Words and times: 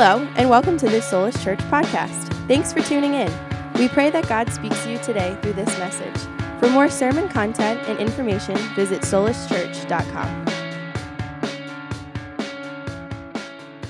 Hello, 0.00 0.24
and 0.36 0.48
welcome 0.48 0.76
to 0.76 0.88
this 0.88 1.10
Soulish 1.10 1.42
Church 1.42 1.58
podcast. 1.58 2.28
Thanks 2.46 2.72
for 2.72 2.80
tuning 2.82 3.14
in. 3.14 3.32
We 3.80 3.88
pray 3.88 4.10
that 4.10 4.28
God 4.28 4.48
speaks 4.52 4.80
to 4.84 4.92
you 4.92 4.98
today 4.98 5.36
through 5.42 5.54
this 5.54 5.76
message. 5.76 6.16
For 6.60 6.70
more 6.70 6.88
sermon 6.88 7.28
content 7.28 7.80
and 7.88 7.98
information, 7.98 8.54
visit 8.76 9.02
soulischurch.com. 9.02 10.46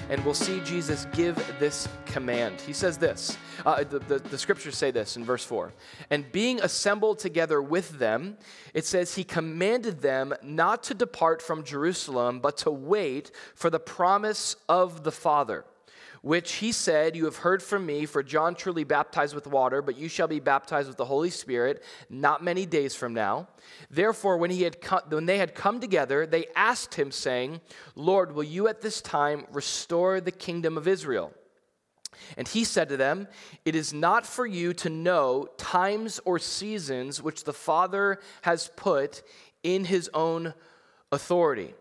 and 0.09 0.25
we'll 0.25 0.33
see 0.33 0.61
Jesus 0.61 1.07
give 1.13 1.37
this 1.59 1.87
command. 2.07 2.59
He 2.63 2.73
says 2.73 2.97
this 2.97 3.37
uh, 3.67 3.85
the, 3.85 3.99
the, 3.99 4.19
the, 4.19 4.39
scriptures 4.39 4.79
say 4.79 4.91
this 4.91 5.19
in 5.19 5.27
verse 5.27 5.45
4 5.45 5.75
and 6.09 6.33
being 6.33 6.59
assembled 6.63 7.19
together 7.19 7.61
with 7.61 7.99
them, 7.99 8.39
it 8.73 8.87
says, 8.87 9.15
He 9.15 9.25
commanded 9.25 10.01
them 10.01 10.33
not 10.43 10.83
to 10.85 10.95
depart 10.95 11.43
from 11.43 11.65
Jerusalem, 11.65 12.41
but 12.41 12.57
to 12.59 12.71
wait 12.71 13.31
for 13.55 13.69
the 13.69 13.79
promise 13.79 14.57
of 14.71 15.05
the 15.05 15.13
Father 15.13 15.67
which 16.29 16.57
he 16.57 16.73
said, 16.73 17.17
You 17.17 17.25
have 17.25 17.37
heard 17.37 17.63
from 17.63 17.87
me, 17.87 18.05
for 18.05 18.23
John 18.23 18.55
truly 18.55 18.85
baptized 18.85 19.35
with 19.35 19.47
water, 19.47 19.81
but 19.81 19.97
you 19.97 20.09
shall 20.09 20.29
be 20.29 20.41
baptized 20.41 20.87
with 20.87 20.99
the 20.99 21.07
Holy 21.07 21.31
Spirit 21.31 21.83
not 22.11 22.45
many 22.45 22.67
days 22.67 22.95
from 22.95 23.15
now. 23.15 23.49
Therefore, 23.91 24.37
when, 24.37 24.51
he 24.51 24.61
had 24.61 24.79
come, 24.83 25.01
when 25.09 25.25
they 25.25 25.39
had 25.39 25.55
come 25.55 25.81
together, 25.81 26.27
they 26.27 26.45
asked 26.55 26.97
him, 26.97 27.11
saying, 27.11 27.63
Lord, 27.95 28.33
will 28.33 28.45
you 28.45 28.69
at 28.69 28.83
this 28.83 29.01
time 29.01 29.47
restore 29.51 30.21
the 30.21 30.31
kingdom 30.31 30.77
of 30.77 30.87
Israel? 30.87 31.33
And 32.37 32.47
he 32.47 32.63
said 32.63 32.91
to 32.91 32.99
them, 32.99 33.27
It 33.65 33.75
is 33.75 33.95
not 33.95 34.27
for 34.27 34.45
you 34.45 34.75
to 34.75 34.91
know 34.91 35.49
times 35.57 36.21
or 36.27 36.39
seasons 36.39 37.23
which 37.23 37.45
the 37.45 37.55
Father 37.55 38.21
has 38.43 38.71
put 38.77 39.23
in 39.63 39.87
his 39.87 40.11
own 40.13 40.53
authority. 41.11 41.73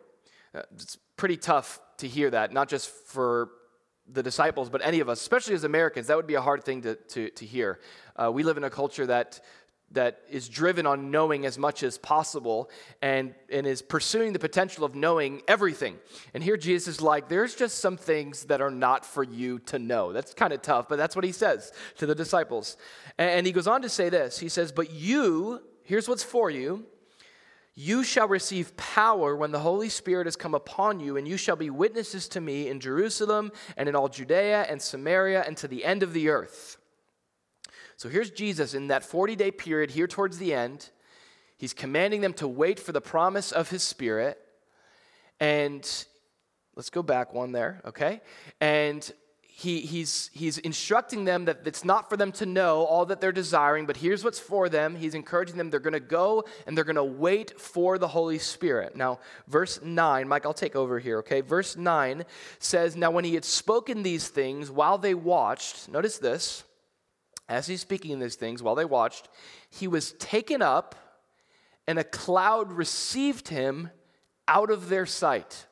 Uh, 0.55 0.61
it's 0.73 0.97
pretty 1.17 1.35
tough 1.35 1.81
to 1.97 2.07
hear 2.07 2.29
that, 2.29 2.53
not 2.53 2.69
just 2.69 2.89
for 2.89 3.49
the 4.11 4.23
disciples, 4.23 4.69
but 4.69 4.81
any 4.83 4.99
of 4.99 5.09
us, 5.09 5.21
especially 5.21 5.55
as 5.55 5.63
Americans, 5.63 6.07
that 6.07 6.17
would 6.17 6.27
be 6.27 6.35
a 6.35 6.41
hard 6.41 6.63
thing 6.63 6.81
to, 6.81 6.95
to, 6.95 7.29
to 7.31 7.45
hear. 7.45 7.79
Uh, 8.15 8.31
we 8.31 8.43
live 8.43 8.57
in 8.57 8.63
a 8.63 8.69
culture 8.69 9.05
that, 9.05 9.39
that 9.91 10.21
is 10.29 10.47
driven 10.47 10.85
on 10.85 11.11
knowing 11.11 11.45
as 11.45 11.57
much 11.57 11.83
as 11.83 11.97
possible 11.97 12.69
and, 13.01 13.35
and 13.51 13.67
is 13.67 13.81
pursuing 13.81 14.33
the 14.33 14.39
potential 14.39 14.83
of 14.83 14.95
knowing 14.95 15.41
everything. 15.47 15.97
And 16.33 16.43
here 16.43 16.57
Jesus 16.57 16.95
is 16.95 17.01
like, 17.01 17.29
there's 17.29 17.55
just 17.55 17.79
some 17.79 17.97
things 17.97 18.45
that 18.45 18.61
are 18.61 18.71
not 18.71 19.05
for 19.05 19.23
you 19.23 19.59
to 19.59 19.79
know. 19.79 20.13
That's 20.13 20.33
kind 20.33 20.53
of 20.53 20.61
tough, 20.61 20.87
but 20.87 20.97
that's 20.97 21.15
what 21.15 21.25
he 21.25 21.31
says 21.31 21.71
to 21.97 22.05
the 22.05 22.15
disciples. 22.15 22.77
And, 23.17 23.29
and 23.29 23.47
he 23.47 23.53
goes 23.53 23.67
on 23.67 23.81
to 23.81 23.89
say 23.89 24.09
this 24.09 24.39
He 24.39 24.49
says, 24.49 24.71
But 24.71 24.91
you, 24.91 25.61
here's 25.83 26.07
what's 26.07 26.23
for 26.23 26.49
you 26.49 26.85
you 27.79 28.03
shall 28.03 28.27
receive 28.27 28.75
power 28.75 29.35
when 29.35 29.51
the 29.51 29.59
Holy 29.59 29.87
Spirit 29.87 30.25
has 30.25 30.35
come 30.35 30.55
upon 30.55 30.99
you, 30.99 31.15
and 31.15 31.27
you 31.27 31.37
shall 31.37 31.55
be 31.55 31.69
witnesses 31.69 32.27
to 32.29 32.41
me 32.41 32.69
in 32.69 32.79
Jerusalem 32.79 33.51
and 33.77 33.87
in 33.87 33.95
all 33.95 34.09
Judea 34.09 34.63
and 34.63 34.81
Samaria 34.81 35.43
and 35.45 35.55
to 35.57 35.67
the 35.67 35.85
end 35.85 36.01
of 36.01 36.11
the 36.11 36.29
earth. 36.29 36.77
So 37.95 38.09
here's 38.09 38.31
Jesus 38.31 38.73
in 38.73 38.87
that 38.87 39.03
40 39.03 39.35
day 39.35 39.51
period 39.51 39.91
here 39.91 40.07
towards 40.07 40.39
the 40.39 40.55
end. 40.55 40.89
He's 41.55 41.75
commanding 41.75 42.21
them 42.21 42.33
to 42.33 42.47
wait 42.47 42.79
for 42.79 42.93
the 42.93 43.01
promise 43.01 43.51
of 43.51 43.69
his 43.69 43.83
Spirit. 43.83 44.39
And 45.39 45.83
let's 46.75 46.89
go 46.89 47.03
back 47.03 47.31
one 47.31 47.51
there, 47.51 47.83
okay? 47.85 48.21
And 48.59 49.07
he, 49.59 49.79
he's, 49.79 50.29
he's 50.33 50.59
instructing 50.59 51.25
them 51.25 51.45
that 51.45 51.65
it's 51.65 51.83
not 51.83 52.09
for 52.09 52.15
them 52.15 52.31
to 52.33 52.45
know 52.45 52.83
all 52.83 53.07
that 53.07 53.19
they're 53.19 53.31
desiring, 53.31 53.87
but 53.87 53.97
here's 53.97 54.23
what's 54.23 54.37
for 54.37 54.69
them. 54.69 54.95
He's 54.95 55.15
encouraging 55.15 55.57
them, 55.57 55.71
they're 55.71 55.79
going 55.79 55.93
to 55.93 55.99
go 55.99 56.43
and 56.67 56.77
they're 56.77 56.83
going 56.83 56.95
to 56.95 57.03
wait 57.03 57.59
for 57.59 57.97
the 57.97 58.07
Holy 58.07 58.37
Spirit. 58.37 58.95
Now, 58.95 59.17
verse 59.47 59.81
9, 59.81 60.27
Mike, 60.27 60.45
I'll 60.45 60.53
take 60.53 60.75
over 60.75 60.99
here, 60.99 61.17
okay? 61.19 61.41
Verse 61.41 61.75
9 61.75 62.23
says, 62.59 62.95
Now 62.95 63.09
when 63.09 63.25
he 63.25 63.33
had 63.33 63.43
spoken 63.43 64.03
these 64.03 64.27
things 64.27 64.69
while 64.69 64.99
they 64.99 65.15
watched, 65.15 65.89
notice 65.89 66.19
this, 66.19 66.63
as 67.49 67.65
he's 67.65 67.81
speaking 67.81 68.19
these 68.19 68.35
things 68.35 68.61
while 68.61 68.75
they 68.75 68.85
watched, 68.85 69.27
he 69.71 69.87
was 69.87 70.11
taken 70.19 70.61
up 70.61 70.93
and 71.87 71.97
a 71.97 72.03
cloud 72.03 72.71
received 72.71 73.47
him 73.47 73.89
out 74.47 74.69
of 74.69 74.89
their 74.89 75.07
sight. 75.07 75.65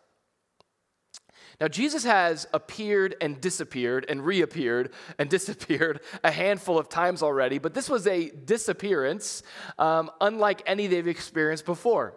Now, 1.60 1.68
Jesus 1.68 2.04
has 2.04 2.48
appeared 2.54 3.16
and 3.22 3.40
disappeared 3.40 4.06
and 4.10 4.26
reappeared 4.26 4.92
and 5.18 5.30
disappeared 5.38 6.02
a 6.24 6.32
handful 6.32 6.78
of 6.78 6.90
times 6.90 7.24
already, 7.24 7.58
but 7.60 7.74
this 7.74 7.90
was 7.90 8.08
a 8.08 8.30
disappearance 8.30 9.44
um, 9.78 10.12
unlike 10.22 10.62
any 10.66 10.88
they've 10.88 11.08
experienced 11.08 11.66
before. 11.66 12.14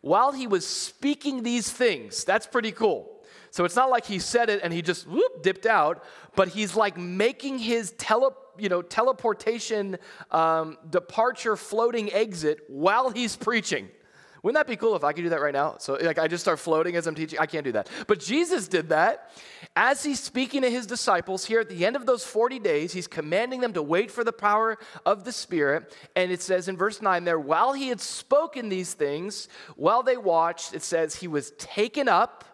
While 0.00 0.32
he 0.32 0.46
was 0.46 0.66
speaking 0.66 1.42
these 1.42 1.70
things, 1.70 2.24
that's 2.24 2.46
pretty 2.46 2.72
cool. 2.72 3.18
So 3.50 3.64
it's 3.64 3.76
not 3.76 3.90
like 3.90 4.04
he 4.04 4.18
said 4.18 4.50
it 4.50 4.60
and 4.62 4.72
he 4.72 4.82
just 4.82 5.06
whoop, 5.06 5.42
dipped 5.42 5.66
out, 5.66 6.04
but 6.36 6.48
he's 6.48 6.76
like 6.76 6.96
making 6.96 7.58
his 7.58 7.92
tele, 7.92 8.34
you 8.58 8.68
know, 8.68 8.82
teleportation 8.82 9.98
um, 10.30 10.78
departure 10.88 11.56
floating 11.56 12.12
exit 12.12 12.60
while 12.68 13.10
he's 13.10 13.36
preaching. 13.36 13.88
Wouldn't 14.42 14.56
that 14.56 14.70
be 14.70 14.76
cool 14.76 14.94
if 14.94 15.04
I 15.04 15.12
could 15.12 15.22
do 15.22 15.30
that 15.30 15.40
right 15.40 15.52
now? 15.52 15.76
So, 15.78 15.94
like, 15.94 16.18
I 16.18 16.28
just 16.28 16.44
start 16.44 16.58
floating 16.60 16.96
as 16.96 17.06
I'm 17.06 17.14
teaching. 17.14 17.38
I 17.38 17.46
can't 17.46 17.64
do 17.64 17.72
that. 17.72 17.88
But 18.06 18.20
Jesus 18.20 18.68
did 18.68 18.90
that. 18.90 19.30
As 19.74 20.04
he's 20.04 20.20
speaking 20.20 20.62
to 20.62 20.70
his 20.70 20.86
disciples 20.86 21.44
here 21.44 21.60
at 21.60 21.68
the 21.68 21.84
end 21.84 21.96
of 21.96 22.06
those 22.06 22.24
40 22.24 22.58
days, 22.60 22.92
he's 22.92 23.06
commanding 23.08 23.60
them 23.60 23.72
to 23.72 23.82
wait 23.82 24.10
for 24.10 24.22
the 24.22 24.32
power 24.32 24.78
of 25.04 25.24
the 25.24 25.32
Spirit. 25.32 25.94
And 26.14 26.30
it 26.30 26.40
says 26.40 26.68
in 26.68 26.76
verse 26.76 27.02
9 27.02 27.24
there, 27.24 27.38
while 27.38 27.72
he 27.72 27.88
had 27.88 28.00
spoken 28.00 28.68
these 28.68 28.94
things, 28.94 29.48
while 29.76 30.02
they 30.02 30.16
watched, 30.16 30.74
it 30.74 30.82
says 30.82 31.16
he 31.16 31.28
was 31.28 31.50
taken 31.58 32.08
up. 32.08 32.44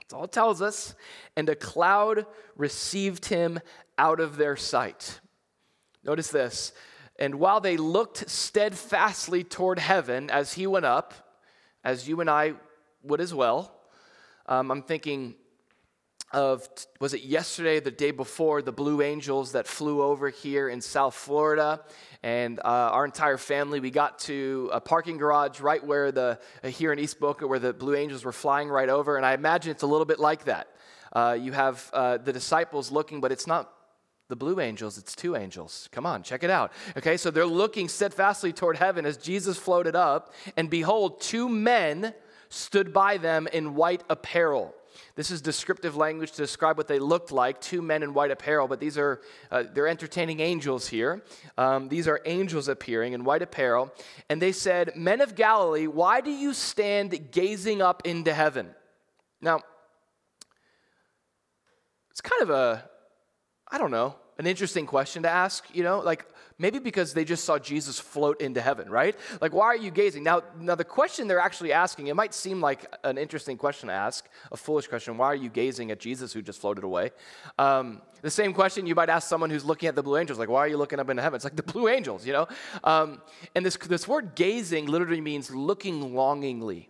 That's 0.00 0.14
all 0.14 0.24
it 0.24 0.32
tells 0.32 0.60
us. 0.60 0.94
And 1.36 1.48
a 1.48 1.54
cloud 1.54 2.26
received 2.56 3.26
him 3.26 3.60
out 3.96 4.20
of 4.20 4.36
their 4.36 4.56
sight. 4.56 5.20
Notice 6.04 6.28
this 6.28 6.72
and 7.22 7.36
while 7.36 7.60
they 7.60 7.76
looked 7.76 8.28
steadfastly 8.28 9.44
toward 9.44 9.78
heaven 9.78 10.28
as 10.28 10.54
he 10.54 10.66
went 10.66 10.84
up, 10.84 11.14
as 11.84 12.08
you 12.08 12.20
and 12.20 12.28
I 12.28 12.54
would 13.04 13.20
as 13.20 13.32
well, 13.32 13.72
um, 14.46 14.72
I'm 14.72 14.82
thinking 14.82 15.36
of, 16.32 16.68
was 16.98 17.14
it 17.14 17.22
yesterday, 17.22 17.78
the 17.78 17.92
day 17.92 18.10
before, 18.10 18.60
the 18.60 18.72
Blue 18.72 19.02
Angels 19.02 19.52
that 19.52 19.68
flew 19.68 20.02
over 20.02 20.30
here 20.30 20.68
in 20.68 20.80
South 20.80 21.14
Florida? 21.14 21.82
And 22.24 22.58
uh, 22.58 22.90
our 22.90 23.04
entire 23.04 23.38
family, 23.38 23.78
we 23.78 23.92
got 23.92 24.18
to 24.20 24.68
a 24.72 24.80
parking 24.80 25.16
garage 25.16 25.60
right 25.60 25.86
where 25.86 26.10
the, 26.10 26.40
uh, 26.64 26.68
here 26.70 26.92
in 26.92 26.98
East 26.98 27.20
Boca, 27.20 27.46
where 27.46 27.60
the 27.60 27.72
Blue 27.72 27.94
Angels 27.94 28.24
were 28.24 28.32
flying 28.32 28.68
right 28.68 28.88
over. 28.88 29.16
And 29.16 29.24
I 29.24 29.34
imagine 29.34 29.70
it's 29.70 29.84
a 29.84 29.86
little 29.86 30.06
bit 30.06 30.18
like 30.18 30.46
that. 30.46 30.66
Uh, 31.12 31.38
you 31.40 31.52
have 31.52 31.88
uh, 31.92 32.18
the 32.18 32.32
disciples 32.32 32.90
looking, 32.90 33.20
but 33.20 33.30
it's 33.30 33.46
not 33.46 33.71
the 34.32 34.36
blue 34.36 34.60
angels, 34.60 34.96
it's 34.96 35.14
two 35.14 35.36
angels. 35.36 35.90
Come 35.92 36.06
on, 36.06 36.22
check 36.22 36.42
it 36.42 36.48
out. 36.48 36.72
Okay, 36.96 37.18
so 37.18 37.30
they're 37.30 37.44
looking 37.44 37.86
steadfastly 37.86 38.50
toward 38.50 38.78
heaven 38.78 39.04
as 39.04 39.18
Jesus 39.18 39.58
floated 39.58 39.94
up, 39.94 40.32
and 40.56 40.70
behold, 40.70 41.20
two 41.20 41.50
men 41.50 42.14
stood 42.48 42.94
by 42.94 43.18
them 43.18 43.46
in 43.52 43.74
white 43.74 44.02
apparel. 44.08 44.74
This 45.16 45.30
is 45.30 45.42
descriptive 45.42 45.96
language 45.96 46.30
to 46.32 46.38
describe 46.38 46.78
what 46.78 46.88
they 46.88 46.98
looked 46.98 47.30
like, 47.30 47.60
two 47.60 47.82
men 47.82 48.02
in 48.02 48.14
white 48.14 48.30
apparel, 48.30 48.66
but 48.68 48.80
these 48.80 48.96
are, 48.96 49.20
uh, 49.50 49.64
they're 49.74 49.86
entertaining 49.86 50.40
angels 50.40 50.88
here. 50.88 51.22
Um, 51.58 51.90
these 51.90 52.08
are 52.08 52.22
angels 52.24 52.68
appearing 52.68 53.12
in 53.12 53.24
white 53.24 53.42
apparel. 53.42 53.92
And 54.30 54.40
they 54.40 54.52
said, 54.52 54.96
Men 54.96 55.20
of 55.20 55.34
Galilee, 55.34 55.88
why 55.88 56.22
do 56.22 56.30
you 56.30 56.54
stand 56.54 57.30
gazing 57.32 57.82
up 57.82 58.06
into 58.06 58.32
heaven? 58.32 58.70
Now, 59.42 59.60
it's 62.10 62.22
kind 62.22 62.40
of 62.40 62.48
a, 62.48 62.88
I 63.70 63.76
don't 63.76 63.90
know, 63.90 64.16
an 64.38 64.46
interesting 64.46 64.86
question 64.86 65.22
to 65.22 65.28
ask, 65.28 65.64
you 65.74 65.82
know, 65.82 66.00
like 66.00 66.26
maybe 66.58 66.78
because 66.78 67.12
they 67.12 67.24
just 67.24 67.44
saw 67.44 67.58
Jesus 67.58 67.98
float 67.98 68.40
into 68.40 68.60
heaven, 68.60 68.88
right? 68.88 69.16
Like, 69.40 69.52
why 69.52 69.66
are 69.66 69.76
you 69.76 69.90
gazing? 69.90 70.22
Now, 70.22 70.42
now 70.58 70.74
the 70.74 70.84
question 70.84 71.26
they're 71.26 71.40
actually 71.40 71.72
asking, 71.72 72.06
it 72.06 72.16
might 72.16 72.32
seem 72.32 72.60
like 72.60 72.86
an 73.04 73.18
interesting 73.18 73.56
question 73.56 73.88
to 73.88 73.94
ask, 73.94 74.28
a 74.50 74.56
foolish 74.56 74.86
question. 74.86 75.16
Why 75.16 75.26
are 75.26 75.34
you 75.34 75.50
gazing 75.50 75.90
at 75.90 75.98
Jesus 75.98 76.32
who 76.32 76.40
just 76.40 76.60
floated 76.60 76.84
away? 76.84 77.10
Um, 77.58 78.00
the 78.22 78.30
same 78.30 78.52
question 78.54 78.86
you 78.86 78.94
might 78.94 79.08
ask 79.08 79.28
someone 79.28 79.50
who's 79.50 79.64
looking 79.64 79.88
at 79.88 79.96
the 79.96 80.02
blue 80.02 80.16
angels, 80.16 80.38
like, 80.38 80.48
why 80.48 80.60
are 80.60 80.68
you 80.68 80.76
looking 80.76 81.00
up 81.00 81.10
into 81.10 81.22
heaven? 81.22 81.36
It's 81.36 81.44
like 81.44 81.56
the 81.56 81.62
blue 81.62 81.88
angels, 81.88 82.26
you 82.26 82.32
know? 82.32 82.46
Um, 82.84 83.20
and 83.54 83.66
this, 83.66 83.76
this 83.76 84.06
word 84.06 84.34
gazing 84.34 84.86
literally 84.86 85.20
means 85.20 85.50
looking 85.50 86.14
longingly 86.14 86.88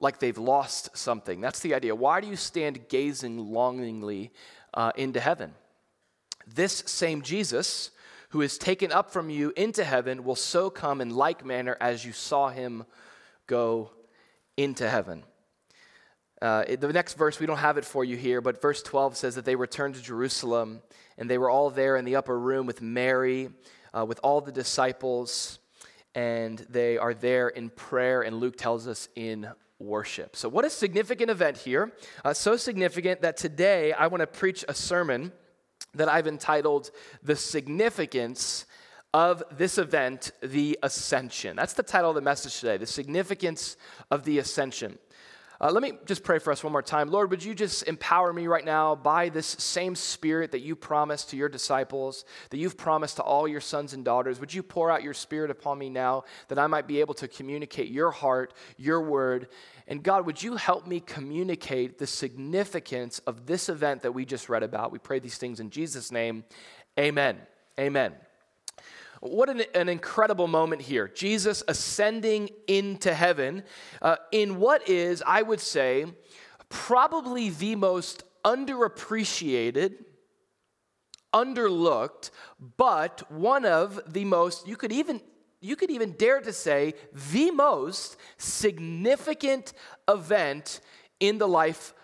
like 0.00 0.20
they've 0.20 0.38
lost 0.38 0.96
something. 0.96 1.40
That's 1.40 1.60
the 1.60 1.74
idea. 1.74 1.94
Why 1.94 2.20
do 2.20 2.28
you 2.28 2.36
stand 2.36 2.88
gazing 2.88 3.38
longingly 3.38 4.30
uh, 4.72 4.92
into 4.96 5.18
heaven? 5.18 5.54
This 6.54 6.82
same 6.86 7.22
Jesus, 7.22 7.90
who 8.30 8.40
is 8.40 8.58
taken 8.58 8.92
up 8.92 9.10
from 9.10 9.30
you 9.30 9.52
into 9.56 9.84
heaven, 9.84 10.24
will 10.24 10.36
so 10.36 10.70
come 10.70 11.00
in 11.00 11.10
like 11.10 11.44
manner 11.44 11.76
as 11.80 12.04
you 12.04 12.12
saw 12.12 12.48
him 12.48 12.84
go 13.46 13.90
into 14.56 14.88
heaven. 14.88 15.24
Uh, 16.40 16.64
the 16.78 16.92
next 16.92 17.14
verse, 17.14 17.40
we 17.40 17.46
don't 17.46 17.58
have 17.58 17.78
it 17.78 17.84
for 17.84 18.04
you 18.04 18.16
here, 18.16 18.40
but 18.40 18.62
verse 18.62 18.82
12 18.82 19.16
says 19.16 19.34
that 19.34 19.44
they 19.44 19.56
returned 19.56 19.96
to 19.96 20.02
Jerusalem 20.02 20.80
and 21.16 21.28
they 21.28 21.38
were 21.38 21.50
all 21.50 21.70
there 21.70 21.96
in 21.96 22.04
the 22.04 22.16
upper 22.16 22.38
room 22.38 22.66
with 22.66 22.80
Mary, 22.80 23.50
uh, 23.96 24.06
with 24.06 24.20
all 24.22 24.40
the 24.40 24.52
disciples, 24.52 25.58
and 26.14 26.58
they 26.70 26.96
are 26.96 27.12
there 27.12 27.48
in 27.48 27.70
prayer. 27.70 28.22
And 28.22 28.38
Luke 28.38 28.56
tells 28.56 28.86
us 28.86 29.08
in 29.16 29.48
worship. 29.80 30.36
So, 30.36 30.48
what 30.48 30.64
a 30.64 30.70
significant 30.70 31.30
event 31.30 31.56
here. 31.56 31.92
Uh, 32.24 32.34
so 32.34 32.56
significant 32.56 33.22
that 33.22 33.36
today 33.36 33.92
I 33.92 34.06
want 34.06 34.20
to 34.20 34.26
preach 34.26 34.64
a 34.68 34.74
sermon 34.74 35.32
that 35.94 36.08
I've 36.08 36.26
entitled 36.26 36.90
The 37.22 37.36
Significance 37.36 38.66
of 39.14 39.42
this 39.50 39.78
event, 39.78 40.32
the 40.42 40.78
Ascension. 40.82 41.56
That's 41.56 41.74
the 41.74 41.82
title 41.82 42.10
of 42.10 42.14
the 42.14 42.20
message 42.20 42.60
today, 42.60 42.76
The 42.76 42.86
Significance 42.86 43.76
of 44.10 44.24
the 44.24 44.38
Ascension. 44.38 44.98
Uh, 45.60 45.72
let 45.72 45.82
me 45.82 45.92
just 46.06 46.22
pray 46.22 46.38
for 46.38 46.52
us 46.52 46.62
one 46.62 46.72
more 46.72 46.82
time. 46.82 47.10
Lord, 47.10 47.30
would 47.30 47.42
you 47.42 47.52
just 47.52 47.82
empower 47.88 48.32
me 48.32 48.46
right 48.46 48.64
now 48.64 48.94
by 48.94 49.28
this 49.28 49.46
same 49.46 49.96
spirit 49.96 50.52
that 50.52 50.60
you 50.60 50.76
promised 50.76 51.30
to 51.30 51.36
your 51.36 51.48
disciples, 51.48 52.24
that 52.50 52.58
you've 52.58 52.76
promised 52.76 53.16
to 53.16 53.22
all 53.22 53.48
your 53.48 53.60
sons 53.60 53.92
and 53.92 54.04
daughters? 54.04 54.38
Would 54.38 54.54
you 54.54 54.62
pour 54.62 54.88
out 54.88 55.02
your 55.02 55.14
spirit 55.14 55.50
upon 55.50 55.78
me 55.78 55.90
now 55.90 56.22
that 56.46 56.60
I 56.60 56.68
might 56.68 56.86
be 56.86 57.00
able 57.00 57.14
to 57.14 57.26
communicate 57.26 57.90
your 57.90 58.12
heart, 58.12 58.54
your 58.76 59.00
word? 59.00 59.48
And 59.88 60.00
God, 60.00 60.26
would 60.26 60.40
you 60.40 60.54
help 60.54 60.86
me 60.86 61.00
communicate 61.00 61.98
the 61.98 62.06
significance 62.06 63.18
of 63.20 63.46
this 63.46 63.68
event 63.68 64.02
that 64.02 64.12
we 64.12 64.24
just 64.24 64.48
read 64.48 64.62
about? 64.62 64.92
We 64.92 65.00
pray 65.00 65.18
these 65.18 65.38
things 65.38 65.58
in 65.58 65.70
Jesus' 65.70 66.12
name. 66.12 66.44
Amen. 66.96 67.36
Amen. 67.80 68.14
What 69.20 69.48
an, 69.48 69.62
an, 69.74 69.88
incredible 69.88 70.46
moment 70.46 70.82
here. 70.82 71.08
Jesus 71.08 71.62
ascending 71.66 72.50
into 72.66 73.12
heaven 73.12 73.64
uh, 74.00 74.16
in 74.30 74.58
what 74.58 74.88
is, 74.88 75.22
I 75.26 75.42
would 75.42 75.60
say, 75.60 76.06
probably 76.68 77.50
the 77.50 77.74
most 77.74 78.22
underappreciated, 78.44 79.94
underlooked, 81.34 82.30
but 82.76 83.30
one 83.30 83.64
of 83.64 84.00
the 84.12 84.24
most, 84.24 84.66
you 84.66 84.76
could 84.76 84.92
even 84.92 85.20
you 85.60 85.74
could 85.74 85.90
even 85.90 86.12
dare 86.12 86.40
to 86.40 86.52
say 86.52 86.94
the 87.32 87.50
most 87.50 88.16
significant 88.36 89.72
event 90.06 90.80
in 91.18 91.38
the 91.38 91.48
life 91.48 91.94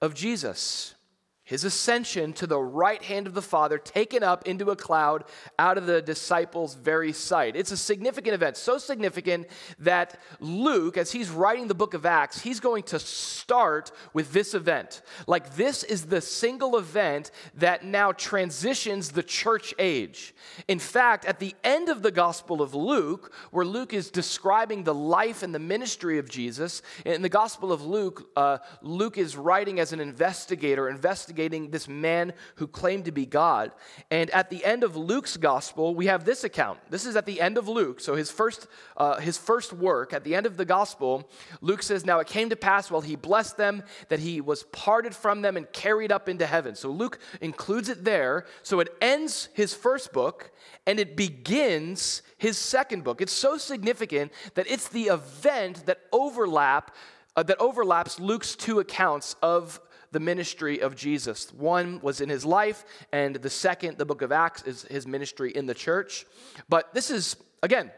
of 0.00 0.14
Jesus 0.14 0.94
his 1.44 1.64
ascension 1.64 2.32
to 2.32 2.46
the 2.46 2.58
right 2.58 3.02
hand 3.02 3.26
of 3.26 3.34
the 3.34 3.42
Father, 3.42 3.76
taken 3.76 4.22
up 4.22 4.46
into 4.46 4.70
a 4.70 4.76
cloud 4.76 5.24
out 5.58 5.76
of 5.76 5.86
the 5.86 6.00
disciples' 6.00 6.74
very 6.74 7.12
sight. 7.12 7.56
It's 7.56 7.72
a 7.72 7.76
significant 7.76 8.34
event, 8.34 8.56
so 8.56 8.78
significant 8.78 9.48
that 9.80 10.20
Luke, 10.38 10.96
as 10.96 11.10
he's 11.10 11.30
writing 11.30 11.66
the 11.66 11.74
book 11.74 11.94
of 11.94 12.06
Acts, 12.06 12.40
he's 12.40 12.60
going 12.60 12.84
to 12.84 12.98
start 13.00 13.90
with 14.14 14.32
this 14.32 14.54
event. 14.54 15.02
Like, 15.26 15.56
this 15.56 15.82
is 15.82 16.06
the 16.06 16.20
single 16.20 16.78
event 16.78 17.32
that 17.54 17.84
now 17.84 18.12
transitions 18.12 19.10
the 19.10 19.22
church 19.24 19.74
age. 19.80 20.34
In 20.68 20.78
fact, 20.78 21.24
at 21.24 21.40
the 21.40 21.56
end 21.64 21.88
of 21.88 22.02
the 22.02 22.12
Gospel 22.12 22.62
of 22.62 22.72
Luke, 22.72 23.34
where 23.50 23.66
Luke 23.66 23.92
is 23.92 24.10
describing 24.10 24.84
the 24.84 24.94
life 24.94 25.42
and 25.42 25.52
the 25.52 25.58
ministry 25.58 26.18
of 26.18 26.30
Jesus, 26.30 26.82
in 27.04 27.22
the 27.22 27.28
Gospel 27.28 27.72
of 27.72 27.82
Luke, 27.82 28.30
uh, 28.36 28.58
Luke 28.80 29.18
is 29.18 29.36
writing 29.36 29.80
as 29.80 29.92
an 29.92 29.98
investigator, 29.98 30.88
investigating 30.88 31.32
this 31.48 31.88
man 31.88 32.32
who 32.56 32.66
claimed 32.66 33.04
to 33.06 33.12
be 33.12 33.26
God. 33.26 33.72
And 34.10 34.30
at 34.30 34.50
the 34.50 34.64
end 34.64 34.84
of 34.84 34.96
Luke's 34.96 35.36
gospel, 35.36 35.94
we 35.94 36.06
have 36.06 36.24
this 36.24 36.44
account. 36.44 36.78
This 36.90 37.06
is 37.06 37.16
at 37.16 37.26
the 37.26 37.40
end 37.40 37.58
of 37.58 37.68
Luke. 37.68 38.00
So 38.00 38.14
his 38.14 38.30
first, 38.30 38.66
uh, 38.96 39.18
his 39.18 39.36
first 39.36 39.72
work, 39.72 40.12
at 40.12 40.24
the 40.24 40.34
end 40.34 40.46
of 40.46 40.56
the 40.56 40.64
gospel, 40.64 41.28
Luke 41.60 41.82
says, 41.82 42.04
Now 42.04 42.20
it 42.20 42.26
came 42.26 42.50
to 42.50 42.56
pass 42.56 42.90
while 42.90 43.00
he 43.00 43.16
blessed 43.16 43.56
them 43.56 43.82
that 44.08 44.20
he 44.20 44.40
was 44.40 44.64
parted 44.64 45.14
from 45.14 45.42
them 45.42 45.56
and 45.56 45.70
carried 45.72 46.12
up 46.12 46.28
into 46.28 46.46
heaven. 46.46 46.74
So 46.74 46.90
Luke 46.90 47.18
includes 47.40 47.88
it 47.88 48.04
there. 48.04 48.46
So 48.62 48.80
it 48.80 48.88
ends 49.00 49.48
his 49.54 49.74
first 49.74 50.12
book 50.12 50.50
and 50.86 50.98
it 50.98 51.16
begins 51.16 52.22
his 52.38 52.58
second 52.58 53.04
book. 53.04 53.20
It's 53.20 53.32
so 53.32 53.56
significant 53.56 54.32
that 54.54 54.70
it's 54.70 54.88
the 54.88 55.04
event 55.04 55.86
that 55.86 56.00
overlap 56.12 56.94
uh, 57.36 57.42
that 57.42 57.58
overlaps 57.60 58.20
Luke's 58.20 58.54
two 58.54 58.80
accounts 58.80 59.36
of 59.42 59.80
the 60.12 60.20
ministry 60.20 60.80
of 60.80 60.94
Jesus. 60.94 61.52
One 61.52 61.98
was 62.02 62.20
in 62.20 62.28
his 62.28 62.44
life, 62.44 62.84
and 63.12 63.36
the 63.36 63.50
second, 63.50 63.98
the 63.98 64.04
book 64.04 64.22
of 64.22 64.30
Acts, 64.30 64.62
is 64.62 64.82
his 64.82 65.06
ministry 65.06 65.50
in 65.50 65.66
the 65.66 65.74
church. 65.74 66.26
But 66.68 66.94
this 66.94 67.10
is, 67.10 67.34
again, 67.62 67.90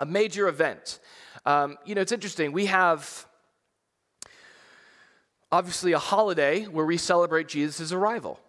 a 0.00 0.06
major 0.06 0.48
event. 0.48 0.98
Um, 1.46 1.78
you 1.86 1.94
know, 1.94 2.00
it's 2.00 2.12
interesting. 2.12 2.52
We 2.52 2.66
have 2.66 3.26
obviously 5.52 5.92
a 5.92 5.98
holiday 5.98 6.64
where 6.64 6.84
we 6.84 6.96
celebrate 6.96 7.48
Jesus' 7.48 7.92
arrival. 7.92 8.40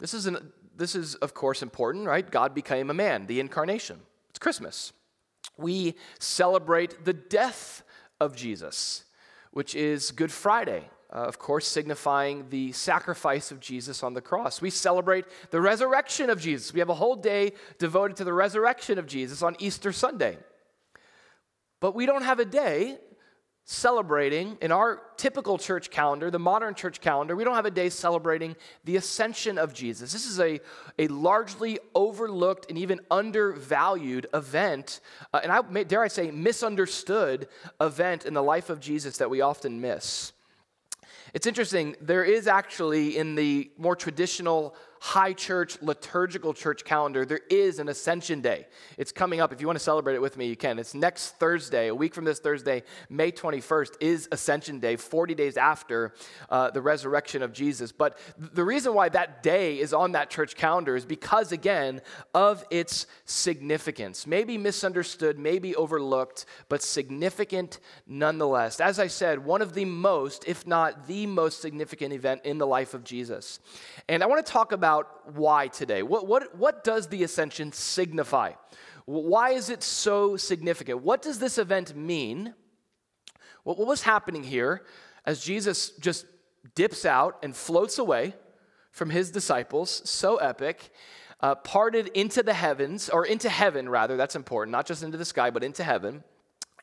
This 0.00 0.12
is, 0.12 0.26
an, 0.26 0.52
this 0.76 0.96
is, 0.96 1.14
of 1.16 1.32
course, 1.32 1.62
important, 1.62 2.06
right? 2.06 2.28
God 2.28 2.52
became 2.54 2.90
a 2.90 2.94
man, 2.94 3.26
the 3.28 3.38
incarnation. 3.38 4.00
It's 4.30 4.40
Christmas. 4.40 4.92
We 5.56 5.94
celebrate 6.18 7.04
the 7.04 7.12
death 7.12 7.84
of 8.20 8.34
Jesus, 8.34 9.04
which 9.52 9.76
is 9.76 10.10
Good 10.10 10.32
Friday 10.32 10.90
uh, 11.12 11.18
of 11.18 11.38
course, 11.38 11.66
signifying 11.66 12.46
the 12.48 12.72
sacrifice 12.72 13.50
of 13.50 13.60
Jesus 13.60 14.02
on 14.02 14.14
the 14.14 14.22
cross. 14.22 14.62
We 14.62 14.70
celebrate 14.70 15.26
the 15.50 15.60
resurrection 15.60 16.30
of 16.30 16.40
Jesus. 16.40 16.72
We 16.72 16.80
have 16.80 16.88
a 16.88 16.94
whole 16.94 17.16
day 17.16 17.52
devoted 17.78 18.16
to 18.16 18.24
the 18.24 18.32
resurrection 18.32 18.98
of 18.98 19.06
Jesus 19.06 19.42
on 19.42 19.56
Easter 19.58 19.92
Sunday. 19.92 20.38
But 21.80 21.94
we 21.94 22.06
don't 22.06 22.22
have 22.22 22.38
a 22.38 22.44
day 22.44 22.98
celebrating, 23.64 24.58
in 24.60 24.72
our 24.72 25.00
typical 25.16 25.56
church 25.56 25.90
calendar, 25.90 26.30
the 26.30 26.38
modern 26.38 26.74
church 26.74 27.00
calendar, 27.00 27.36
we 27.36 27.44
don't 27.44 27.54
have 27.54 27.66
a 27.66 27.70
day 27.70 27.88
celebrating 27.88 28.56
the 28.84 28.96
ascension 28.96 29.56
of 29.56 29.72
Jesus. 29.72 30.12
This 30.12 30.26
is 30.26 30.40
a, 30.40 30.60
a 30.98 31.06
largely 31.08 31.78
overlooked 31.94 32.66
and 32.68 32.78
even 32.78 33.00
undervalued 33.10 34.26
event, 34.34 35.00
uh, 35.32 35.40
and 35.42 35.52
I, 35.52 35.82
dare 35.84 36.02
I 36.02 36.08
say, 36.08 36.30
misunderstood 36.30 37.48
event 37.80 38.24
in 38.24 38.34
the 38.34 38.42
life 38.42 38.68
of 38.68 38.80
Jesus 38.80 39.18
that 39.18 39.30
we 39.30 39.40
often 39.40 39.80
miss. 39.80 40.32
It's 41.34 41.46
interesting, 41.46 41.96
there 42.00 42.24
is 42.24 42.46
actually 42.46 43.16
in 43.16 43.34
the 43.34 43.70
more 43.78 43.96
traditional 43.96 44.74
high 45.02 45.32
church 45.32 45.76
liturgical 45.82 46.54
church 46.54 46.84
calendar, 46.84 47.24
there 47.24 47.40
is 47.50 47.80
an 47.80 47.88
Ascension 47.88 48.40
Day. 48.40 48.68
It's 48.96 49.10
coming 49.10 49.40
up. 49.40 49.52
If 49.52 49.60
you 49.60 49.66
want 49.66 49.76
to 49.76 49.84
celebrate 49.84 50.14
it 50.14 50.22
with 50.22 50.36
me, 50.36 50.46
you 50.46 50.54
can. 50.54 50.78
It's 50.78 50.94
next 50.94 51.38
Thursday, 51.40 51.88
a 51.88 51.94
week 51.94 52.14
from 52.14 52.24
this 52.24 52.38
Thursday, 52.38 52.84
May 53.10 53.32
21st, 53.32 53.96
is 53.98 54.28
Ascension 54.30 54.78
Day, 54.78 54.94
40 54.94 55.34
days 55.34 55.56
after 55.56 56.14
uh, 56.48 56.70
the 56.70 56.80
resurrection 56.80 57.42
of 57.42 57.52
Jesus. 57.52 57.90
But 57.90 58.16
the 58.38 58.62
reason 58.62 58.94
why 58.94 59.08
that 59.08 59.42
day 59.42 59.80
is 59.80 59.92
on 59.92 60.12
that 60.12 60.30
church 60.30 60.54
calendar 60.54 60.94
is 60.94 61.04
because, 61.04 61.50
again, 61.50 62.00
of 62.32 62.64
its 62.70 63.08
significance. 63.24 64.24
Maybe 64.24 64.56
misunderstood, 64.56 65.36
maybe 65.36 65.74
overlooked, 65.74 66.46
but 66.68 66.80
significant 66.80 67.80
nonetheless. 68.06 68.78
As 68.78 69.00
I 69.00 69.08
said, 69.08 69.44
one 69.44 69.62
of 69.62 69.74
the 69.74 69.84
most, 69.84 70.44
if 70.46 70.64
not 70.64 71.08
the 71.08 71.26
most 71.26 71.60
significant 71.60 72.12
event 72.12 72.42
in 72.44 72.58
the 72.58 72.68
life 72.68 72.94
of 72.94 73.02
Jesus. 73.02 73.58
And 74.08 74.22
I 74.22 74.26
want 74.26 74.46
to 74.46 74.52
talk 74.52 74.70
about 74.70 74.91
about 74.92 75.34
why 75.36 75.68
today. 75.68 76.02
What, 76.02 76.26
what, 76.26 76.54
what 76.56 76.84
does 76.84 77.08
the 77.08 77.22
ascension 77.22 77.72
signify? 77.72 78.52
Why 79.06 79.50
is 79.50 79.70
it 79.70 79.82
so 79.82 80.36
significant? 80.36 81.02
What 81.02 81.22
does 81.22 81.38
this 81.38 81.58
event 81.58 81.96
mean? 81.96 82.54
What, 83.64 83.78
what 83.78 83.88
was 83.88 84.02
happening 84.02 84.44
here 84.44 84.84
as 85.24 85.42
Jesus 85.42 85.90
just 85.90 86.26
dips 86.74 87.04
out 87.04 87.38
and 87.42 87.56
floats 87.56 87.98
away 87.98 88.34
from 88.90 89.08
his 89.08 89.30
disciples, 89.30 90.02
so 90.04 90.36
epic, 90.36 90.90
uh, 91.40 91.54
parted 91.54 92.08
into 92.08 92.42
the 92.42 92.52
heavens, 92.52 93.08
or 93.08 93.24
into 93.24 93.48
heaven 93.48 93.88
rather, 93.88 94.16
that's 94.16 94.36
important, 94.36 94.72
not 94.72 94.86
just 94.86 95.02
into 95.02 95.16
the 95.16 95.24
sky, 95.24 95.50
but 95.50 95.64
into 95.64 95.82
heaven. 95.82 96.22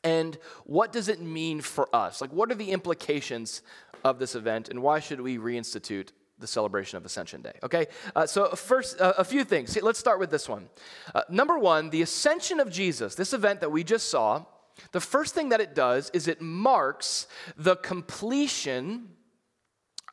And 0.02 0.36
what 0.64 0.92
does 0.92 1.08
it 1.08 1.20
mean 1.20 1.60
for 1.60 1.88
us? 1.94 2.20
Like, 2.20 2.32
what 2.32 2.50
are 2.50 2.56
the 2.56 2.72
implications 2.72 3.62
of 4.02 4.18
this 4.18 4.34
event, 4.34 4.68
and 4.68 4.82
why 4.82 4.98
should 4.98 5.20
we 5.20 5.38
reinstitute 5.38 6.08
the 6.40 6.46
celebration 6.46 6.96
of 6.96 7.04
Ascension 7.04 7.42
Day. 7.42 7.52
Okay, 7.62 7.86
uh, 8.16 8.26
so 8.26 8.50
first, 8.50 9.00
uh, 9.00 9.14
a 9.18 9.24
few 9.24 9.44
things. 9.44 9.70
See, 9.70 9.80
let's 9.80 9.98
start 9.98 10.18
with 10.18 10.30
this 10.30 10.48
one. 10.48 10.68
Uh, 11.14 11.22
number 11.28 11.58
one, 11.58 11.90
the 11.90 12.02
ascension 12.02 12.60
of 12.60 12.70
Jesus, 12.70 13.14
this 13.14 13.32
event 13.32 13.60
that 13.60 13.70
we 13.70 13.84
just 13.84 14.08
saw, 14.08 14.44
the 14.92 15.00
first 15.00 15.34
thing 15.34 15.50
that 15.50 15.60
it 15.60 15.74
does 15.74 16.10
is 16.10 16.26
it 16.26 16.40
marks 16.40 17.26
the 17.56 17.76
completion 17.76 19.10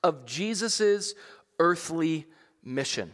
of 0.03 0.25
Jesus's 0.25 1.15
earthly 1.59 2.25
mission. 2.63 3.11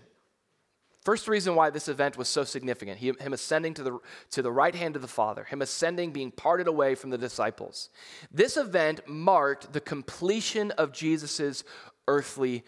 First 1.04 1.28
reason 1.28 1.56
why 1.56 1.70
this 1.70 1.90
event 1.90 2.18
was 2.18 2.30
so 2.30 2.46
significant, 2.46 2.98
he, 2.98 3.08
him 3.08 3.34
ascending 3.34 3.74
to 3.74 3.84
the, 3.84 4.00
to 4.32 4.42
the 4.42 4.52
right 4.52 4.74
hand 4.74 4.96
of 4.96 5.02
the 5.02 5.08
Father, 5.08 5.44
him 5.44 5.62
ascending, 5.62 6.12
being 6.12 6.32
parted 6.32 6.68
away 6.68 6.96
from 6.96 7.10
the 7.10 7.18
disciples. 7.18 7.90
This 8.32 8.56
event 8.56 9.02
marked 9.06 9.74
the 9.74 9.82
completion 9.82 10.72
of 10.72 10.94
Jesus' 10.94 11.66
earthly 12.08 12.64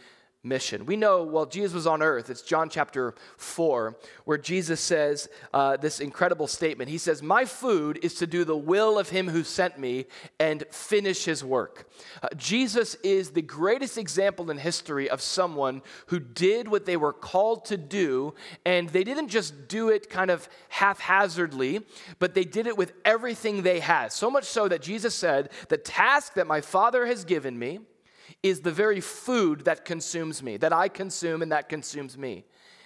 mission. 0.46 0.86
We 0.86 0.96
know 0.96 1.24
while 1.24 1.46
Jesus 1.46 1.74
was 1.74 1.88
on 1.88 2.02
earth, 2.02 2.30
it's 2.30 2.42
John 2.42 2.70
chapter 2.70 3.16
4, 3.38 3.98
where 4.26 4.38
Jesus 4.38 4.80
says 4.80 5.28
uh, 5.54 5.78
this 5.78 6.00
incredible 6.00 6.48
statement. 6.48 6.90
He 6.90 6.98
says, 6.98 7.22
My 7.24 7.46
food 7.46 8.00
is 8.04 8.14
to 8.16 8.28
do 8.28 8.46
the 8.46 8.56
will 8.56 9.00
of 9.00 9.10
him 9.10 9.28
who 9.28 9.44
sent 9.44 9.80
me 9.80 10.06
and 10.40 10.64
finish 10.72 11.26
his 11.26 11.44
work. 11.44 11.90
Uh, 12.22 12.28
Jesus 12.38 12.96
is 13.04 13.32
the 13.32 13.42
greatest 13.42 13.98
example 13.98 14.52
in 14.52 14.58
history 14.58 15.10
of 15.10 15.22
someone 15.22 15.82
who 16.08 16.20
did 16.20 16.68
what 16.68 16.86
they 16.86 16.98
were 16.98 17.14
called 17.14 17.66
to 17.66 17.78
do, 17.78 18.34
and 18.66 18.90
they 18.90 19.04
didn't 19.04 19.30
just 19.30 19.68
do 19.68 19.90
it 19.90 20.10
kind 20.10 20.30
of 20.30 20.48
haphazardly, 20.70 21.82
but 22.20 22.36
they 22.36 22.44
did 22.44 22.68
it 22.68 22.78
with 22.78 22.94
everything 23.04 23.64
they 23.64 23.80
had. 23.80 24.12
So 24.12 24.30
much 24.30 24.46
so 24.46 24.68
that 24.68 24.82
Jesus 24.82 25.16
said, 25.16 25.50
The 25.70 25.78
task 25.78 26.36
that 26.36 26.48
my 26.48 26.62
Father 26.62 27.06
has 27.08 27.26
given 27.26 27.58
me, 27.58 27.80
is 28.46 28.62
the 28.62 28.72
very 28.72 29.02
food 29.02 29.66
that 29.66 29.86
consumes 29.86 30.44
me, 30.44 30.56
that 30.58 30.72
I 30.72 30.88
consume 30.88 31.42
and 31.42 31.52
that 31.52 31.68
consumes 31.68 32.16
me. 32.16 32.46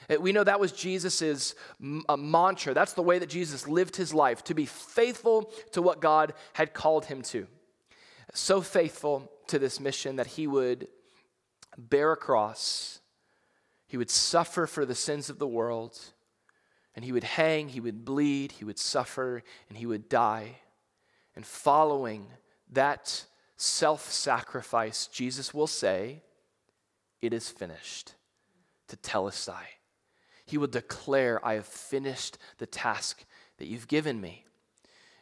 Uh, 0.09 0.15
we 0.17 0.31
know 0.31 0.45
that 0.45 0.59
was 0.59 0.71
Jesus' 0.71 1.53
mantra. 1.81 2.73
That's 2.73 2.93
the 2.93 3.03
way 3.03 3.19
that 3.19 3.27
Jesus 3.27 3.67
lived 3.67 3.97
his 3.97 4.13
life, 4.13 4.41
to 4.45 4.53
be 4.53 4.65
faithful 4.65 5.51
to 5.73 5.81
what 5.81 5.99
God 5.99 6.33
had 6.53 6.73
called 6.73 7.05
him 7.05 7.21
to. 7.23 7.45
So 8.33 8.61
faithful 8.61 9.29
to 9.47 9.59
this 9.59 9.81
mission 9.81 10.15
that 10.15 10.27
he 10.27 10.47
would 10.47 10.87
bear 11.77 12.13
a 12.13 12.17
cross, 12.17 13.01
he 13.85 13.97
would 13.97 14.09
suffer 14.09 14.65
for 14.65 14.85
the 14.85 14.95
sins 14.95 15.29
of 15.29 15.39
the 15.39 15.47
world, 15.47 15.99
and 16.95 17.03
he 17.03 17.11
would 17.11 17.25
hang, 17.25 17.67
he 17.67 17.81
would 17.81 18.05
bleed, 18.05 18.53
he 18.53 18.63
would 18.63 18.79
suffer, 18.79 19.43
and 19.67 19.77
he 19.77 19.85
would 19.85 20.07
die. 20.07 20.59
And 21.35 21.45
following 21.45 22.27
that 22.71 23.25
self 23.59 24.09
sacrifice, 24.09 25.07
Jesus 25.07 25.53
will 25.53 25.67
say, 25.67 26.23
It 27.21 27.33
is 27.33 27.49
finished, 27.49 28.15
to 28.87 28.97
tetelestai. 28.97 29.63
He 30.45 30.57
will 30.57 30.67
declare, 30.67 31.45
I 31.45 31.53
have 31.55 31.67
finished 31.67 32.37
the 32.57 32.65
task 32.65 33.23
that 33.57 33.67
you've 33.67 33.87
given 33.87 34.19
me. 34.19 34.45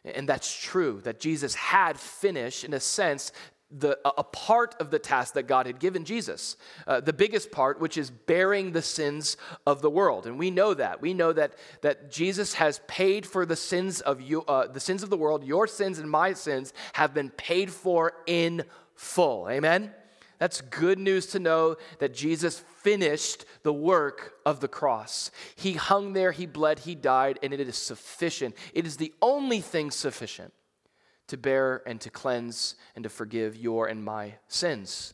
And 0.06 0.30
that's 0.30 0.58
true, 0.58 1.02
that 1.04 1.20
Jesus 1.20 1.56
had 1.56 2.00
finished, 2.00 2.64
in 2.64 2.74
a 2.74 2.80
sense, 2.80 3.34
the, 3.70 4.00
a 4.06 4.24
part 4.24 4.76
of 4.80 4.92
the 4.92 5.00
task 5.00 5.34
that 5.34 5.44
God 5.44 5.66
had 5.66 5.80
given 5.80 6.06
Jesus. 6.06 6.56
Uh, 6.86 7.02
the 7.02 7.12
biggest 7.12 7.52
part, 7.52 7.82
which 7.82 7.98
is 7.98 8.10
bearing 8.10 8.72
the 8.72 8.82
sins 8.82 9.36
of 9.66 9.82
the 9.82 9.90
world. 9.90 10.26
And 10.26 10.40
we 10.40 10.52
know 10.52 10.74
that. 10.74 11.02
We 11.02 11.14
know 11.14 11.34
that, 11.34 11.54
that 11.82 12.10
Jesus 12.10 12.54
has 12.56 12.80
paid 12.88 13.26
for 13.26 13.46
the 13.46 13.58
sins 13.58 14.00
of 14.00 14.22
you, 14.22 14.44
uh, 14.44 14.68
the 14.68 14.80
sins 14.80 15.04
of 15.04 15.10
the 15.10 15.18
world. 15.18 15.44
Your 15.44 15.68
sins 15.68 16.00
and 16.00 16.10
my 16.10 16.34
sins 16.34 16.72
have 16.94 17.14
been 17.14 17.30
paid 17.30 17.70
for 17.70 18.14
in 18.26 18.64
full. 18.96 19.50
Amen? 19.50 19.92
That's 20.40 20.62
good 20.62 21.00
news 21.00 21.28
to 21.28 21.40
know 21.40 21.76
that 22.00 22.14
Jesus 22.14 22.60
finished 22.84 23.44
the 23.64 23.74
work 23.74 24.36
of 24.46 24.62
the 24.62 24.68
cross. 24.68 25.30
He 25.56 25.74
hung 25.74 26.14
there, 26.14 26.32
he 26.32 26.46
bled, 26.46 26.80
he 26.80 26.96
died, 26.96 27.40
and 27.44 27.54
it 27.54 27.60
is 27.60 27.76
sufficient. 27.76 28.56
It 28.74 28.86
is 28.86 28.98
the 28.98 29.14
only 29.22 29.60
thing 29.60 29.92
sufficient 29.92 30.54
to 31.28 31.38
bear 31.38 31.84
and 31.86 32.00
to 32.02 32.10
cleanse 32.10 32.76
and 32.96 33.04
to 33.04 33.10
forgive 33.10 33.56
your 33.56 33.88
and 33.88 34.04
my 34.04 34.36
sins. 34.48 35.14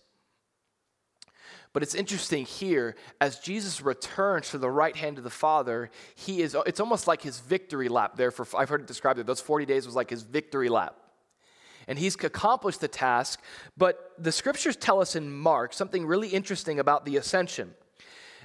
But 1.74 1.82
it's 1.82 1.96
interesting 1.96 2.46
here, 2.46 2.96
as 3.20 3.40
Jesus 3.40 3.82
returns 3.82 4.52
to 4.52 4.60
the 4.60 4.70
right 4.70 4.96
hand 4.96 5.18
of 5.18 5.24
the 5.24 5.32
Father, 5.32 5.90
he 6.14 6.42
is, 6.42 6.56
it's 6.68 6.80
almost 6.80 7.08
like 7.08 7.24
his 7.24 7.40
victory 7.40 7.90
lap 7.90 8.16
there. 8.16 8.30
For, 8.30 8.46
I've 8.56 8.70
heard 8.70 8.82
it 8.82 8.88
described 8.88 9.18
that 9.18 9.26
those 9.26 9.42
40 9.42 9.66
days 9.66 9.88
was 9.88 9.96
like 9.96 10.12
his 10.12 10.22
victory 10.22 10.70
lap. 10.70 10.96
And 11.88 11.98
he's 11.98 12.16
accomplished 12.24 12.80
the 12.80 12.88
task, 12.88 13.42
but 13.76 14.14
the 14.18 14.32
scriptures 14.32 14.76
tell 14.76 15.02
us 15.02 15.16
in 15.16 15.34
Mark 15.34 15.74
something 15.74 16.06
really 16.06 16.30
interesting 16.30 16.80
about 16.80 17.06
the 17.06 17.18
ascension 17.18 17.74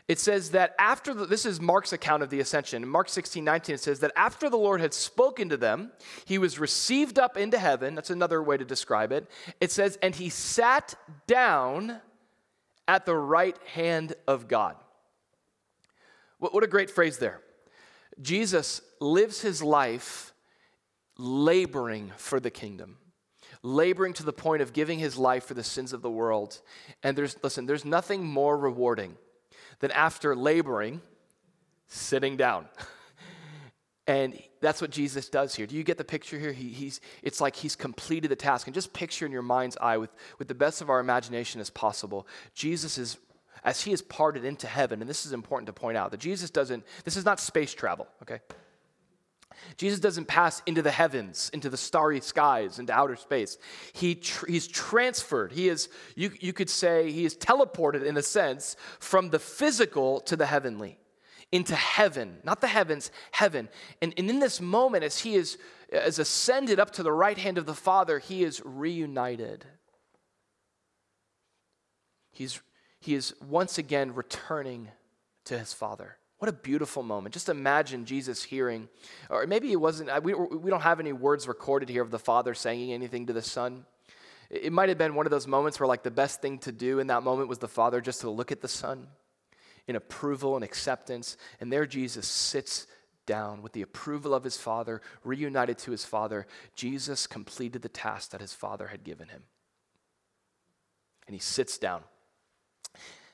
it 0.09 0.19
says 0.19 0.53
that 0.53 0.75
after 0.79 1.12
the, 1.12 1.27
this 1.27 1.45
is 1.45 1.61
Mark's 1.61 1.93
account 1.93 2.23
of 2.23 2.31
the 2.31 2.41
ascension. 2.41 2.88
Mark 2.88 3.11
16, 3.11 3.45
19, 3.45 3.75
it 3.75 3.81
says 3.81 4.00
that 4.00 4.12
after 4.17 4.49
the 4.49 4.57
Lord 4.57 4.81
had 4.81 4.95
spoken 4.95 5.50
to 5.50 5.59
them, 5.59 5.93
he 6.25 6.38
was 6.38 6.59
received 6.59 7.19
up 7.19 7.37
into 7.37 7.59
heaven. 7.59 7.95
That's 7.95 8.09
another 8.09 8.43
way 8.43 8.57
to 8.57 8.65
describe 8.65 9.12
it. 9.12 9.31
It 9.61 9.71
says, 9.71 9.99
and 10.03 10.15
he 10.15 10.31
sat 10.31 10.95
down 11.27 12.00
at 12.88 13.05
the 13.05 13.15
right 13.15 13.57
hand 13.75 14.15
of 14.27 14.49
God. 14.49 14.77
What, 16.38 16.55
what 16.55 16.65
a 16.65 16.69
great 16.69 16.91
phrase 16.91 17.19
there. 17.19 17.43
Jesus 18.23 18.81
lives 19.00 19.43
his 19.43 19.62
life 19.62 20.33
laboring 21.19 22.12
for 22.17 22.41
the 22.41 22.50
kingdom 22.50 22.97
laboring 23.65 24.12
to 24.12 24.23
the 24.23 24.33
point 24.33 24.62
of 24.62 24.73
giving 24.73 25.00
his 25.00 25.17
life 25.17 25.45
for 25.45 25.55
the 25.55 25.65
sins 25.65 25.93
of 25.93 26.00
the 26.00 26.09
world. 26.09 26.61
And 27.03 27.19
there's, 27.19 27.37
listen, 27.43 27.67
there's 27.67 27.85
nothing 27.85 28.25
more 28.25 28.57
rewarding 28.57 29.17
then, 29.80 29.90
after 29.92 30.35
laboring, 30.35 31.00
sitting 31.87 32.37
down. 32.37 32.66
and 34.06 34.40
that's 34.61 34.80
what 34.80 34.90
Jesus 34.90 35.28
does 35.28 35.54
here. 35.54 35.66
Do 35.66 35.76
you 35.76 35.85
get 35.85 35.99
the 35.99 36.04
picture 36.04 36.38
here? 36.38 36.52
He, 36.52 36.68
he's, 36.68 37.00
it's 37.23 37.40
like 37.40 37.56
he's 37.56 37.76
completed 37.76 38.30
the 38.30 38.37
task. 38.37 38.66
And 38.66 38.75
just 38.75 38.92
picture 38.92 39.26
in 39.26 39.32
your 39.32 39.42
mind's 39.42 39.76
eye, 39.80 39.97
with, 39.97 40.11
with 40.38 40.49
the 40.49 40.54
best 40.54 40.80
of 40.80 40.90
our 40.90 41.00
imagination 41.00 41.61
as 41.61 41.70
possible, 41.70 42.26
Jesus 42.54 42.99
is, 42.99 43.18
as 43.64 43.82
he 43.82 43.92
is 43.92 44.02
parted 44.02 44.44
into 44.44 44.66
heaven, 44.66 45.00
and 45.00 45.08
this 45.08 45.26
is 45.26 45.32
important 45.32 45.66
to 45.66 45.73
point 45.73 45.97
out, 45.97 46.11
that 46.11 46.20
Jesus 46.20 46.50
doesn't, 46.50 46.85
this 47.04 47.16
is 47.16 47.25
not 47.25 47.40
space 47.40 47.75
travel, 47.75 48.06
okay? 48.23 48.40
Jesus 49.77 50.00
doesn't 50.00 50.27
pass 50.27 50.62
into 50.67 50.83
the 50.83 50.91
heavens, 50.91 51.50
into 51.53 51.71
the 51.71 51.77
starry 51.77 52.21
skies, 52.21 52.79
into 52.79 52.93
outer 52.93 53.17
space. 53.17 53.59
He 53.93 54.15
tr- 54.15 54.47
he's 54.47 54.67
transferred. 54.67 55.53
He 55.53 55.69
is, 55.69 55.88
you, 56.15 56.33
you 56.41 56.53
could 56.53 56.71
say, 56.71 57.11
he 57.11 57.25
is 57.25 57.37
teleported 57.37 58.05
in 58.05 58.17
a 58.17 58.23
sense 58.23 58.77
from 58.99 59.31
the 59.31 59.38
physical 59.38 60.21
to 60.21 60.37
the 60.37 60.47
heavenly, 60.47 60.99
into 61.53 61.75
heaven, 61.75 62.38
not 62.45 62.61
the 62.61 62.67
heavens, 62.69 63.11
heaven. 63.33 63.69
And, 64.03 64.15
and 64.17 64.29
in 64.29 64.38
this 64.38 64.61
moment, 64.61 65.05
as 65.05 65.21
he 65.21 65.35
is 65.35 65.59
as 65.91 66.19
ascended 66.19 66.79
up 66.79 66.91
to 66.93 67.03
the 67.03 67.12
right 67.12 67.38
hand 67.38 67.57
of 67.57 67.65
the 67.65 67.75
Father, 67.75 68.19
he 68.19 68.45
is 68.45 68.61
reunited. 68.65 69.65
He's, 72.31 72.61
he 73.00 73.15
is 73.15 73.35
once 73.41 73.79
again 73.79 74.15
returning 74.15 74.88
to 75.47 75.59
his 75.59 75.73
Father. 75.73 76.18
What 76.38 76.49
a 76.49 76.52
beautiful 76.52 77.02
moment. 77.02 77.33
Just 77.33 77.49
imagine 77.49 78.04
Jesus 78.04 78.45
hearing, 78.45 78.88
or 79.28 79.47
maybe 79.47 79.73
it 79.73 79.80
wasn't, 79.80 80.23
we, 80.23 80.35
we 80.35 80.71
don't 80.71 80.83
have 80.83 81.00
any 81.00 81.12
words 81.12 81.49
recorded 81.49 81.88
here 81.88 82.02
of 82.02 82.12
the 82.12 82.18
Father 82.18 82.54
saying 82.54 82.92
anything 82.92 83.26
to 83.26 83.33
the 83.33 83.42
Son. 83.42 83.85
It 84.49 84.73
might 84.73 84.88
have 84.88 84.99
been 84.99 85.14
one 85.14 85.26
of 85.26 85.30
those 85.30 85.47
moments 85.47 85.78
where, 85.78 85.88
like, 85.88 86.04
the 86.04 86.11
best 86.11 86.40
thing 86.40 86.59
to 86.61 86.73
do 86.73 87.00
in 87.00 87.09
that 87.09 87.23
moment 87.23 87.49
was 87.49 87.59
the 87.59 87.68
Father 87.68 88.00
just 88.00 88.21
to 88.23 88.30
look 88.30 88.52
at 88.52 88.61
the 88.61 88.68
Son 88.68 89.09
in 89.88 89.97
approval 89.97 90.54
and 90.54 90.64
acceptance. 90.64 91.37
And 91.61 91.73
there 91.73 91.87
Jesus 91.87 92.26
sits 92.26 92.87
down 93.26 93.61
with 93.61 93.73
the 93.73 93.83
approval 93.83 94.33
of 94.33 94.45
his 94.45 94.57
Father, 94.57 95.02
reunited 95.25 95.76
to 95.78 95.90
his 95.90 96.04
Father. 96.04 96.47
Jesus 96.75 97.26
completed 97.26 97.83
the 97.83 97.88
task 97.88 98.30
that 98.30 98.40
his 98.40 98.54
Father 98.54 98.87
had 98.87 99.04
given 99.04 99.28
him. 99.28 99.42
And 101.26 101.35
he 101.35 101.40
sits 101.40 101.76
down. 101.76 102.04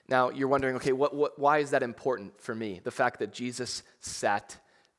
Now, 0.09 0.31
you're 0.31 0.49
wondering, 0.49 0.77
okay, 0.77 0.93
what, 0.93 1.15
what, 1.15 1.39
why 1.39 1.59
is 1.59 1.71
that 1.71 1.83
important 1.83 2.41
for 2.41 2.55
me? 2.55 2.81
The 2.83 2.91
fact 2.91 3.19
that 3.21 3.33
Jesus 3.33 3.83
sat 4.01 4.59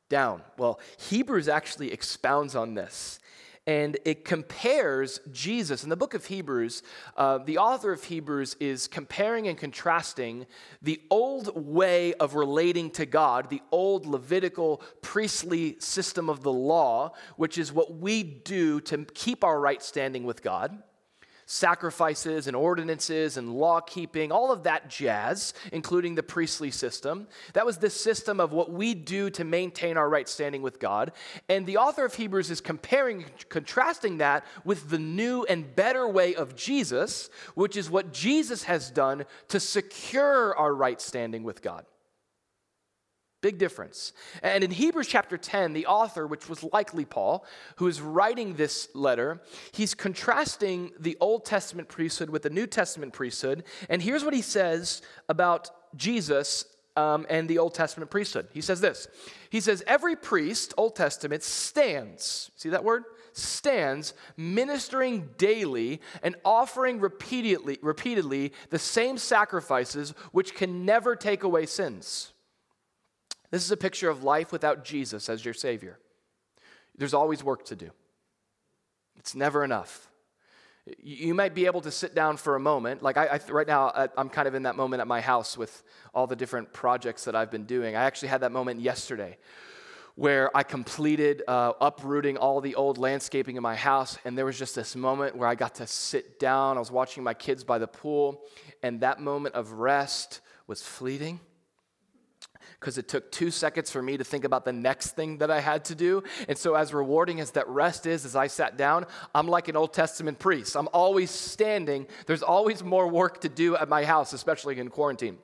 down. 0.10 0.42
Well, 0.58 0.80
Hebrews 0.98 1.48
actually 1.48 1.92
expounds 1.92 2.56
on 2.56 2.74
this. 2.74 3.20
And 3.68 3.98
it 4.06 4.26
compares 4.26 5.20
Jesus. 5.32 5.84
In 5.84 5.90
the 5.90 5.96
book 5.96 6.14
of 6.14 6.26
Hebrews, 6.26 6.84
uh, 7.18 7.40
the 7.40 7.58
author 7.58 7.92
of 7.92 8.04
Hebrews 8.04 8.56
is 8.60 8.88
comparing 8.88 9.48
and 9.48 9.58
contrasting 9.58 10.46
the 10.84 11.02
old 11.10 11.66
way 11.66 12.14
of 12.16 12.36
relating 12.36 12.92
to 12.92 13.08
God, 13.08 13.50
the 13.50 13.64
old 13.72 14.06
Levitical 14.06 14.84
priestly 15.02 15.78
system 15.80 16.30
of 16.30 16.44
the 16.44 16.54
law, 16.54 17.14
which 17.38 17.58
is 17.58 17.74
what 17.74 17.96
we 17.96 18.22
do 18.22 18.80
to 18.82 19.04
keep 19.16 19.44
our 19.44 19.60
right 19.60 19.82
standing 19.82 20.26
with 20.26 20.44
God 20.44 20.84
sacrifices 21.46 22.48
and 22.48 22.56
ordinances 22.56 23.38
and 23.38 23.54
law 23.54 23.80
keeping, 23.80 24.32
all 24.32 24.52
of 24.52 24.64
that 24.64 24.90
jazz, 24.90 25.54
including 25.72 26.16
the 26.16 26.24
priestly 26.24 26.72
system. 26.72 27.28
That 27.54 27.66
was 27.66 27.78
the 27.78 27.90
system 27.90 28.40
of 28.40 28.52
what 28.52 28.72
we 28.72 28.94
do 28.94 29.30
to 29.32 29.44
maintain 29.44 29.98
our 29.98 30.10
right 30.10 30.28
standing 30.28 30.62
with 30.62 30.80
God. 30.80 31.12
And 31.48 31.66
the 31.66 31.78
author 31.78 32.06
of 32.06 32.16
Hebrews 32.16 32.50
is 32.50 32.62
comparing, 32.62 33.26
contrasting 33.50 34.18
that 34.18 34.46
with 34.64 34.90
the 34.90 35.00
new 35.00 35.44
and 35.44 35.76
better 35.76 36.08
way 36.08 36.36
of 36.36 36.56
Jesus, 36.56 37.30
which 37.54 37.78
is 37.78 37.90
what 37.90 38.12
Jesus 38.12 38.64
has 38.64 38.90
done 38.90 39.26
to 39.50 39.60
secure 39.60 40.56
our 40.58 40.74
right 40.74 41.00
standing 41.00 41.44
with 41.44 41.62
God. 41.62 41.86
Big 43.46 43.60
difference. 43.60 44.12
And 44.42 44.64
in 44.64 44.72
Hebrews 44.72 45.06
chapter 45.06 45.38
10, 45.38 45.74
the 45.74 45.86
author, 45.86 46.26
which 46.26 46.50
was 46.50 46.64
likely 46.64 47.06
Paul, 47.06 47.46
who 47.76 47.86
is 47.86 48.02
writing 48.02 48.56
this 48.56 48.90
letter, 48.96 49.40
he's 49.72 49.94
contrasting 49.94 50.94
the 51.00 51.16
Old 51.20 51.46
Testament 51.46 51.88
priesthood 51.88 52.32
with 52.32 52.42
the 52.42 52.50
New 52.50 52.66
Testament 52.66 53.14
priesthood. 53.14 53.64
And 53.88 54.02
here's 54.02 54.24
what 54.24 54.34
he 54.34 54.42
says 54.42 55.04
about 55.30 55.70
Jesus 55.96 56.66
um, 56.96 57.28
and 57.30 57.48
the 57.48 57.60
Old 57.60 57.76
Testament 57.76 58.10
priesthood. 58.10 58.48
He 58.52 58.62
says 58.62 58.82
this 58.82 59.08
He 59.52 59.60
says, 59.60 59.84
Every 59.86 60.16
priest, 60.16 60.74
Old 60.76 60.96
Testament, 60.96 61.44
stands. 61.44 62.50
See 62.56 62.70
that 62.70 62.84
word? 62.84 63.04
stands 63.38 64.14
ministering 64.38 65.30
daily 65.38 66.00
and 66.24 66.38
offering 66.46 67.02
repeatedly, 67.02 67.78
repeatedly 67.82 68.54
the 68.70 68.80
same 68.80 69.18
sacrifices 69.18 70.12
which 70.32 70.56
can 70.56 70.86
never 70.86 71.18
take 71.18 71.44
away 71.44 71.66
sins. 71.66 72.32
This 73.52 73.64
is 73.64 73.72
a 73.72 73.78
picture 73.78 74.10
of 74.10 74.24
life 74.24 74.52
without 74.52 74.84
Jesus 74.84 75.30
as 75.30 75.44
your 75.46 75.54
Savior. 75.54 76.00
There's 76.98 77.14
always 77.14 77.44
work 77.44 77.66
to 77.66 77.76
do, 77.76 77.92
it's 79.18 79.36
never 79.36 79.64
enough. 79.64 80.10
You 81.02 81.34
might 81.34 81.56
be 81.56 81.66
able 81.66 81.82
to 81.82 81.90
sit 81.90 82.14
down 82.14 82.38
for 82.38 82.56
a 82.56 82.60
moment. 82.60 83.02
Like 83.02 83.18
I, 83.18 83.26
I, 83.26 83.52
right 83.52 83.66
now, 83.66 83.92
I'm 84.16 84.30
kind 84.30 84.48
of 84.48 84.54
in 84.54 84.64
that 84.64 84.76
moment 84.76 85.02
at 85.02 85.08
my 85.08 85.20
house 85.20 85.58
with 85.58 85.82
all 86.14 86.28
the 86.28 86.36
different 86.36 86.74
projects 86.74 87.24
that 87.26 87.36
I've 87.36 87.50
been 87.50 87.66
doing. 87.66 87.96
I 87.96 88.04
actually 88.04 88.28
had 88.28 88.42
that 88.42 88.52
moment 88.52 88.82
yesterday 88.82 89.40
where 90.14 90.56
I 90.56 90.62
completed 90.62 91.42
uh, 91.48 91.74
uprooting 91.82 92.38
all 92.38 92.62
the 92.62 92.76
old 92.76 93.00
landscaping 93.00 93.58
in 93.58 93.64
my 93.64 93.76
house. 93.76 94.20
And 94.26 94.38
there 94.38 94.46
was 94.46 94.60
just 94.60 94.76
this 94.76 94.96
moment 94.96 95.36
where 95.36 95.50
I 95.50 95.56
got 95.56 95.76
to 95.76 95.88
sit 95.88 96.40
down. 96.40 96.78
I 96.78 96.80
was 96.80 96.92
watching 96.92 97.24
my 97.24 97.34
kids 97.34 97.64
by 97.64 97.80
the 97.80 97.88
pool, 97.88 98.44
and 98.84 99.02
that 99.02 99.20
moment 99.20 99.56
of 99.56 99.72
rest 99.74 100.42
was 100.68 100.84
fleeting 100.84 101.40
because 102.86 103.00
it 103.00 103.08
took 103.08 103.32
two 103.32 103.50
seconds 103.50 103.90
for 103.90 104.00
me 104.00 104.16
to 104.16 104.24
think 104.24 104.44
about 104.44 104.64
the 104.64 104.72
next 104.72 105.16
thing 105.16 105.40
that 105.40 105.50
I 105.50 105.60
had 105.60 105.86
to 105.86 105.96
do. 105.96 106.22
And 106.48 106.56
so, 106.56 106.76
as 106.76 106.94
rewarding 106.94 107.40
as 107.40 107.50
that 107.52 107.68
rest 107.68 108.06
is, 108.06 108.26
as 108.26 108.36
I 108.36 108.46
sat 108.46 108.78
down, 108.78 109.08
I'm 109.34 109.48
like 109.48 109.68
an 109.68 109.76
Old 109.76 109.92
Testament 109.92 110.38
priest. 110.38 110.78
I'm 110.78 110.88
always 110.94 111.32
standing. 111.32 112.06
There's 112.28 112.44
always 112.44 112.84
more 112.84 113.08
work 113.08 113.42
to 113.42 113.50
do 113.50 113.76
at 113.76 113.90
my 113.90 114.06
house, 114.06 114.34
especially 114.34 114.78
in 114.78 114.90
quarantine. 114.90 115.40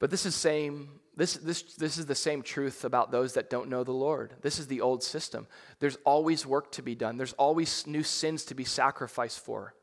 But 0.00 0.10
this 0.10 0.26
is 0.26 0.34
same. 0.34 0.88
This, 1.16 1.34
this, 1.34 1.62
this 1.74 1.96
is 1.96 2.06
the 2.06 2.16
same 2.16 2.42
truth 2.42 2.84
about 2.84 3.12
those 3.12 3.34
that 3.34 3.50
don't 3.50 3.68
know 3.68 3.84
the 3.84 3.92
Lord. 3.92 4.34
This 4.42 4.58
is 4.58 4.66
the 4.66 4.80
old 4.80 5.04
system. 5.04 5.46
There's 5.78 5.98
always 6.04 6.44
work 6.44 6.72
to 6.72 6.82
be 6.82 6.96
done. 6.96 7.18
There's 7.18 7.34
always 7.34 7.86
new 7.86 8.02
sins 8.02 8.44
to 8.46 8.54
be 8.56 8.64
sacrificed 8.64 9.38
for. 9.38 9.74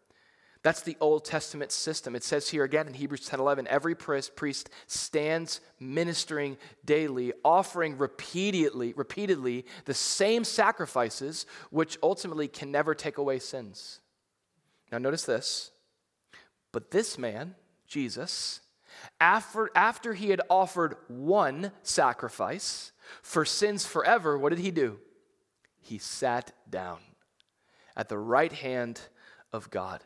That's 0.64 0.82
the 0.82 0.98
Old 1.00 1.24
Testament 1.24 1.72
system. 1.72 2.16
It 2.16 2.24
says 2.24 2.50
here 2.50 2.64
again 2.64 2.88
in 2.88 2.94
Hebrews 2.94 3.28
10:11, 3.30 3.68
every 3.68 3.96
priest 3.96 4.70
stands 4.88 5.62
ministering 5.80 6.58
daily, 6.84 7.34
offering 7.46 7.98
repeatedly, 7.98 8.94
repeatedly 8.94 9.66
the 9.86 9.94
same 9.94 10.44
sacrifices, 10.44 11.46
which 11.70 11.98
ultimately 12.02 12.48
can 12.48 12.72
never 12.72 12.96
take 12.96 13.18
away 13.18 13.40
sins. 13.40 14.00
Now, 14.92 14.98
notice 14.98 15.24
this. 15.24 15.72
But 16.72 16.92
this 16.92 17.18
man, 17.18 17.56
Jesus, 17.88 18.62
after, 19.20 19.70
after 19.76 20.14
he 20.14 20.30
had 20.30 20.42
offered 20.50 20.98
one 21.08 21.72
sacrifice 21.84 22.92
for 23.22 23.46
sins 23.46 23.86
forever, 23.86 24.38
what 24.38 24.50
did 24.50 24.60
he 24.60 24.72
do? 24.72 25.00
He 25.80 25.98
sat 25.98 26.52
down 26.70 27.00
at 27.96 28.10
the 28.10 28.18
right 28.18 28.52
hand 28.52 29.02
of 29.54 29.70
God. 29.70 30.04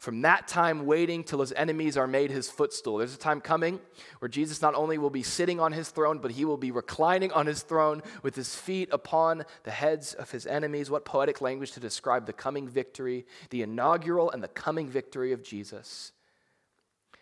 From 0.00 0.22
that 0.22 0.48
time 0.48 0.86
waiting 0.86 1.22
till 1.22 1.40
his 1.40 1.52
enemies 1.52 1.98
are 1.98 2.06
made 2.06 2.30
his 2.30 2.48
footstool. 2.48 2.96
There's 2.96 3.14
a 3.14 3.18
time 3.18 3.42
coming 3.42 3.78
where 4.18 4.30
Jesus 4.30 4.62
not 4.62 4.74
only 4.74 4.96
will 4.96 5.10
be 5.10 5.22
sitting 5.22 5.60
on 5.60 5.72
his 5.72 5.90
throne, 5.90 6.20
but 6.20 6.30
he 6.30 6.46
will 6.46 6.56
be 6.56 6.70
reclining 6.70 7.30
on 7.32 7.44
his 7.44 7.60
throne 7.60 8.02
with 8.22 8.34
his 8.34 8.54
feet 8.54 8.88
upon 8.92 9.44
the 9.64 9.70
heads 9.70 10.14
of 10.14 10.30
his 10.30 10.46
enemies. 10.46 10.90
What 10.90 11.04
poetic 11.04 11.42
language 11.42 11.72
to 11.72 11.80
describe 11.80 12.24
the 12.24 12.32
coming 12.32 12.66
victory, 12.66 13.26
the 13.50 13.60
inaugural 13.60 14.30
and 14.30 14.42
the 14.42 14.48
coming 14.48 14.88
victory 14.88 15.32
of 15.32 15.42
Jesus. 15.42 16.12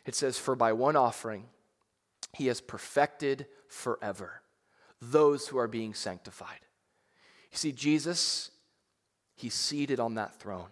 It 0.06 0.14
says, 0.14 0.38
For 0.38 0.54
by 0.54 0.72
one 0.72 0.94
offering 0.94 1.46
he 2.32 2.46
has 2.46 2.60
perfected 2.60 3.46
forever 3.66 4.42
those 5.02 5.48
who 5.48 5.58
are 5.58 5.66
being 5.66 5.94
sanctified. 5.94 6.60
You 7.50 7.58
see, 7.58 7.72
Jesus, 7.72 8.52
he's 9.34 9.54
seated 9.54 9.98
on 9.98 10.14
that 10.14 10.38
throne. 10.38 10.68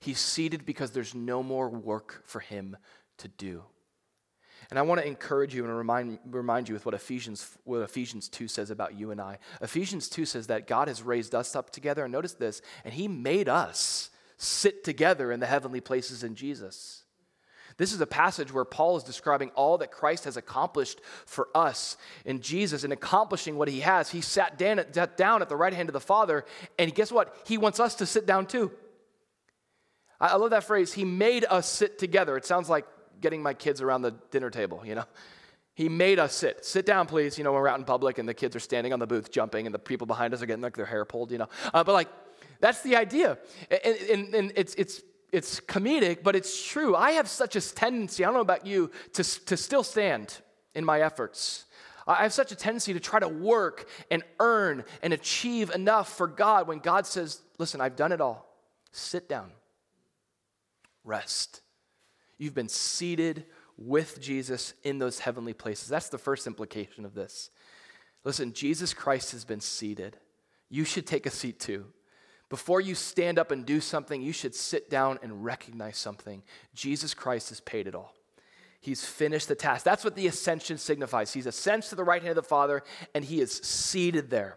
He's 0.00 0.18
seated 0.18 0.64
because 0.64 0.92
there's 0.92 1.14
no 1.14 1.42
more 1.42 1.68
work 1.68 2.22
for 2.24 2.40
him 2.40 2.76
to 3.18 3.28
do. 3.28 3.64
And 4.70 4.78
I 4.78 4.82
want 4.82 5.00
to 5.00 5.06
encourage 5.06 5.54
you 5.54 5.64
and 5.64 5.76
remind, 5.76 6.18
remind 6.26 6.68
you 6.68 6.74
with 6.74 6.86
what 6.86 6.94
Ephesians, 6.94 7.58
what 7.64 7.80
Ephesians 7.82 8.28
2 8.28 8.46
says 8.48 8.70
about 8.70 8.98
you 8.98 9.10
and 9.10 9.20
I. 9.20 9.38
Ephesians 9.60 10.08
2 10.08 10.24
says 10.24 10.46
that 10.46 10.66
God 10.66 10.88
has 10.88 11.02
raised 11.02 11.34
us 11.34 11.56
up 11.56 11.70
together, 11.70 12.04
and 12.04 12.12
notice 12.12 12.34
this, 12.34 12.62
and 12.84 12.94
He 12.94 13.08
made 13.08 13.48
us 13.48 14.10
sit 14.36 14.84
together 14.84 15.32
in 15.32 15.40
the 15.40 15.46
heavenly 15.46 15.80
places 15.80 16.22
in 16.22 16.34
Jesus. 16.34 17.04
This 17.76 17.92
is 17.92 18.00
a 18.00 18.06
passage 18.06 18.52
where 18.52 18.64
Paul 18.64 18.96
is 18.96 19.02
describing 19.02 19.50
all 19.50 19.78
that 19.78 19.90
Christ 19.90 20.24
has 20.24 20.36
accomplished 20.36 21.00
for 21.26 21.48
us 21.54 21.96
in 22.24 22.40
Jesus 22.40 22.84
and 22.84 22.92
accomplishing 22.92 23.56
what 23.56 23.68
He 23.68 23.80
has. 23.80 24.10
He 24.10 24.20
sat 24.20 24.56
down 24.56 24.78
at 24.78 24.92
the 25.48 25.56
right 25.56 25.74
hand 25.74 25.88
of 25.88 25.94
the 25.94 26.00
Father, 26.00 26.44
and 26.78 26.94
guess 26.94 27.10
what? 27.10 27.34
He 27.46 27.58
wants 27.58 27.80
us 27.80 27.96
to 27.96 28.06
sit 28.06 28.24
down 28.26 28.46
too. 28.46 28.70
I 30.20 30.36
love 30.36 30.50
that 30.50 30.64
phrase. 30.64 30.92
He 30.92 31.04
made 31.04 31.46
us 31.48 31.66
sit 31.66 31.98
together. 31.98 32.36
It 32.36 32.44
sounds 32.44 32.68
like 32.68 32.84
getting 33.20 33.42
my 33.42 33.54
kids 33.54 33.80
around 33.80 34.02
the 34.02 34.12
dinner 34.30 34.50
table, 34.50 34.82
you 34.84 34.94
know? 34.94 35.04
He 35.74 35.88
made 35.88 36.18
us 36.18 36.34
sit. 36.34 36.64
Sit 36.64 36.84
down, 36.84 37.06
please. 37.06 37.38
You 37.38 37.44
know, 37.44 37.52
when 37.52 37.62
we're 37.62 37.68
out 37.68 37.78
in 37.78 37.84
public 37.84 38.18
and 38.18 38.28
the 38.28 38.34
kids 38.34 38.54
are 38.54 38.60
standing 38.60 38.92
on 38.92 38.98
the 38.98 39.06
booth 39.06 39.30
jumping 39.30 39.64
and 39.64 39.74
the 39.74 39.78
people 39.78 40.06
behind 40.06 40.34
us 40.34 40.42
are 40.42 40.46
getting 40.46 40.62
like 40.62 40.76
their 40.76 40.84
hair 40.84 41.06
pulled, 41.06 41.30
you 41.32 41.38
know? 41.38 41.48
Uh, 41.72 41.82
but 41.82 41.92
like, 41.92 42.08
that's 42.60 42.82
the 42.82 42.96
idea. 42.96 43.38
And, 43.70 43.96
and, 44.10 44.34
and, 44.34 44.52
it's, 44.56 44.74
it's, 44.74 45.00
it's 45.32 45.60
comedic, 45.60 46.22
but 46.22 46.36
it's 46.36 46.66
true. 46.66 46.94
I 46.94 47.12
have 47.12 47.28
such 47.28 47.56
a 47.56 47.60
tendency, 47.62 48.24
I 48.24 48.26
don't 48.26 48.34
know 48.34 48.40
about 48.40 48.66
you, 48.66 48.90
to, 49.14 49.24
to 49.46 49.56
still 49.56 49.82
stand 49.82 50.36
in 50.74 50.84
my 50.84 51.00
efforts. 51.00 51.64
I 52.06 52.22
have 52.24 52.32
such 52.32 52.52
a 52.52 52.56
tendency 52.56 52.92
to 52.92 53.00
try 53.00 53.20
to 53.20 53.28
work 53.28 53.88
and 54.10 54.22
earn 54.38 54.84
and 55.02 55.14
achieve 55.14 55.70
enough 55.70 56.14
for 56.14 56.26
God 56.26 56.66
when 56.66 56.80
God 56.80 57.06
says, 57.06 57.40
listen, 57.58 57.80
I've 57.80 57.96
done 57.96 58.12
it 58.12 58.20
all. 58.20 58.46
Sit 58.92 59.28
down 59.28 59.52
rest. 61.10 61.60
You've 62.38 62.54
been 62.54 62.68
seated 62.68 63.44
with 63.76 64.20
Jesus 64.20 64.74
in 64.82 64.98
those 64.98 65.18
heavenly 65.18 65.52
places. 65.52 65.88
That's 65.88 66.08
the 66.08 66.18
first 66.18 66.46
implication 66.46 67.04
of 67.04 67.14
this. 67.14 67.50
Listen, 68.24 68.52
Jesus 68.52 68.94
Christ 68.94 69.32
has 69.32 69.44
been 69.44 69.60
seated. 69.60 70.16
You 70.68 70.84
should 70.84 71.06
take 71.06 71.26
a 71.26 71.30
seat 71.30 71.58
too. 71.58 71.86
Before 72.48 72.80
you 72.80 72.94
stand 72.94 73.38
up 73.38 73.50
and 73.50 73.66
do 73.66 73.80
something, 73.80 74.22
you 74.22 74.32
should 74.32 74.54
sit 74.54 74.90
down 74.90 75.18
and 75.22 75.44
recognize 75.44 75.96
something. 75.96 76.42
Jesus 76.74 77.14
Christ 77.14 77.48
has 77.50 77.60
paid 77.60 77.86
it 77.86 77.94
all. 77.94 78.14
He's 78.80 79.04
finished 79.04 79.48
the 79.48 79.54
task. 79.54 79.84
That's 79.84 80.04
what 80.04 80.16
the 80.16 80.26
ascension 80.26 80.78
signifies. 80.78 81.32
He's 81.32 81.46
ascends 81.46 81.90
to 81.90 81.94
the 81.94 82.04
right 82.04 82.22
hand 82.22 82.30
of 82.30 82.42
the 82.42 82.48
Father, 82.48 82.82
and 83.14 83.24
he 83.24 83.40
is 83.40 83.52
seated 83.52 84.30
there. 84.30 84.56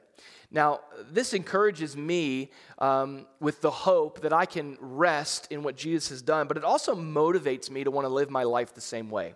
Now, 0.54 0.82
this 1.12 1.34
encourages 1.34 1.98
me 1.98 2.52
um, 2.78 3.26
with 3.40 3.62
the 3.62 3.72
hope 3.72 4.22
that 4.22 4.32
I 4.32 4.46
can 4.46 4.78
rest 4.80 5.48
in 5.52 5.64
what 5.64 5.76
Jesus 5.76 6.10
has 6.10 6.22
done, 6.22 6.48
but 6.48 6.58
it 6.58 6.64
also 6.64 6.96
motivates 6.96 7.72
me 7.72 7.84
to 7.84 7.90
want 7.90 8.06
to 8.06 8.14
live 8.14 8.30
my 8.30 8.44
life 8.44 8.76
the 8.76 8.80
same 8.80 9.10
way. 9.10 9.34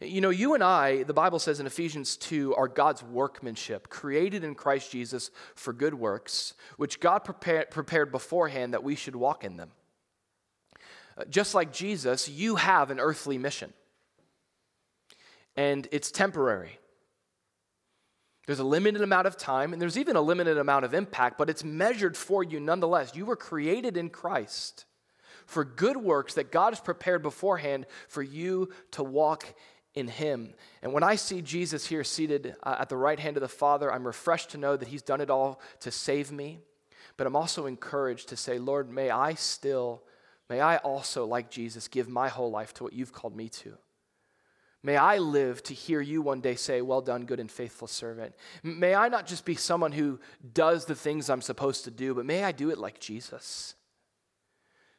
You 0.00 0.22
know, 0.22 0.30
you 0.30 0.54
and 0.54 0.64
I, 0.64 1.02
the 1.02 1.12
Bible 1.12 1.38
says 1.38 1.60
in 1.60 1.66
Ephesians 1.66 2.16
2, 2.16 2.54
are 2.54 2.68
God's 2.68 3.02
workmanship, 3.02 3.90
created 3.90 4.42
in 4.42 4.54
Christ 4.54 4.90
Jesus 4.90 5.30
for 5.54 5.74
good 5.74 5.94
works, 5.94 6.54
which 6.78 6.98
God 6.98 7.18
prepared, 7.18 8.10
beforehand 8.10 8.72
that 8.72 8.84
we 8.84 8.94
should 8.94 9.16
walk 9.16 9.44
in 9.44 9.56
them. 9.56 9.72
Uh, 11.18 11.24
just 11.28 11.54
like 11.54 11.72
Jesus, 11.72 12.28
you 12.28 12.56
have 12.56 12.90
an 12.90 13.00
earthly 13.00 13.36
mission, 13.36 13.72
and 15.56 15.86
it's 15.90 16.10
temporary. 16.10 16.78
There's 18.48 18.60
a 18.60 18.64
limited 18.64 19.02
amount 19.02 19.26
of 19.26 19.36
time, 19.36 19.74
and 19.74 19.82
there's 19.82 19.98
even 19.98 20.16
a 20.16 20.22
limited 20.22 20.56
amount 20.56 20.86
of 20.86 20.94
impact, 20.94 21.36
but 21.36 21.50
it's 21.50 21.62
measured 21.62 22.16
for 22.16 22.42
you 22.42 22.58
nonetheless. 22.58 23.14
You 23.14 23.26
were 23.26 23.36
created 23.36 23.98
in 23.98 24.08
Christ 24.08 24.86
for 25.44 25.66
good 25.66 25.98
works 25.98 26.32
that 26.32 26.50
God 26.50 26.70
has 26.70 26.80
prepared 26.80 27.22
beforehand 27.22 27.84
for 28.08 28.22
you 28.22 28.70
to 28.92 29.02
walk 29.02 29.44
in 29.92 30.08
Him. 30.08 30.54
And 30.80 30.94
when 30.94 31.02
I 31.02 31.16
see 31.16 31.42
Jesus 31.42 31.86
here 31.88 32.02
seated 32.02 32.56
uh, 32.62 32.76
at 32.78 32.88
the 32.88 32.96
right 32.96 33.20
hand 33.20 33.36
of 33.36 33.42
the 33.42 33.48
Father, 33.48 33.92
I'm 33.92 34.06
refreshed 34.06 34.48
to 34.52 34.56
know 34.56 34.78
that 34.78 34.88
He's 34.88 35.02
done 35.02 35.20
it 35.20 35.28
all 35.28 35.60
to 35.80 35.90
save 35.90 36.32
me. 36.32 36.60
But 37.18 37.26
I'm 37.26 37.36
also 37.36 37.66
encouraged 37.66 38.30
to 38.30 38.36
say, 38.38 38.58
Lord, 38.58 38.88
may 38.90 39.10
I 39.10 39.34
still, 39.34 40.04
may 40.48 40.62
I 40.62 40.78
also, 40.78 41.26
like 41.26 41.50
Jesus, 41.50 41.86
give 41.86 42.08
my 42.08 42.28
whole 42.28 42.50
life 42.50 42.72
to 42.74 42.84
what 42.84 42.94
you've 42.94 43.12
called 43.12 43.36
me 43.36 43.50
to. 43.50 43.76
May 44.88 44.96
I 44.96 45.18
live 45.18 45.62
to 45.64 45.74
hear 45.74 46.00
you 46.00 46.22
one 46.22 46.40
day 46.40 46.54
say, 46.54 46.80
Well 46.80 47.02
done, 47.02 47.26
good 47.26 47.40
and 47.40 47.50
faithful 47.50 47.86
servant. 47.86 48.34
May 48.62 48.94
I 48.94 49.10
not 49.10 49.26
just 49.26 49.44
be 49.44 49.54
someone 49.54 49.92
who 49.92 50.18
does 50.54 50.86
the 50.86 50.94
things 50.94 51.28
I'm 51.28 51.42
supposed 51.42 51.84
to 51.84 51.90
do, 51.90 52.14
but 52.14 52.24
may 52.24 52.42
I 52.42 52.52
do 52.52 52.70
it 52.70 52.78
like 52.78 52.98
Jesus, 52.98 53.74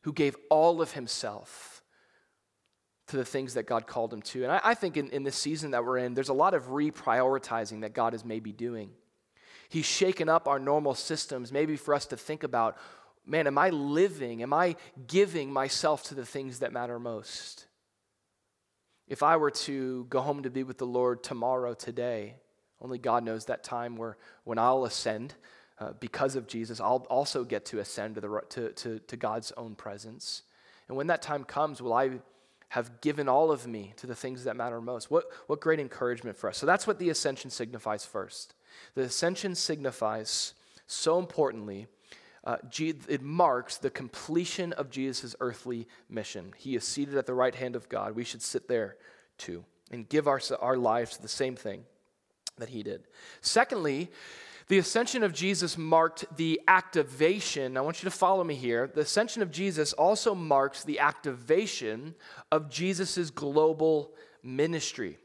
who 0.01 0.13
gave 0.13 0.35
all 0.51 0.83
of 0.83 0.91
himself 0.91 1.81
to 3.07 3.17
the 3.17 3.25
things 3.25 3.55
that 3.55 3.65
God 3.65 3.87
called 3.87 4.13
him 4.13 4.21
to. 4.21 4.43
And 4.43 4.51
I, 4.51 4.61
I 4.63 4.73
think 4.75 4.95
in, 4.95 5.09
in 5.09 5.23
this 5.23 5.35
season 5.35 5.71
that 5.71 5.83
we're 5.83 5.97
in, 5.97 6.13
there's 6.13 6.29
a 6.29 6.33
lot 6.33 6.53
of 6.53 6.67
reprioritizing 6.67 7.81
that 7.81 7.95
God 7.95 8.13
is 8.13 8.23
maybe 8.23 8.51
doing. 8.51 8.91
He's 9.69 9.87
shaken 9.87 10.29
up 10.29 10.47
our 10.47 10.59
normal 10.59 10.93
systems, 10.93 11.51
maybe 11.51 11.75
for 11.75 11.95
us 11.95 12.05
to 12.05 12.15
think 12.15 12.43
about 12.43 12.77
man, 13.25 13.47
am 13.47 13.57
I 13.57 13.71
living? 13.71 14.43
Am 14.43 14.53
I 14.53 14.75
giving 15.07 15.51
myself 15.51 16.03
to 16.09 16.13
the 16.13 16.27
things 16.27 16.59
that 16.59 16.71
matter 16.71 16.99
most? 16.99 17.65
If 19.09 19.23
I 19.23 19.37
were 19.37 19.51
to 19.51 20.05
go 20.09 20.21
home 20.21 20.43
to 20.43 20.51
be 20.51 20.63
with 20.63 20.77
the 20.77 20.85
Lord 20.85 21.23
tomorrow, 21.23 21.73
today, 21.73 22.35
only 22.79 22.99
God 22.99 23.23
knows 23.23 23.45
that 23.45 23.63
time 23.63 23.97
where 23.97 24.17
when 24.43 24.59
I'll 24.59 24.85
ascend 24.85 25.33
uh, 25.79 25.93
because 25.99 26.35
of 26.35 26.47
Jesus, 26.47 26.79
I'll 26.79 27.07
also 27.09 27.43
get 27.43 27.65
to 27.65 27.79
ascend 27.79 28.15
to, 28.15 28.21
the, 28.21 28.41
to, 28.49 28.71
to, 28.71 28.99
to 28.99 29.17
God's 29.17 29.51
own 29.53 29.73
presence. 29.73 30.43
And 30.87 30.95
when 30.95 31.07
that 31.07 31.23
time 31.23 31.43
comes, 31.43 31.81
will 31.81 31.93
I 31.93 32.19
have 32.69 33.01
given 33.01 33.27
all 33.27 33.51
of 33.51 33.65
me 33.65 33.93
to 33.97 34.05
the 34.05 34.15
things 34.15 34.43
that 34.43 34.55
matter 34.55 34.79
most? 34.79 35.09
What, 35.09 35.25
what 35.47 35.59
great 35.59 35.79
encouragement 35.79 36.37
for 36.37 36.49
us. 36.49 36.57
So 36.57 36.67
that's 36.67 36.85
what 36.85 36.99
the 36.99 37.09
ascension 37.09 37.49
signifies 37.49 38.05
first. 38.05 38.53
The 38.93 39.01
ascension 39.01 39.55
signifies, 39.55 40.53
so 40.85 41.17
importantly, 41.17 41.87
uh, 42.49 42.57
it 43.07 43.21
marks 43.21 43.77
the 43.77 43.91
completion 43.91 44.73
of 44.73 44.89
Jesus' 44.89 45.35
earthly 45.39 45.87
mission. 46.09 46.51
He 46.57 46.75
is 46.75 46.83
seated 46.83 47.15
at 47.15 47.27
the 47.27 47.33
right 47.33 47.53
hand 47.53 47.75
of 47.75 47.87
God. 47.89 48.15
We 48.15 48.23
should 48.23 48.41
sit 48.41 48.67
there 48.67 48.95
too 49.37 49.63
and 49.91 50.09
give 50.09 50.27
our, 50.27 50.41
our 50.59 50.75
lives 50.77 51.15
to 51.15 51.21
the 51.21 51.27
same 51.27 51.55
thing 51.55 51.83
that 52.57 52.69
he 52.69 52.81
did. 52.81 53.03
Secondly, 53.41 54.09
the 54.67 54.79
ascension 54.79 55.21
of 55.21 55.31
Jesus 55.31 55.77
marked 55.77 56.25
the 56.37 56.59
activation. 56.67 57.77
I 57.77 57.81
want 57.81 58.01
you 58.01 58.09
to 58.09 58.15
follow 58.15 58.43
me 58.43 58.55
here. 58.55 58.89
The 58.91 59.01
ascension 59.01 59.43
of 59.43 59.51
Jesus 59.51 59.93
also 59.93 60.33
marks 60.33 60.83
the 60.83 60.99
activation 60.99 62.15
of 62.51 62.69
Jesus' 62.69 63.29
global 63.29 64.15
ministry. 64.41 65.19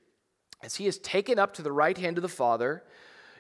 As 0.63 0.75
he 0.77 0.87
is 0.87 0.99
taken 0.99 1.39
up 1.39 1.55
to 1.55 1.63
the 1.63 1.73
right 1.73 1.97
hand 1.97 2.19
of 2.19 2.23
the 2.23 2.29
Father, 2.29 2.85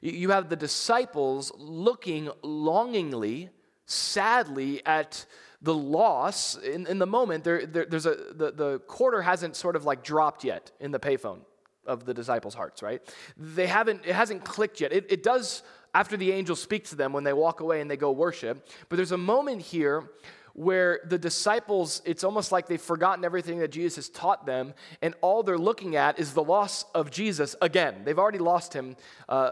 you 0.01 0.31
have 0.31 0.49
the 0.49 0.57
disciples 0.57 1.53
looking 1.57 2.31
longingly, 2.42 3.51
sadly, 3.87 4.85
at 4.87 5.27
the 5.62 5.75
loss. 5.75 6.57
In, 6.57 6.87
in 6.87 6.99
the 6.99 7.07
moment, 7.07 7.44
there, 7.44 7.66
there, 7.66 7.87
there's 7.87 8.07
a, 8.07 8.16
the, 8.35 8.53
the 8.53 8.79
quarter 8.87 9.23
hasn't 9.23 9.57
sort 9.57 9.77
of 9.77 9.85
like 9.85 10.05
dropped 10.05 10.44
yet 10.44 10.70
in 10.81 10.90
the 10.90 11.01
payphone 11.01 11.40
of 11.87 12.05
the 12.05 12.14
disciples' 12.14 12.55
hearts, 12.55 12.83
right? 12.83 13.03
They 13.37 13.66
haven't, 13.66 14.03
it 14.05 14.14
hasn't 14.14 14.44
clicked 14.44 14.81
yet. 14.81 14.92
It, 14.92 15.07
it 15.11 15.23
does 15.23 15.62
after 15.94 16.16
the 16.16 16.33
angels 16.33 16.61
speak 16.61 16.85
to 16.87 16.97
them 16.97 17.12
when 17.12 17.25
they 17.25 17.33
walk 17.33 17.61
away 17.61 17.81
and 17.81 17.90
they 17.90 17.97
go 17.97 18.11
worship. 18.11 18.68
But 18.88 18.97
there's 18.97 19.12
a 19.12 19.18
moment 19.18 19.62
here 19.62 20.11
where 20.54 21.00
the 21.04 21.18
disciples, 21.18 22.00
it's 22.04 22.22
almost 22.22 22.52
like 22.52 22.68
they've 22.68 22.80
forgotten 22.80 23.24
everything 23.24 23.58
that 23.58 23.72
Jesus 23.72 23.96
has 23.96 24.08
taught 24.08 24.46
them, 24.46 24.72
and 25.02 25.14
all 25.20 25.42
they're 25.42 25.58
looking 25.58 25.96
at 25.96 26.18
is 26.18 26.32
the 26.32 26.42
loss 26.42 26.84
of 26.94 27.10
Jesus 27.10 27.56
again. 27.60 28.02
They've 28.04 28.18
already 28.18 28.38
lost 28.38 28.72
him 28.72 28.96
uh, 29.28 29.50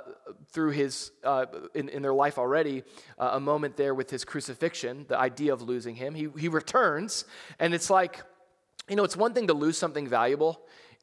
through 0.52 0.70
his, 0.70 1.10
uh, 1.24 1.46
in, 1.74 1.88
in 1.88 2.02
their 2.02 2.14
life 2.14 2.38
already, 2.38 2.84
uh, 3.18 3.30
a 3.32 3.40
moment 3.40 3.76
there 3.76 3.94
with 3.94 4.10
his 4.10 4.24
crucifixion, 4.24 5.04
the 5.08 5.18
idea 5.18 5.52
of 5.52 5.60
losing 5.60 5.96
him. 5.96 6.14
He, 6.14 6.28
he 6.38 6.46
returns, 6.46 7.24
and 7.58 7.74
it's 7.74 7.90
like, 7.90 8.22
you 8.88 8.94
know, 8.94 9.04
it's 9.04 9.16
one 9.16 9.34
thing 9.34 9.48
to 9.48 9.54
lose 9.54 9.76
something 9.76 10.06
valuable 10.06 10.60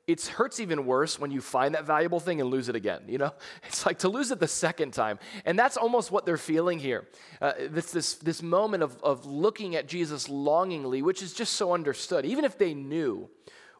it 0.09 0.25
hurts 0.25 0.59
even 0.59 0.87
worse 0.87 1.19
when 1.19 1.29
you 1.29 1.39
find 1.39 1.75
that 1.75 1.85
valuable 1.85 2.19
thing 2.19 2.41
and 2.41 2.49
lose 2.49 2.67
it 2.67 2.75
again 2.75 3.01
you 3.07 3.17
know? 3.17 3.31
It's 3.67 3.85
like 3.85 3.99
to 3.99 4.09
lose 4.09 4.31
it 4.31 4.39
the 4.39 4.47
second 4.47 4.93
time. 4.93 5.19
And 5.45 5.57
that's 5.57 5.77
almost 5.77 6.11
what 6.11 6.25
they're 6.25 6.37
feeling 6.37 6.79
here. 6.79 7.07
Uh, 7.39 7.53
this, 7.69 7.91
this, 7.91 8.15
this 8.15 8.41
moment 8.41 8.81
of, 8.81 8.97
of 9.03 9.25
looking 9.25 9.75
at 9.75 9.87
jesus 9.87 10.27
longingly 10.27 11.01
which 11.01 11.21
is 11.21 11.33
just 11.33 11.53
so 11.53 11.73
understood. 11.73 12.25
Even 12.25 12.43
if 12.43 12.57
they 12.57 12.73
knew 12.73 13.29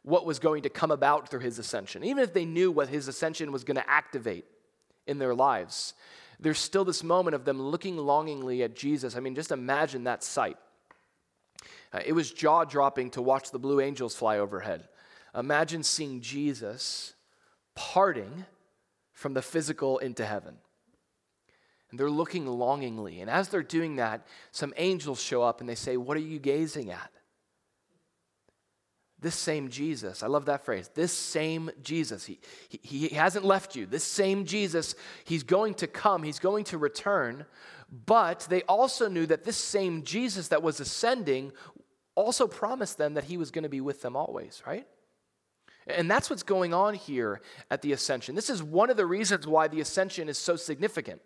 what 0.04 0.26
was 0.26 0.40
going 0.40 0.64
to 0.64 0.70
come 0.70 0.92
about 0.92 1.30
through 1.30 1.40
his 1.40 1.58
ascension 1.58 2.04
even 2.04 2.24
if 2.24 2.34
they 2.34 2.46
knew 2.46 2.72
what 2.72 2.90
his 2.90 3.08
ascension 3.08 3.52
was 3.52 3.64
going 3.64 3.76
to 3.76 3.90
activate 3.90 4.46
in 5.08 5.18
their 5.18 5.34
lives 5.34 5.94
there's 6.40 6.60
still 6.60 6.86
this 6.86 7.04
moment 7.04 7.36
of 7.36 7.44
them 7.44 7.62
looking 7.62 7.98
longingly 7.98 8.62
at 8.62 8.76
jesus. 8.76 9.16
I 9.16 9.20
mean 9.20 9.34
just 9.34 9.52
imagine 9.52 10.04
that 10.04 10.24
sight. 10.24 10.58
Uh, 11.92 12.02
it 12.06 12.14
was 12.14 12.32
jaw 12.32 12.66
dropping 12.66 13.10
to 13.10 13.22
watch 13.22 13.50
the 13.50 13.58
blue 13.58 13.82
angels 13.82 14.16
fly 14.16 14.38
overhead 14.38 14.88
Imagine 15.36 15.84
seeing 15.84 16.22
Jesus 16.22 17.14
parting 17.76 18.46
from 19.14 19.34
the 19.34 19.42
physical 19.42 19.98
into 20.00 20.26
heaven. 20.26 20.56
And 21.92 22.00
they're 22.00 22.10
looking 22.10 22.46
longingly. 22.46 23.20
And 23.22 23.30
as 23.30 23.50
they're 23.50 23.64
doing 23.64 23.96
that, 23.96 24.26
some 24.52 24.74
angels 24.78 25.22
show 25.22 25.42
up 25.42 25.60
and 25.60 25.70
they 25.70 25.76
say, 25.76 25.98
What 25.98 26.18
are 26.18 26.22
you 26.22 26.40
gazing 26.40 26.92
at? 26.92 27.12
This 29.22 29.36
same 29.36 29.70
Jesus, 29.70 30.24
I 30.24 30.28
love 30.28 30.46
that 30.46 30.64
phrase. 30.64 30.90
This 30.94 31.12
same 31.12 31.70
Jesus, 31.84 32.26
he, 32.26 32.40
he, 32.70 32.78
he 33.10 33.16
hasn't 33.16 33.44
left 33.44 33.76
you. 33.76 33.86
This 33.86 34.06
same 34.06 34.46
Jesus, 34.46 34.96
he's 35.26 35.44
going 35.44 35.74
to 35.76 35.88
come, 35.88 36.24
he's 36.24 36.40
going 36.40 36.64
to 36.66 36.78
return. 36.78 37.46
But 38.06 38.48
they 38.50 38.62
also 38.64 39.10
knew 39.10 39.26
that 39.26 39.44
this 39.44 39.58
same 39.58 40.04
Jesus 40.04 40.48
that 40.50 40.64
was 40.64 40.80
ascending 40.80 41.52
also 42.16 42.48
promised 42.48 42.98
them 42.98 43.16
that 43.16 43.26
he 43.26 43.36
was 43.36 43.52
going 43.52 43.64
to 43.64 43.70
be 43.70 43.82
with 43.82 44.02
them 44.02 44.16
always, 44.16 44.64
right? 44.66 44.88
And 45.90 46.10
that's 46.10 46.30
what's 46.30 46.44
going 46.44 46.74
on 46.74 46.94
here 46.94 47.42
at 47.72 47.82
the 47.82 47.94
ascension. 47.94 48.36
This 48.36 48.50
is 48.50 48.62
one 48.62 48.90
of 48.90 48.98
the 48.98 49.06
reasons 49.06 49.48
why 49.48 49.68
the 49.68 49.82
ascension 49.82 50.30
is 50.30 50.38
so 50.38 50.56
significant. 50.56 51.22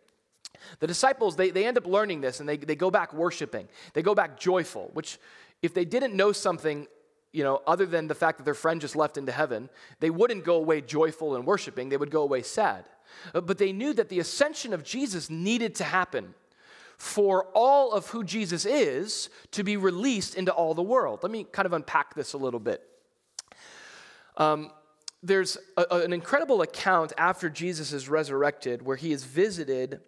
The 0.80 0.88
disciples, 0.88 1.36
they, 1.36 1.52
they 1.52 1.65
end 1.65 1.78
up 1.78 1.86
learning 1.86 2.21
this 2.21 2.39
and 2.39 2.47
they, 2.47 2.58
they 2.58 2.76
go 2.76 2.89
back 2.89 3.13
worshiping. 3.13 3.67
They 3.93 4.02
go 4.02 4.15
back 4.15 4.39
joyful, 4.39 4.89
which, 4.93 5.19
if 5.62 5.73
they 5.73 5.86
didn't 5.86 6.15
know 6.15 6.32
something, 6.32 6.88
you 7.32 7.43
know, 7.43 7.62
other 7.67 7.86
than 7.86 8.08
the 8.08 8.15
fact 8.15 8.38
that 8.38 8.43
their 8.43 8.54
friend 8.54 8.80
just 8.80 8.95
left 8.95 9.17
into 9.17 9.32
heaven, 9.32 9.69
they 9.99 10.10
wouldn't 10.10 10.45
go 10.45 10.56
away 10.56 10.82
joyful 10.82 11.36
and 11.36 11.45
worshiping. 11.45 11.89
They 11.89 11.97
would 11.97 12.12
go 12.12 12.21
away 12.21 12.43
sad. 12.43 12.86
Uh, 13.34 13.41
but 13.41 13.58
they 13.58 13.73
knew 13.73 13.93
that 13.93 14.10
the 14.10 14.19
ascension 14.19 14.73
of 14.73 14.84
Jesus 14.84 15.30
needed 15.30 15.76
to 15.76 15.84
happen 15.84 16.34
for 16.97 17.47
all 17.54 17.91
of 17.91 18.08
who 18.08 18.23
Jesus 18.23 18.65
is 18.65 19.30
to 19.52 19.63
be 19.63 19.78
released 19.78 20.36
into 20.36 20.54
all 20.54 20.73
the 20.73 20.84
world. 20.84 21.19
Let 21.23 21.32
me 21.32 21.43
kind 21.43 21.65
of 21.65 21.73
unpack 21.73 22.15
this 22.15 22.34
a 22.34 22.38
little 22.38 22.60
bit. 22.60 22.88
Um, 24.38 24.72
there's 25.22 25.58
a, 25.78 26.00
an 26.00 26.13
incredible 26.13 26.62
account 26.62 27.13
after 27.17 27.50
Jesus 27.50 27.93
is 27.93 28.10
resurrected 28.10 28.82
where 28.82 28.98
he 28.98 29.12
is 29.12 29.24
visited 29.24 30.02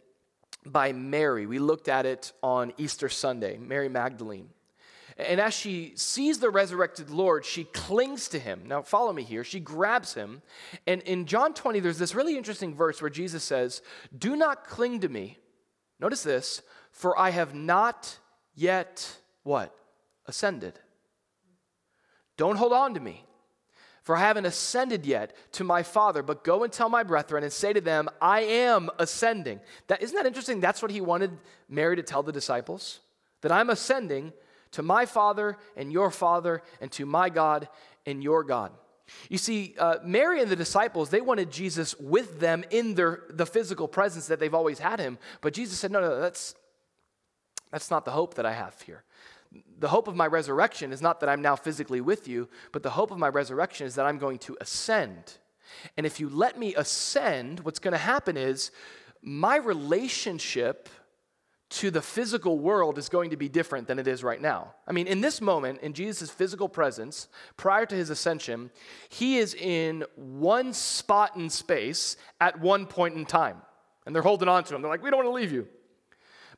by 0.66 0.92
Mary. 0.92 1.46
We 1.46 1.60
looked 1.60 1.88
at 1.88 2.06
it 2.06 2.34
on 2.44 2.74
Easter 2.78 3.08
Sunday, 3.08 3.58
Mary 3.58 3.88
Magdalene. 3.88 4.50
And 5.18 5.40
as 5.40 5.54
she 5.54 5.94
sees 5.96 6.40
the 6.40 6.50
resurrected 6.50 7.10
Lord, 7.10 7.46
she 7.46 7.64
clings 7.64 8.28
to 8.30 8.40
him. 8.40 8.64
Now, 8.66 8.82
follow 8.82 9.14
me 9.14 9.24
here. 9.24 9.46
She 9.46 9.62
grabs 9.62 10.14
him. 10.14 10.42
And 10.86 11.02
in 11.04 11.26
John 11.26 11.54
20, 11.54 11.80
there's 11.80 12.00
this 12.00 12.14
really 12.14 12.36
interesting 12.36 12.76
verse 12.76 13.02
where 13.02 13.10
Jesus 13.10 13.44
says, 13.44 13.82
Do 14.18 14.36
not 14.36 14.68
cling 14.68 15.00
to 15.02 15.10
me. 15.10 15.38
Notice 16.02 16.24
this, 16.24 16.62
for 16.92 17.18
I 17.18 17.30
have 17.30 17.56
not 17.56 18.20
yet 18.56 19.20
what? 19.44 19.74
Ascended. 20.26 20.80
Don't 22.36 22.58
hold 22.58 22.74
on 22.74 22.94
to 22.96 23.00
me 23.00 23.25
for 24.06 24.16
I 24.16 24.20
haven't 24.20 24.46
ascended 24.46 25.04
yet 25.04 25.36
to 25.54 25.64
my 25.64 25.82
Father, 25.82 26.22
but 26.22 26.44
go 26.44 26.64
and 26.64 26.72
tell 26.72 26.90
my 26.90 27.02
brethren 27.02 27.44
and 27.44 27.52
say 27.52 27.74
to 27.74 27.82
them, 27.82 28.08
I 28.22 28.42
am 28.42 28.92
ascending. 29.00 29.60
That, 29.88 30.04
isn't 30.04 30.16
that 30.16 30.28
interesting? 30.28 30.60
That's 30.60 30.84
what 30.84 30.92
he 30.92 31.02
wanted 31.02 31.32
Mary 31.68 31.96
to 31.96 32.04
tell 32.04 32.22
the 32.22 32.32
disciples. 32.32 33.00
That 33.42 33.52
I'm 33.52 33.72
ascending 33.72 34.32
to 34.74 34.84
my 34.84 35.08
Father 35.08 35.58
and 35.76 35.92
your 35.92 36.12
Father, 36.12 36.62
and 36.80 36.92
to 36.92 37.08
my 37.08 37.30
God 37.30 37.68
and 38.06 38.24
your 38.24 38.44
God. 38.44 38.72
You 39.28 39.40
see, 39.40 39.74
uh, 39.80 39.96
Mary 40.04 40.40
and 40.40 40.52
the 40.52 40.56
disciples, 40.56 41.10
they 41.10 41.22
wanted 41.22 41.52
Jesus 41.52 42.00
with 42.00 42.40
them 42.40 42.64
in 42.70 42.94
their, 42.94 43.24
the 43.32 43.48
physical 43.48 43.88
presence 43.88 44.28
that 44.28 44.40
they've 44.40 44.54
always 44.54 44.78
had 44.78 45.00
him. 45.00 45.18
But 45.42 45.54
Jesus 45.54 45.80
said, 45.80 45.92
no, 45.92 46.00
no, 46.00 46.20
that's, 46.20 46.54
that's 47.72 47.90
not 47.90 48.06
the 48.06 48.12
hope 48.12 48.36
that 48.36 48.46
I 48.46 48.54
have 48.54 48.80
here 48.82 49.04
the 49.80 49.88
hope 49.88 50.08
of 50.08 50.16
my 50.16 50.28
resurrection 50.28 50.92
is 50.92 51.02
not 51.02 51.20
that 51.20 51.30
I'm 51.30 51.42
now 51.42 51.56
physically 51.56 52.02
with 52.02 52.28
you, 52.28 52.50
but 52.72 52.84
the 52.84 52.92
hope 52.92 53.12
of 53.12 53.18
my 53.18 53.30
resurrection 53.30 53.88
is 53.88 53.96
that 53.96 54.06
I'm 54.06 54.18
going 54.18 54.40
to 54.40 54.58
ascend. 54.62 55.38
And 55.98 56.06
if 56.06 56.20
you 56.20 56.30
let 56.30 56.58
me 56.58 56.76
ascend, 56.76 57.62
what's 57.62 57.80
going 57.80 57.94
to 57.94 57.98
happen 57.98 58.38
is 58.38 58.72
my 59.22 59.58
relationship 59.58 60.90
to 61.68 61.90
the 61.90 62.02
physical 62.02 62.60
world 62.60 62.98
is 62.98 63.10
going 63.10 63.32
to 63.32 63.38
be 63.38 63.50
different 63.50 63.88
than 63.88 63.98
it 63.98 64.08
is 64.08 64.24
right 64.24 64.40
now. 64.40 64.74
I 64.88 64.92
mean, 64.92 65.08
in 65.08 65.22
this 65.22 65.42
moment, 65.42 65.82
in 65.82 65.94
Jesus' 65.94 66.30
physical 66.30 66.70
presence, 66.70 67.28
prior 67.58 67.86
to 67.88 67.96
his 67.96 68.10
ascension, 68.10 68.70
he 69.10 69.38
is 69.38 69.56
in 69.56 70.06
one 70.16 70.74
spot 70.74 71.36
in 71.36 71.50
space 71.50 72.18
at 72.40 72.60
one 72.60 72.86
point 72.86 73.16
in 73.16 73.26
time. 73.26 73.58
And 74.06 74.16
they're 74.16 74.22
holding 74.22 74.48
on 74.48 74.64
to 74.66 74.76
him. 74.76 74.82
They're 74.82 74.92
like, 74.92 75.02
we 75.02 75.10
don't 75.10 75.26
want 75.26 75.30
to 75.30 75.42
leave 75.42 75.52
you. 75.52 75.68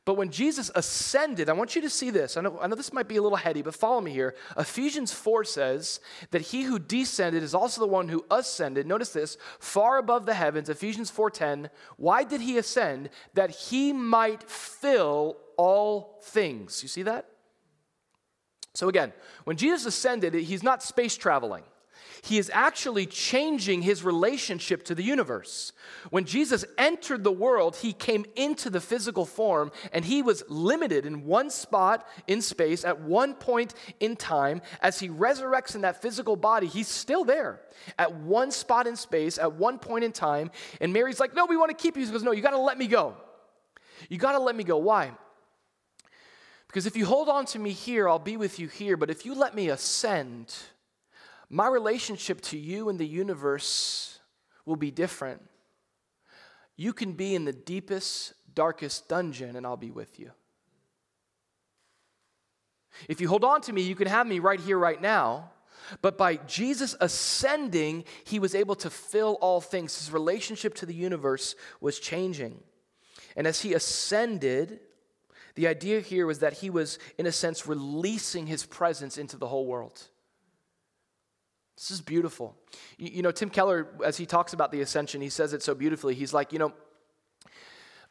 But 0.08 0.16
when 0.16 0.30
Jesus 0.30 0.70
ascended, 0.74 1.50
I 1.50 1.52
want 1.52 1.76
you 1.76 1.82
to 1.82 1.90
see 1.90 2.08
this. 2.08 2.38
I 2.38 2.40
know, 2.40 2.58
I 2.62 2.66
know 2.66 2.76
this 2.76 2.94
might 2.94 3.08
be 3.08 3.18
a 3.18 3.22
little 3.22 3.36
heady, 3.36 3.60
but 3.60 3.74
follow 3.74 4.00
me 4.00 4.10
here. 4.10 4.34
Ephesians 4.56 5.12
4 5.12 5.44
says 5.44 6.00
that 6.30 6.40
he 6.40 6.62
who 6.62 6.78
descended 6.78 7.42
is 7.42 7.54
also 7.54 7.82
the 7.82 7.86
one 7.86 8.08
who 8.08 8.24
ascended. 8.30 8.86
Notice 8.86 9.10
this, 9.10 9.36
far 9.60 9.98
above 9.98 10.24
the 10.24 10.32
heavens, 10.32 10.70
Ephesians 10.70 11.10
4:10. 11.10 11.68
Why 11.98 12.24
did 12.24 12.40
he 12.40 12.56
ascend? 12.56 13.10
That 13.34 13.50
he 13.50 13.92
might 13.92 14.48
fill 14.48 15.36
all 15.58 16.18
things. 16.22 16.82
You 16.82 16.88
see 16.88 17.02
that? 17.02 17.26
So 18.72 18.88
again, 18.88 19.12
when 19.44 19.58
Jesus 19.58 19.84
ascended, 19.84 20.32
he's 20.32 20.62
not 20.62 20.82
space 20.82 21.18
traveling 21.18 21.64
he 22.22 22.38
is 22.38 22.50
actually 22.52 23.06
changing 23.06 23.82
his 23.82 24.02
relationship 24.02 24.84
to 24.84 24.94
the 24.94 25.02
universe. 25.02 25.72
When 26.10 26.24
Jesus 26.24 26.64
entered 26.76 27.24
the 27.24 27.32
world, 27.32 27.76
he 27.76 27.92
came 27.92 28.24
into 28.36 28.70
the 28.70 28.80
physical 28.80 29.24
form 29.24 29.70
and 29.92 30.04
he 30.04 30.22
was 30.22 30.42
limited 30.48 31.06
in 31.06 31.24
one 31.24 31.50
spot 31.50 32.06
in 32.26 32.42
space 32.42 32.84
at 32.84 33.00
one 33.00 33.34
point 33.34 33.74
in 34.00 34.16
time. 34.16 34.62
As 34.80 34.98
he 34.98 35.08
resurrects 35.08 35.74
in 35.74 35.82
that 35.82 36.02
physical 36.02 36.36
body, 36.36 36.66
he's 36.66 36.88
still 36.88 37.24
there 37.24 37.60
at 37.98 38.14
one 38.14 38.50
spot 38.50 38.86
in 38.86 38.96
space 38.96 39.38
at 39.38 39.52
one 39.52 39.78
point 39.78 40.04
in 40.04 40.12
time. 40.12 40.50
And 40.80 40.92
Mary's 40.92 41.20
like, 41.20 41.34
No, 41.34 41.46
we 41.46 41.56
want 41.56 41.70
to 41.70 41.76
keep 41.76 41.96
you. 41.96 42.04
He 42.04 42.10
goes, 42.10 42.22
No, 42.22 42.32
you 42.32 42.42
got 42.42 42.50
to 42.50 42.58
let 42.58 42.78
me 42.78 42.86
go. 42.86 43.16
You 44.08 44.18
got 44.18 44.32
to 44.32 44.38
let 44.38 44.54
me 44.56 44.64
go. 44.64 44.76
Why? 44.78 45.12
Because 46.68 46.86
if 46.86 46.96
you 46.96 47.06
hold 47.06 47.28
on 47.28 47.46
to 47.46 47.58
me 47.58 47.70
here, 47.70 48.08
I'll 48.08 48.18
be 48.18 48.36
with 48.36 48.58
you 48.58 48.68
here. 48.68 48.96
But 48.96 49.10
if 49.10 49.24
you 49.24 49.34
let 49.34 49.54
me 49.54 49.70
ascend, 49.70 50.54
my 51.50 51.68
relationship 51.68 52.40
to 52.42 52.58
you 52.58 52.88
and 52.88 52.98
the 52.98 53.06
universe 53.06 54.18
will 54.66 54.76
be 54.76 54.90
different. 54.90 55.42
You 56.76 56.92
can 56.92 57.12
be 57.12 57.34
in 57.34 57.44
the 57.44 57.52
deepest, 57.52 58.34
darkest 58.54 59.08
dungeon, 59.08 59.56
and 59.56 59.66
I'll 59.66 59.76
be 59.76 59.90
with 59.90 60.20
you. 60.20 60.30
If 63.08 63.20
you 63.20 63.28
hold 63.28 63.44
on 63.44 63.60
to 63.62 63.72
me, 63.72 63.82
you 63.82 63.94
can 63.94 64.08
have 64.08 64.26
me 64.26 64.38
right 64.38 64.60
here, 64.60 64.78
right 64.78 65.00
now. 65.00 65.50
But 66.02 66.18
by 66.18 66.36
Jesus 66.36 66.94
ascending, 67.00 68.04
he 68.24 68.38
was 68.38 68.54
able 68.54 68.74
to 68.76 68.90
fill 68.90 69.38
all 69.40 69.60
things. 69.60 69.98
His 69.98 70.12
relationship 70.12 70.74
to 70.76 70.86
the 70.86 70.94
universe 70.94 71.54
was 71.80 71.98
changing. 71.98 72.60
And 73.36 73.46
as 73.46 73.60
he 73.60 73.72
ascended, 73.72 74.80
the 75.54 75.66
idea 75.66 76.00
here 76.00 76.26
was 76.26 76.40
that 76.40 76.54
he 76.54 76.70
was, 76.70 76.98
in 77.16 77.26
a 77.26 77.32
sense, 77.32 77.66
releasing 77.66 78.46
his 78.46 78.66
presence 78.66 79.16
into 79.16 79.36
the 79.36 79.46
whole 79.46 79.66
world. 79.66 80.08
This 81.78 81.92
is 81.92 82.00
beautiful. 82.00 82.56
You, 82.96 83.10
you 83.14 83.22
know, 83.22 83.30
Tim 83.30 83.50
Keller, 83.50 83.86
as 84.04 84.16
he 84.16 84.26
talks 84.26 84.52
about 84.52 84.72
the 84.72 84.80
ascension, 84.80 85.20
he 85.20 85.28
says 85.28 85.52
it 85.52 85.62
so 85.62 85.76
beautifully. 85.76 86.16
He's 86.16 86.34
like, 86.34 86.52
you 86.52 86.58
know, 86.58 86.72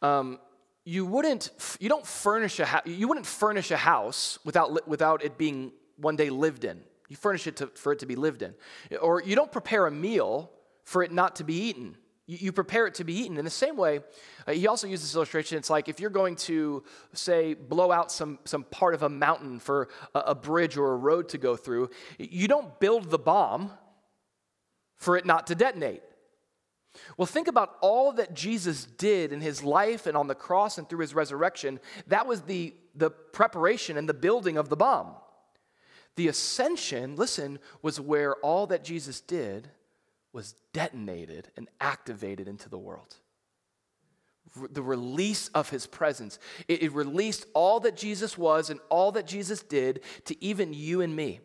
um, 0.02 0.40
you 0.86 1.06
wouldn't, 1.06 1.50
you 1.82 1.90
don't 1.90 2.08
furnish 2.08 2.62
a, 2.62 2.82
you 2.86 3.10
wouldn't 3.10 3.26
furnish 3.26 3.72
a 3.72 3.78
house 3.78 4.40
without, 4.46 4.88
without 4.88 5.22
it 5.22 5.38
being 5.38 5.74
one 5.98 6.16
day 6.16 6.30
lived 6.30 6.64
in. 6.64 6.80
You 7.10 7.18
furnish 7.18 7.46
it 7.46 7.58
to, 7.58 7.68
for 7.68 7.92
it 7.92 8.00
to 8.00 8.06
be 8.06 8.16
lived 8.16 8.42
in. 8.42 8.54
Or 9.02 9.22
you 9.22 9.36
don't 9.36 9.52
prepare 9.52 9.86
a 9.86 9.92
meal 9.92 10.50
for 10.86 11.04
it 11.04 11.12
not 11.12 11.36
to 11.38 11.44
be 11.44 11.56
eaten. 11.56 11.98
You, 12.30 12.52
prepare 12.52 12.86
it 12.88 12.96
to 12.96 13.06
be 13.06 13.14
eaten. 13.14 13.38
In 13.38 13.46
the 13.46 13.50
same 13.50 13.78
way, 13.78 14.02
uh, 14.46 14.52
he 14.52 14.68
also 14.68 14.86
uses 14.86 15.08
this 15.08 15.16
illustration. 15.16 15.58
It's 15.58 15.70
like 15.70 15.88
if 15.88 16.02
you're 16.02 16.10
going 16.10 16.36
to, 16.36 16.84
say, 17.14 17.54
blow 17.54 17.90
out 17.90 18.12
some, 18.12 18.38
some 18.44 18.64
part 18.64 18.94
of 18.94 19.02
a 19.02 19.08
mountain 19.08 19.60
for 19.60 19.88
a, 20.14 20.20
a 20.20 20.36
bridge 20.36 20.76
or 20.76 20.92
a 20.92 20.98
road 20.98 21.30
to 21.30 21.38
go 21.38 21.56
through, 21.56 21.90
you 22.18 22.50
don't 22.50 22.82
build 22.82 23.10
the 23.10 23.18
bomb 23.18 23.72
for 24.98 25.16
it 25.16 25.26
not 25.26 25.48
to 25.48 25.56
detonate. 25.56 26.04
Well, 27.16 27.28
think 27.28 27.48
about 27.48 27.78
all 27.80 28.12
that 28.14 28.34
Jesus 28.34 28.84
did 28.84 29.32
in 29.32 29.40
his 29.40 29.64
life 29.64 30.06
and 30.06 30.18
on 30.18 30.28
the 30.28 30.36
cross 30.36 30.78
and 30.78 30.90
through 30.90 31.00
his 31.00 31.16
resurrection. 31.16 31.80
That 32.08 32.28
was 32.28 32.42
the, 32.42 32.74
the 32.94 33.10
preparation 33.10 33.98
and 33.98 34.10
the 34.10 34.14
building 34.14 34.58
of 34.58 34.68
the 34.68 34.76
bomb. 34.76 35.16
The 36.18 36.28
ascension, 36.28 37.16
listen, 37.16 37.60
was 37.82 38.02
where 38.02 38.36
all 38.38 38.68
that 38.68 38.84
Jesus 38.84 39.22
did 39.22 39.70
was 40.34 40.56
detonated 40.74 41.50
and 41.58 41.68
activated 41.80 42.48
into 42.48 42.70
the 42.70 42.78
world. 42.78 43.16
The 44.72 44.82
release 44.82 45.50
of 45.50 45.70
his 45.70 45.86
presence. 45.86 46.40
It, 46.68 46.84
it 46.84 46.92
released 46.94 47.46
all 47.54 47.80
that 47.82 47.98
Jesus 47.98 48.38
was 48.38 48.70
and 48.70 48.80
all 48.90 49.12
that 49.14 49.28
Jesus 49.28 49.62
did 49.62 50.02
to 50.26 50.44
even 50.44 50.74
you 50.74 51.02
and 51.02 51.16
me. 51.16 51.42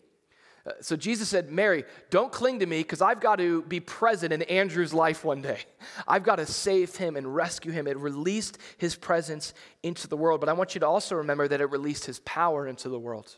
Uh, 0.65 0.71
so 0.81 0.95
Jesus 0.95 1.29
said, 1.29 1.51
Mary, 1.51 1.85
don't 2.11 2.31
cling 2.31 2.61
to 2.61 2.67
me 2.67 2.79
because 2.79 3.03
I've 3.03 3.21
got 3.21 3.37
to 3.37 3.63
be 3.63 3.81
present 3.81 4.33
in 4.33 4.43
Andrew's 4.43 4.95
life 4.95 5.25
one 5.25 5.43
day. 5.43 5.59
I've 6.07 6.23
got 6.23 6.37
to 6.37 6.47
save 6.47 6.95
him 6.95 7.17
and 7.17 7.35
rescue 7.35 7.73
him. 7.73 7.89
It 7.89 7.97
released 7.99 8.59
his 8.79 8.95
presence 8.95 9.55
into 9.83 10.07
the 10.07 10.17
world. 10.17 10.39
But 10.39 10.49
I 10.49 10.53
want 10.53 10.75
you 10.75 10.81
to 10.81 10.87
also 10.87 11.17
remember 11.17 11.49
that 11.49 11.61
it 11.61 11.71
released 11.71 12.05
his 12.05 12.21
power 12.21 12.69
into 12.69 12.89
the 12.89 12.99
world. 12.99 13.37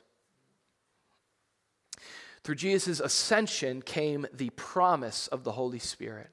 Through 2.44 2.56
Jesus' 2.56 3.00
ascension 3.00 3.80
came 3.80 4.26
the 4.32 4.50
promise 4.50 5.28
of 5.28 5.44
the 5.44 5.52
Holy 5.52 5.78
Spirit. 5.78 6.28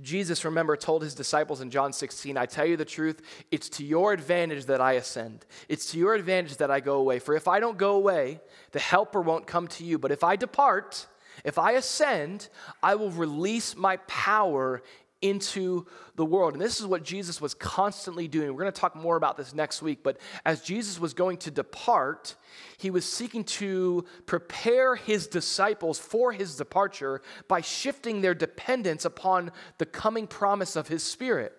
Jesus, 0.00 0.44
remember, 0.44 0.76
told 0.76 1.02
his 1.02 1.14
disciples 1.14 1.60
in 1.60 1.70
John 1.70 1.92
16, 1.92 2.36
I 2.36 2.46
tell 2.46 2.66
you 2.66 2.76
the 2.76 2.84
truth, 2.84 3.20
it's 3.50 3.68
to 3.70 3.84
your 3.84 4.12
advantage 4.12 4.66
that 4.66 4.80
I 4.80 4.92
ascend. 4.92 5.44
It's 5.68 5.90
to 5.92 5.98
your 5.98 6.14
advantage 6.14 6.58
that 6.58 6.70
I 6.70 6.80
go 6.80 6.96
away. 6.96 7.18
For 7.18 7.34
if 7.34 7.48
I 7.48 7.58
don't 7.58 7.78
go 7.78 7.96
away, 7.96 8.40
the 8.72 8.78
helper 8.78 9.20
won't 9.20 9.46
come 9.46 9.66
to 9.68 9.84
you. 9.84 9.98
But 9.98 10.12
if 10.12 10.22
I 10.22 10.36
depart, 10.36 11.06
if 11.44 11.58
I 11.58 11.72
ascend, 11.72 12.48
I 12.82 12.94
will 12.94 13.10
release 13.10 13.74
my 13.74 13.96
power 14.06 14.82
into 15.20 15.86
the 16.14 16.24
world. 16.24 16.52
And 16.52 16.62
this 16.62 16.78
is 16.78 16.86
what 16.86 17.02
Jesus 17.02 17.40
was 17.40 17.54
constantly 17.54 18.28
doing. 18.28 18.48
We're 18.54 18.62
going 18.62 18.72
to 18.72 18.80
talk 18.80 18.94
more 18.94 19.16
about 19.16 19.36
this 19.36 19.54
next 19.54 19.82
week. 19.82 20.00
But 20.02 20.18
as 20.44 20.62
Jesus 20.62 21.00
was 21.00 21.14
going 21.14 21.38
to 21.38 21.50
depart, 21.50 22.36
he 22.76 22.90
was 22.90 23.04
seeking 23.04 23.44
to 23.44 24.04
prepare 24.26 24.94
his 24.94 25.26
disciples 25.26 25.98
for 25.98 26.32
his 26.32 26.56
departure 26.56 27.20
by 27.48 27.60
shifting 27.60 28.20
their 28.20 28.34
dependence 28.34 29.04
upon 29.04 29.50
the 29.78 29.86
coming 29.86 30.26
promise 30.26 30.76
of 30.76 30.88
his 30.88 31.02
Spirit. 31.02 31.52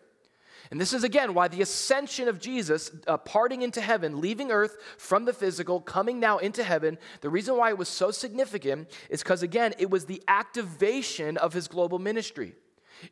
And 0.72 0.80
this 0.80 0.94
is 0.94 1.04
again 1.04 1.34
why 1.34 1.48
the 1.48 1.64
ascension 1.64 2.28
of 2.28 2.40
Jesus, 2.40 2.92
uh, 3.08 3.18
parting 3.18 3.64
into 3.64 3.82
heaven, 3.82 4.22
leaving 4.22 4.52
earth 4.52 4.78
from 4.98 5.26
the 5.26 5.34
physical, 5.34 5.82
coming 5.82 6.20
now 6.20 6.38
into 6.38 6.64
heaven, 6.64 7.00
the 7.22 7.30
reason 7.30 7.58
why 7.58 7.70
it 7.70 7.78
was 7.78 7.90
so 7.90 8.12
significant 8.12 8.88
is 9.10 9.24
because, 9.24 9.42
again, 9.42 9.74
it 9.80 9.90
was 9.90 10.06
the 10.06 10.22
activation 10.28 11.38
of 11.38 11.54
his 11.54 11.68
global 11.68 11.98
ministry. 11.98 12.54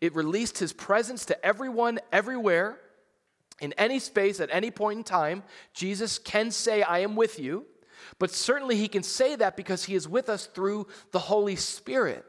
It 0.02 0.16
released 0.16 0.60
his 0.60 0.74
presence 0.74 1.26
to 1.26 1.46
everyone, 1.46 2.00
everywhere, 2.12 2.80
in 3.60 3.74
any 3.74 4.00
space, 4.00 4.40
at 4.40 4.50
any 4.52 4.72
point 4.72 4.98
in 5.00 5.04
time. 5.04 5.44
Jesus 5.74 6.20
can 6.20 6.52
say, 6.52 6.84
I 6.84 7.00
am 7.00 7.16
with 7.16 7.40
you. 7.40 7.66
But 8.20 8.32
certainly 8.32 8.76
he 8.76 8.88
can 8.88 9.04
say 9.04 9.36
that 9.36 9.58
because 9.58 9.86
he 9.86 9.96
is 9.96 10.08
with 10.08 10.30
us 10.30 10.46
through 10.46 10.88
the 11.12 11.20
Holy 11.20 11.56
Spirit, 11.56 12.26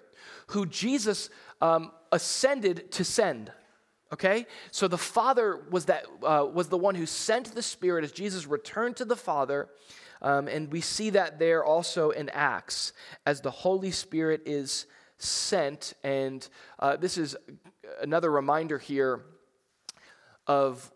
who 0.49 0.67
Jesus 0.67 1.31
um, 1.61 1.93
ascended 2.13 2.91
to 2.93 3.05
send. 3.05 3.53
Okay? 4.13 4.47
So 4.71 4.89
the 4.89 4.99
Father 4.99 5.65
was, 5.71 5.87
that, 5.87 6.07
uh, 6.23 6.47
was 6.53 6.69
the 6.69 6.79
one 6.79 6.95
who 6.95 7.07
sent 7.07 7.55
the 7.55 7.63
Spirit 7.63 8.05
as 8.05 8.13
Jesus 8.13 8.47
returned 8.47 8.97
to 8.97 9.05
the 9.05 9.17
Father. 9.17 9.69
Um, 10.23 10.49
and 10.49 10.73
we 10.73 10.81
see 10.81 11.11
that 11.11 11.39
there 11.39 11.65
also 11.65 12.11
in 12.11 12.29
Acts 12.31 12.93
as 13.27 13.41
the 13.41 13.51
Holy 13.51 13.91
Spirit 13.91 14.43
is 14.47 14.87
sent. 15.19 15.95
And 16.03 16.47
uh, 16.79 16.97
this 16.97 17.19
is 17.19 17.37
another 18.01 18.31
reminder 18.31 18.79
here 18.79 19.23
of 20.47 20.91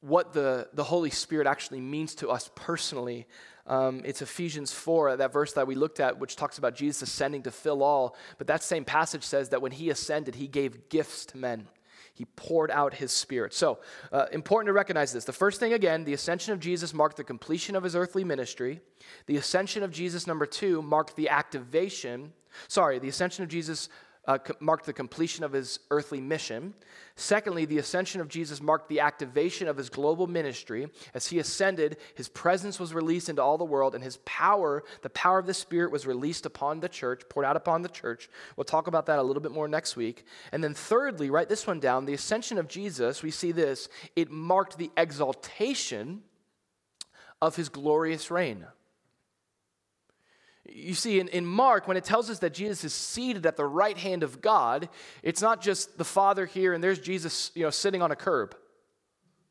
what 0.00 0.32
the, 0.32 0.68
the 0.74 0.84
Holy 0.84 1.10
Spirit 1.10 1.46
actually 1.46 1.80
means 1.80 2.14
to 2.16 2.28
us 2.28 2.50
personally. 2.54 3.26
Um, 3.66 4.02
it's 4.04 4.20
Ephesians 4.20 4.72
4, 4.72 5.16
that 5.16 5.32
verse 5.32 5.52
that 5.52 5.66
we 5.66 5.76
looked 5.76 6.00
at, 6.00 6.18
which 6.18 6.34
talks 6.34 6.58
about 6.58 6.74
Jesus 6.74 7.02
ascending 7.02 7.44
to 7.44 7.50
fill 7.50 7.82
all. 7.82 8.16
But 8.38 8.48
that 8.48 8.62
same 8.62 8.84
passage 8.84 9.22
says 9.22 9.50
that 9.50 9.62
when 9.62 9.72
he 9.72 9.90
ascended, 9.90 10.34
he 10.34 10.48
gave 10.48 10.88
gifts 10.88 11.24
to 11.26 11.36
men. 11.36 11.68
He 12.14 12.24
poured 12.36 12.70
out 12.70 12.94
his 12.94 13.10
spirit. 13.10 13.54
So, 13.54 13.78
uh, 14.10 14.26
important 14.32 14.66
to 14.68 14.72
recognize 14.74 15.12
this. 15.12 15.24
The 15.24 15.32
first 15.32 15.58
thing, 15.58 15.72
again, 15.72 16.04
the 16.04 16.12
ascension 16.12 16.52
of 16.52 16.60
Jesus 16.60 16.92
marked 16.92 17.16
the 17.16 17.24
completion 17.24 17.74
of 17.74 17.84
his 17.84 17.96
earthly 17.96 18.22
ministry. 18.22 18.80
The 19.26 19.36
ascension 19.36 19.82
of 19.82 19.92
Jesus, 19.92 20.26
number 20.26 20.44
two, 20.44 20.82
marked 20.82 21.16
the 21.16 21.30
activation. 21.30 22.32
Sorry, 22.68 22.98
the 22.98 23.08
ascension 23.08 23.42
of 23.42 23.50
Jesus 23.50 23.88
uh, 24.26 24.38
marked 24.60 24.86
the 24.86 24.92
completion 24.92 25.42
of 25.42 25.52
his 25.52 25.80
earthly 25.90 26.20
mission. 26.20 26.74
Secondly, 27.16 27.64
the 27.64 27.78
ascension 27.78 28.20
of 28.20 28.28
Jesus 28.28 28.62
marked 28.62 28.88
the 28.88 29.00
activation 29.00 29.66
of 29.66 29.76
his 29.76 29.90
global 29.90 30.26
ministry. 30.26 30.88
As 31.12 31.26
he 31.26 31.40
ascended, 31.40 31.96
his 32.14 32.28
presence 32.28 32.78
was 32.78 32.94
released 32.94 33.28
into 33.28 33.42
all 33.42 33.58
the 33.58 33.64
world, 33.64 33.94
and 33.94 34.04
his 34.04 34.18
power, 34.18 34.84
the 35.02 35.10
power 35.10 35.38
of 35.38 35.46
the 35.46 35.54
Spirit, 35.54 35.90
was 35.90 36.06
released 36.06 36.46
upon 36.46 36.80
the 36.80 36.88
church, 36.88 37.22
poured 37.28 37.46
out 37.46 37.56
upon 37.56 37.82
the 37.82 37.88
church. 37.88 38.28
We'll 38.56 38.64
talk 38.64 38.86
about 38.86 39.06
that 39.06 39.18
a 39.18 39.22
little 39.22 39.42
bit 39.42 39.52
more 39.52 39.68
next 39.68 39.96
week. 39.96 40.24
And 40.52 40.62
then, 40.62 40.74
thirdly, 40.74 41.28
write 41.28 41.48
this 41.48 41.66
one 41.66 41.80
down 41.80 42.04
the 42.04 42.14
ascension 42.14 42.58
of 42.58 42.68
Jesus, 42.68 43.22
we 43.22 43.30
see 43.30 43.50
this, 43.50 43.88
it 44.14 44.30
marked 44.30 44.78
the 44.78 44.92
exaltation 44.96 46.22
of 47.40 47.56
his 47.56 47.68
glorious 47.68 48.30
reign. 48.30 48.66
You 50.64 50.94
see, 50.94 51.18
in, 51.18 51.28
in 51.28 51.44
Mark, 51.44 51.88
when 51.88 51.96
it 51.96 52.04
tells 52.04 52.30
us 52.30 52.38
that 52.40 52.54
Jesus 52.54 52.84
is 52.84 52.94
seated 52.94 53.46
at 53.46 53.56
the 53.56 53.64
right 53.64 53.96
hand 53.96 54.22
of 54.22 54.40
God, 54.40 54.88
it's 55.22 55.42
not 55.42 55.60
just 55.60 55.98
the 55.98 56.04
Father 56.04 56.46
here 56.46 56.72
and 56.72 56.82
there's 56.82 57.00
Jesus 57.00 57.50
you 57.54 57.64
know, 57.64 57.70
sitting 57.70 58.00
on 58.00 58.12
a 58.12 58.16
curb 58.16 58.54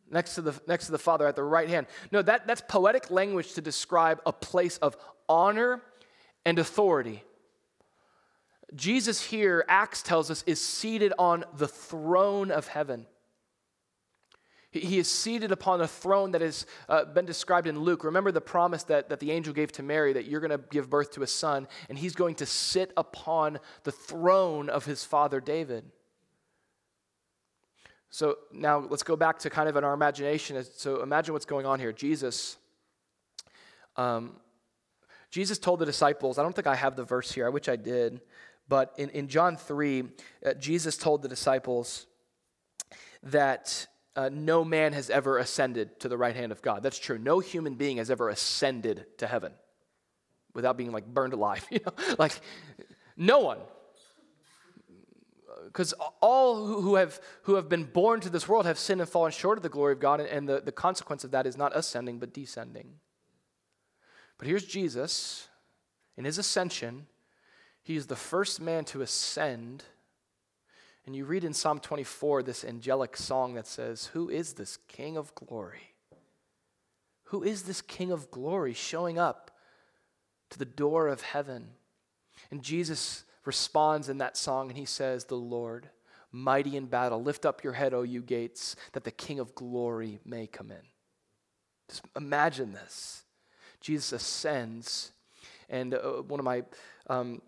next 0.09 0.35
to 0.35 0.41
the, 0.41 0.59
next 0.67 0.85
to 0.85 0.91
the 0.91 0.99
Father 0.99 1.27
at 1.27 1.35
the 1.35 1.43
right 1.43 1.69
hand. 1.69 1.87
No, 2.11 2.21
that, 2.21 2.47
that's 2.47 2.61
poetic 2.67 3.09
language 3.09 3.53
to 3.53 3.61
describe 3.61 4.21
a 4.25 4.33
place 4.33 4.77
of 4.77 4.95
honor 5.27 5.81
and 6.45 6.59
authority. 6.59 7.23
Jesus 8.75 9.21
here, 9.21 9.65
Acts 9.67 10.01
tells 10.01 10.31
us, 10.31 10.43
is 10.47 10.61
seated 10.63 11.13
on 11.19 11.43
the 11.57 11.67
throne 11.67 12.51
of 12.51 12.67
heaven. 12.67 13.05
He 14.71 14.99
is 14.99 15.11
seated 15.11 15.51
upon 15.51 15.81
a 15.81 15.87
throne 15.87 16.31
that 16.31 16.39
has 16.39 16.65
uh, 16.87 17.03
been 17.03 17.25
described 17.25 17.67
in 17.67 17.77
Luke. 17.77 18.05
Remember 18.05 18.31
the 18.31 18.39
promise 18.39 18.83
that, 18.83 19.09
that 19.09 19.19
the 19.19 19.29
angel 19.31 19.53
gave 19.53 19.73
to 19.73 19.83
Mary 19.83 20.13
that 20.13 20.25
you're 20.25 20.39
going 20.39 20.57
to 20.57 20.63
give 20.69 20.89
birth 20.89 21.11
to 21.11 21.23
a 21.23 21.27
son, 21.27 21.67
and 21.89 21.99
he's 21.99 22.15
going 22.15 22.35
to 22.35 22.45
sit 22.45 22.93
upon 22.95 23.59
the 23.83 23.91
throne 23.91 24.69
of 24.69 24.85
his 24.85 25.03
father 25.03 25.41
David. 25.41 25.83
So 28.09 28.37
now 28.53 28.79
let's 28.79 29.03
go 29.03 29.17
back 29.17 29.39
to 29.39 29.49
kind 29.49 29.67
of 29.67 29.75
in 29.75 29.83
our 29.83 29.93
imagination. 29.93 30.63
So 30.63 31.01
imagine 31.01 31.33
what's 31.33 31.45
going 31.45 31.65
on 31.65 31.79
here. 31.79 31.91
Jesus, 31.91 32.55
um, 33.97 34.37
Jesus 35.31 35.59
told 35.59 35.79
the 35.79 35.85
disciples, 35.85 36.37
I 36.37 36.43
don't 36.43 36.55
think 36.55 36.67
I 36.67 36.75
have 36.75 36.95
the 36.95 37.03
verse 37.03 37.29
here, 37.29 37.45
I 37.45 37.49
wish 37.49 37.67
I 37.67 37.75
did, 37.75 38.21
but 38.69 38.93
in, 38.97 39.09
in 39.09 39.27
John 39.27 39.57
3, 39.57 40.03
uh, 40.45 40.53
Jesus 40.53 40.95
told 40.95 41.23
the 41.23 41.29
disciples 41.29 42.05
that 43.23 43.87
uh, 44.15 44.29
no 44.31 44.65
man 44.65 44.93
has 44.93 45.09
ever 45.09 45.37
ascended 45.37 45.99
to 46.01 46.09
the 46.09 46.17
right 46.17 46.35
hand 46.35 46.51
of 46.51 46.61
God. 46.61 46.83
That's 46.83 46.99
true. 46.99 47.17
No 47.17 47.39
human 47.39 47.75
being 47.75 47.97
has 47.97 48.11
ever 48.11 48.29
ascended 48.29 49.05
to 49.19 49.27
heaven 49.27 49.53
without 50.53 50.77
being 50.77 50.91
like 50.91 51.05
burned 51.05 51.33
alive. 51.33 51.65
You 51.71 51.79
know, 51.85 52.15
like 52.19 52.39
no 53.15 53.39
one. 53.39 53.59
Because 55.65 55.93
all 56.21 56.65
who 56.65 56.95
have, 56.95 57.21
who 57.43 57.55
have 57.55 57.69
been 57.69 57.85
born 57.85 58.19
to 58.21 58.29
this 58.29 58.47
world 58.47 58.65
have 58.65 58.77
sinned 58.77 58.99
and 58.99 59.09
fallen 59.09 59.31
short 59.31 59.57
of 59.57 59.63
the 59.63 59.69
glory 59.69 59.93
of 59.93 59.99
God, 59.99 60.19
and 60.19 60.49
the, 60.49 60.59
the 60.59 60.71
consequence 60.71 61.23
of 61.23 61.31
that 61.31 61.47
is 61.47 61.55
not 61.55 61.75
ascending, 61.75 62.19
but 62.19 62.33
descending. 62.33 62.95
But 64.37 64.47
here's 64.47 64.65
Jesus 64.65 65.47
in 66.17 66.25
his 66.25 66.37
ascension. 66.37 67.07
He 67.83 67.95
is 67.95 68.07
the 68.07 68.15
first 68.15 68.59
man 68.59 68.85
to 68.85 69.01
ascend 69.01 69.85
and 71.05 71.15
you 71.15 71.25
read 71.25 71.43
in 71.43 71.53
Psalm 71.53 71.79
24 71.79 72.43
this 72.43 72.63
angelic 72.63 73.17
song 73.17 73.55
that 73.55 73.67
says, 73.67 74.07
Who 74.07 74.29
is 74.29 74.53
this 74.53 74.77
King 74.87 75.17
of 75.17 75.33
glory? 75.33 75.95
Who 77.25 77.43
is 77.43 77.63
this 77.63 77.81
King 77.81 78.11
of 78.11 78.29
glory 78.29 78.73
showing 78.73 79.17
up 79.17 79.51
to 80.51 80.59
the 80.59 80.65
door 80.65 81.07
of 81.07 81.21
heaven? 81.21 81.69
And 82.51 82.61
Jesus 82.61 83.23
responds 83.45 84.09
in 84.09 84.19
that 84.19 84.37
song 84.37 84.69
and 84.69 84.77
he 84.77 84.85
says, 84.85 85.25
The 85.25 85.35
Lord, 85.35 85.89
mighty 86.31 86.77
in 86.77 86.85
battle, 86.85 87.21
lift 87.21 87.45
up 87.45 87.63
your 87.63 87.73
head, 87.73 87.93
O 87.93 88.03
you 88.03 88.21
gates, 88.21 88.75
that 88.93 89.03
the 89.03 89.11
King 89.11 89.39
of 89.39 89.55
glory 89.55 90.19
may 90.23 90.45
come 90.45 90.69
in. 90.69 90.83
Just 91.89 92.03
imagine 92.15 92.73
this. 92.73 93.23
Jesus 93.79 94.11
ascends, 94.11 95.11
and 95.67 95.95
uh, 95.95 96.21
one 96.21 96.39
of 96.39 96.45
my 96.45 96.63
um, 97.07 97.41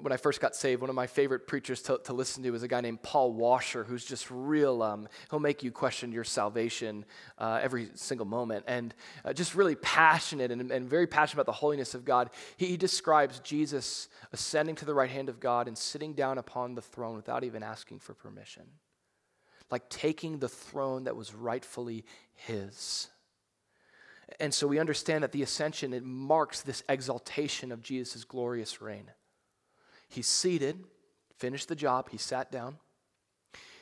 when 0.00 0.12
I 0.12 0.18
first 0.18 0.40
got 0.40 0.54
saved, 0.54 0.82
one 0.82 0.90
of 0.90 0.96
my 0.96 1.06
favorite 1.06 1.46
preachers 1.46 1.80
to, 1.82 1.98
to 2.04 2.12
listen 2.12 2.42
to 2.42 2.50
was 2.50 2.62
a 2.62 2.68
guy 2.68 2.82
named 2.82 3.02
Paul 3.02 3.32
Washer, 3.32 3.84
who's 3.84 4.04
just 4.04 4.30
real, 4.30 4.82
um, 4.82 5.08
he'll 5.30 5.40
make 5.40 5.62
you 5.62 5.70
question 5.70 6.12
your 6.12 6.24
salvation 6.24 7.06
uh, 7.38 7.58
every 7.62 7.88
single 7.94 8.26
moment, 8.26 8.64
and 8.68 8.94
uh, 9.24 9.32
just 9.32 9.54
really 9.54 9.74
passionate 9.76 10.50
and, 10.50 10.70
and, 10.70 10.88
very 10.90 11.06
passionate 11.06 11.40
about 11.40 11.46
the 11.46 11.58
holiness 11.58 11.94
of 11.94 12.04
God. 12.04 12.30
He, 12.58 12.66
he 12.66 12.76
describes 12.76 13.38
Jesus 13.40 14.08
ascending 14.32 14.74
to 14.76 14.84
the 14.84 14.94
right 14.94 15.10
hand 15.10 15.30
of 15.30 15.40
God 15.40 15.68
and 15.68 15.76
sitting 15.76 16.12
down 16.12 16.36
upon 16.36 16.74
the 16.74 16.82
throne 16.82 17.16
without 17.16 17.42
even 17.42 17.62
asking 17.62 18.00
for 18.00 18.12
permission, 18.12 18.64
like 19.70 19.88
taking 19.88 20.38
the 20.38 20.50
throne 20.50 21.04
that 21.04 21.16
was 21.16 21.34
rightfully 21.34 22.04
his. 22.34 23.08
And 24.38 24.52
so 24.52 24.66
we 24.66 24.78
understand 24.78 25.24
that 25.24 25.32
the 25.32 25.42
ascension, 25.42 25.94
it 25.94 26.04
marks 26.04 26.60
this 26.60 26.82
exaltation 26.88 27.72
of 27.72 27.82
Jesus' 27.82 28.24
glorious 28.24 28.82
reign. 28.82 29.10
He's 30.12 30.26
seated, 30.26 30.84
finished 31.38 31.68
the 31.68 31.74
job, 31.74 32.10
he 32.10 32.18
sat 32.18 32.52
down. 32.52 32.76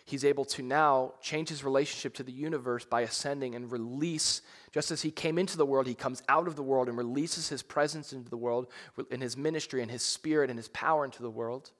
He's 0.05 0.25
able 0.25 0.45
to 0.45 0.63
now 0.63 1.15
change 1.21 1.49
his 1.49 1.65
relationship 1.65 2.15
to 2.15 2.23
the 2.23 2.31
universe 2.31 2.85
by 2.85 3.01
ascending 3.01 3.57
and 3.57 3.71
release, 3.71 4.41
just 4.71 4.93
as 4.93 5.03
he 5.03 5.11
came 5.11 5.39
into 5.39 5.57
the 5.57 5.67
world, 5.67 5.89
he 5.89 5.95
comes 5.95 6.23
out 6.29 6.47
of 6.47 6.55
the 6.55 6.63
world 6.63 6.89
and 6.89 6.97
releases 6.97 7.49
his 7.49 7.65
presence 7.65 8.13
into 8.13 8.31
the 8.31 8.37
world, 8.37 8.69
in 9.11 9.21
his 9.21 9.37
ministry 9.37 9.83
and 9.83 9.91
his 9.91 10.03
spirit 10.03 10.51
and 10.51 10.59
his 10.59 10.69
power 10.69 11.05
into 11.05 11.21
the 11.21 11.31
world. 11.31 11.73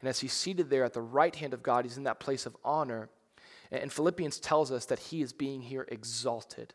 And 0.00 0.08
as 0.08 0.20
he's 0.20 0.32
seated 0.32 0.70
there 0.70 0.84
at 0.84 0.92
the 0.92 1.02
right 1.02 1.34
hand 1.34 1.52
of 1.52 1.64
God, 1.64 1.84
he's 1.84 1.96
in 1.96 2.04
that 2.04 2.20
place 2.20 2.46
of 2.46 2.56
honor. 2.64 3.08
And 3.72 3.92
Philippians 3.92 4.38
tells 4.38 4.70
us 4.70 4.86
that 4.86 5.00
he 5.00 5.20
is 5.20 5.32
being 5.32 5.62
here 5.62 5.84
exalted. 5.88 6.74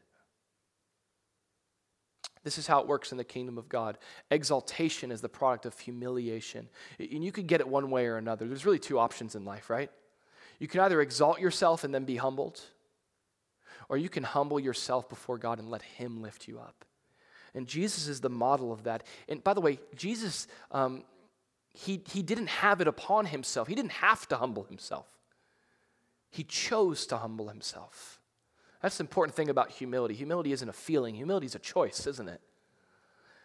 This 2.43 2.57
is 2.57 2.67
how 2.67 2.79
it 2.79 2.87
works 2.87 3.11
in 3.11 3.17
the 3.17 3.23
kingdom 3.23 3.57
of 3.57 3.69
God. 3.69 3.97
Exaltation 4.31 5.11
is 5.11 5.21
the 5.21 5.29
product 5.29 5.65
of 5.65 5.77
humiliation. 5.79 6.69
And 6.99 7.23
you 7.23 7.31
could 7.31 7.47
get 7.47 7.61
it 7.61 7.67
one 7.67 7.91
way 7.91 8.07
or 8.07 8.17
another. 8.17 8.47
There's 8.47 8.65
really 8.65 8.79
two 8.79 8.97
options 8.97 9.35
in 9.35 9.45
life, 9.45 9.69
right? 9.69 9.91
You 10.59 10.67
can 10.67 10.79
either 10.81 11.01
exalt 11.01 11.39
yourself 11.39 11.83
and 11.83 11.93
then 11.93 12.05
be 12.05 12.17
humbled, 12.17 12.61
or 13.89 13.97
you 13.97 14.09
can 14.09 14.23
humble 14.23 14.59
yourself 14.59 15.09
before 15.09 15.37
God 15.37 15.59
and 15.59 15.69
let 15.69 15.81
Him 15.81 16.21
lift 16.21 16.47
you 16.47 16.59
up. 16.59 16.85
And 17.53 17.67
Jesus 17.67 18.07
is 18.07 18.21
the 18.21 18.29
model 18.29 18.71
of 18.71 18.83
that. 18.83 19.03
And 19.27 19.43
by 19.43 19.53
the 19.53 19.61
way, 19.61 19.79
Jesus, 19.95 20.47
um, 20.71 21.03
he, 21.73 22.01
he 22.09 22.21
didn't 22.21 22.47
have 22.47 22.81
it 22.81 22.87
upon 22.87 23.25
himself, 23.25 23.67
he 23.67 23.75
didn't 23.75 23.91
have 23.91 24.27
to 24.29 24.37
humble 24.37 24.63
himself. 24.63 25.07
He 26.29 26.43
chose 26.43 27.05
to 27.07 27.17
humble 27.17 27.49
himself. 27.49 28.20
That's 28.81 28.97
the 28.97 29.03
important 29.03 29.35
thing 29.35 29.49
about 29.49 29.71
humility. 29.71 30.15
Humility 30.15 30.51
isn't 30.51 30.67
a 30.67 30.73
feeling, 30.73 31.15
humility 31.15 31.45
is 31.45 31.55
a 31.55 31.59
choice, 31.59 32.07
isn't 32.07 32.29
it? 32.29 32.41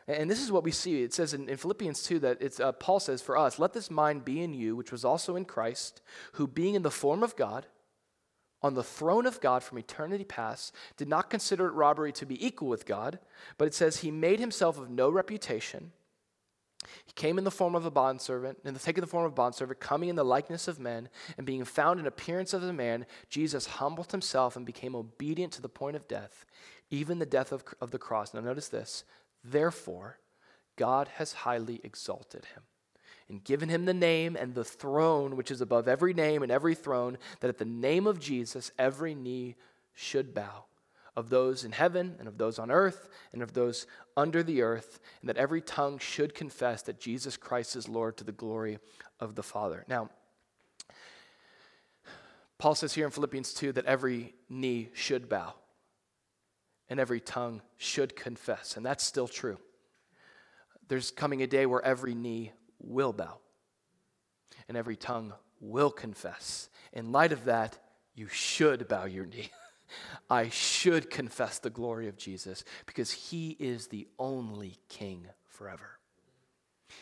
And 0.09 0.31
this 0.31 0.40
is 0.40 0.53
what 0.53 0.62
we 0.62 0.70
see. 0.70 1.03
It 1.03 1.12
says 1.12 1.35
in, 1.35 1.49
in 1.49 1.57
Philippians 1.57 2.05
2 2.05 2.20
that 2.20 2.38
it's, 2.40 2.61
uh, 2.61 2.72
Paul 2.72 3.01
says, 3.01 3.22
For 3.22 3.37
us, 3.37 3.59
let 3.59 3.72
this 3.72 3.90
mind 3.90 4.25
be 4.25 4.40
in 4.40 4.55
you, 4.55 4.77
which 4.77 4.92
was 4.92 5.05
also 5.05 5.35
in 5.35 5.44
Christ, 5.44 6.01
who 6.35 6.46
being 6.46 6.77
in 6.77 6.83
the 6.83 6.92
form 6.92 7.25
of 7.25 7.35
God, 7.35 7.66
on 8.62 8.75
the 8.75 8.85
throne 8.85 9.27
of 9.27 9.40
God 9.40 9.64
from 9.64 9.79
eternity 9.79 10.25
past, 10.25 10.72
did 10.96 11.09
not 11.09 11.29
consider 11.29 11.66
it 11.66 11.72
robbery 11.72 12.12
to 12.12 12.27
be 12.27 12.44
equal 12.44 12.68
with 12.68 12.87
God, 12.87 13.18
but 13.59 13.66
it 13.66 13.75
says 13.75 13.99
he 13.99 14.11
made 14.12 14.38
himself 14.38 14.79
of 14.79 14.90
no 14.90 15.11
reputation 15.11 15.92
he 17.05 17.12
came 17.12 17.38
in 17.38 17.44
the 17.44 17.51
form 17.51 17.75
of 17.75 17.85
a 17.85 17.90
bondservant, 17.90 18.59
and 18.64 18.81
taking 18.81 19.01
the 19.01 19.07
form 19.07 19.25
of 19.25 19.33
a 19.33 19.35
bondservant, 19.35 19.81
coming 19.81 20.09
in 20.09 20.16
the 20.16 20.25
likeness 20.25 20.68
of 20.68 20.79
men, 20.79 21.09
and 21.37 21.46
being 21.46 21.64
found 21.64 22.01
in 22.01 22.07
appearance 22.07 22.53
of 22.53 22.62
a 22.62 22.72
man, 22.72 23.07
Jesus 23.29 23.66
humbled 23.66 24.12
himself 24.12 24.57
and 24.57 24.64
became 24.64 24.94
obedient 24.94 25.53
to 25.55 25.62
the 25.62 25.68
point 25.68 25.96
of 25.96 26.09
death, 26.09 26.44
even 26.90 27.18
the 27.18 27.27
death 27.27 27.53
of, 27.53 27.64
of 27.81 27.90
the 27.90 27.99
cross. 27.99 28.33
Now, 28.33 28.40
notice 28.40 28.68
this. 28.68 29.05
Therefore, 29.44 30.18
God 30.77 31.09
has 31.16 31.33
highly 31.33 31.81
exalted 31.85 32.44
him 32.55 32.62
and 33.29 33.42
given 33.42 33.68
him 33.68 33.85
the 33.85 33.94
name 33.94 34.37
and 34.37 34.55
the 34.55 34.64
throne 34.64 35.37
which 35.37 35.51
is 35.51 35.61
above 35.61 35.88
every 35.88 36.14
name 36.14 36.42
and 36.42 36.53
every 36.53 36.75
throne, 36.75 37.18
that 37.40 37.49
at 37.49 37.59
the 37.59 37.64
name 37.64 38.07
of 38.07 38.20
Jesus 38.20 38.70
every 38.79 39.14
knee 39.14 39.57
should 39.94 40.35
bow 40.35 40.66
of 41.16 41.31
those 41.31 41.64
in 41.64 41.72
heaven 41.72 42.16
and 42.18 42.29
of 42.29 42.38
those 42.38 42.59
on 42.59 42.70
earth 42.70 43.09
and 43.33 43.42
of 43.42 43.55
those 43.55 43.87
under 44.16 44.42
the 44.42 44.62
earth, 44.62 45.00
and 45.20 45.29
that 45.29 45.37
every 45.37 45.61
tongue 45.61 45.98
should 45.98 46.35
confess 46.35 46.83
that 46.83 47.00
Jesus 47.00 47.37
Christ 47.37 47.74
is 47.74 47.88
Lord 47.88 48.16
to 48.18 48.24
the 48.24 48.33
glory 48.33 48.79
of 49.18 49.35
the 49.35 49.42
Father. 49.42 49.85
Now, 49.88 50.11
Paul 52.59 52.74
says 52.74 52.94
here 52.94 53.05
in 53.05 53.11
Philippians 53.11 53.55
2 53.55 53.72
that 53.72 53.87
every 53.87 54.35
knee 54.48 54.88
should 54.94 55.29
bow 55.29 55.55
and 56.88 57.00
every 57.00 57.20
tongue 57.20 57.62
should 57.76 58.14
confess, 58.14 58.76
and 58.76 58.87
that's 58.87 59.05
still 59.05 59.29
true. 59.29 59.59
There's 60.88 61.11
coming 61.11 61.42
a 61.42 61.46
day 61.46 61.66
where 61.66 61.83
every 61.83 62.14
knee 62.14 62.52
will 62.79 63.12
bow 63.12 63.38
and 64.68 64.76
every 64.76 64.96
tongue 64.96 65.33
will 65.61 65.90
confess. 65.90 66.68
In 66.92 67.12
light 67.12 67.33
of 67.33 67.44
that, 67.46 67.79
you 68.14 68.29
should 68.29 68.88
bow 68.88 69.05
your 69.05 69.26
knee. 69.26 69.50
I 70.29 70.49
should 70.49 71.11
confess 71.11 71.59
the 71.59 71.70
glory 71.70 72.09
of 72.09 72.16
Jesus 72.16 72.64
because 72.87 73.11
he 73.11 73.57
is 73.59 73.88
the 73.88 74.09
only 74.18 74.79
king 74.88 75.27
forever. 75.46 75.96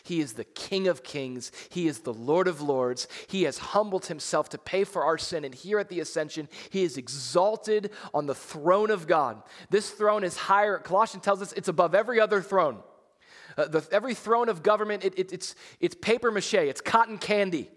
He 0.02 0.20
is 0.20 0.34
the 0.34 0.44
King 0.44 0.88
of 0.88 1.02
kings. 1.02 1.52
He 1.70 1.86
is 1.86 2.00
the 2.00 2.12
Lord 2.12 2.48
of 2.48 2.60
lords. 2.60 3.06
He 3.28 3.44
has 3.44 3.58
humbled 3.58 4.06
himself 4.06 4.48
to 4.50 4.58
pay 4.58 4.84
for 4.84 5.04
our 5.04 5.18
sin. 5.18 5.44
And 5.44 5.54
here 5.54 5.78
at 5.78 5.88
the 5.88 6.00
ascension, 6.00 6.48
he 6.70 6.82
is 6.82 6.96
exalted 6.96 7.90
on 8.12 8.26
the 8.26 8.34
throne 8.34 8.90
of 8.90 9.06
God. 9.06 9.42
This 9.70 9.90
throne 9.90 10.24
is 10.24 10.36
higher. 10.36 10.78
Colossians 10.78 11.24
tells 11.24 11.42
us 11.42 11.52
it's 11.52 11.68
above 11.68 11.94
every 11.94 12.20
other 12.20 12.42
throne. 12.42 12.78
Uh, 13.56 13.68
the, 13.68 13.86
every 13.92 14.14
throne 14.14 14.48
of 14.48 14.62
government, 14.62 15.04
it, 15.04 15.18
it, 15.18 15.32
it's, 15.32 15.54
it's 15.80 15.94
paper 15.94 16.30
mache, 16.30 16.54
it's 16.54 16.80
cotton 16.80 17.18
candy. 17.18 17.70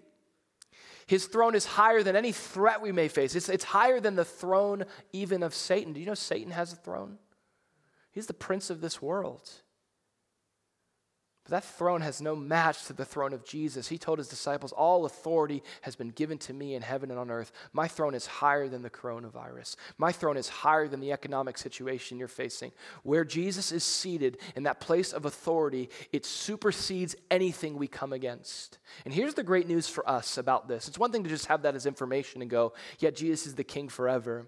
His 1.07 1.25
throne 1.25 1.55
is 1.55 1.65
higher 1.65 2.03
than 2.03 2.17
any 2.17 2.33
threat 2.33 2.81
we 2.81 2.91
may 2.91 3.07
face. 3.07 3.33
It's, 3.33 3.47
it's 3.47 3.63
higher 3.63 3.99
than 3.99 4.15
the 4.15 4.25
throne 4.25 4.83
even 5.13 5.41
of 5.41 5.55
Satan. 5.55 5.93
Do 5.93 6.01
you 6.01 6.05
know 6.05 6.13
Satan 6.13 6.51
has 6.51 6.73
a 6.73 6.75
throne? 6.75 7.17
He's 8.11 8.27
the 8.27 8.33
prince 8.33 8.69
of 8.69 8.81
this 8.81 9.01
world. 9.01 9.49
But 11.47 11.61
that 11.61 11.77
throne 11.77 12.01
has 12.01 12.21
no 12.21 12.35
match 12.35 12.87
to 12.87 12.93
the 12.93 13.05
throne 13.05 13.31
of 13.31 13.45
Jesus. 13.45 13.87
He 13.87 13.97
told 13.97 14.17
his 14.17 14.27
disciples, 14.27 14.73
All 14.73 15.05
authority 15.05 15.63
has 15.83 15.95
been 15.95 16.09
given 16.09 16.37
to 16.39 16.53
me 16.53 16.75
in 16.75 16.81
heaven 16.81 17.09
and 17.09 17.17
on 17.17 17.31
earth. 17.31 17.53
My 17.71 17.87
throne 17.87 18.13
is 18.15 18.25
higher 18.27 18.67
than 18.67 18.81
the 18.81 18.89
coronavirus. 18.89 19.77
My 19.97 20.11
throne 20.11 20.35
is 20.35 20.49
higher 20.49 20.89
than 20.89 20.99
the 20.99 21.13
economic 21.13 21.57
situation 21.57 22.17
you're 22.17 22.27
facing. 22.27 22.73
Where 23.03 23.23
Jesus 23.23 23.71
is 23.71 23.85
seated 23.85 24.39
in 24.57 24.63
that 24.63 24.81
place 24.81 25.13
of 25.13 25.23
authority, 25.23 25.89
it 26.11 26.25
supersedes 26.25 27.15
anything 27.31 27.77
we 27.77 27.87
come 27.87 28.11
against. 28.11 28.79
And 29.05 29.13
here's 29.13 29.35
the 29.35 29.41
great 29.41 29.69
news 29.69 29.87
for 29.87 30.07
us 30.09 30.37
about 30.37 30.67
this 30.67 30.89
it's 30.89 30.99
one 30.99 31.13
thing 31.13 31.23
to 31.23 31.29
just 31.29 31.45
have 31.45 31.61
that 31.61 31.75
as 31.75 31.85
information 31.85 32.41
and 32.41 32.51
go, 32.51 32.73
Yeah, 32.99 33.11
Jesus 33.11 33.47
is 33.47 33.55
the 33.55 33.63
king 33.63 33.87
forever. 33.87 34.47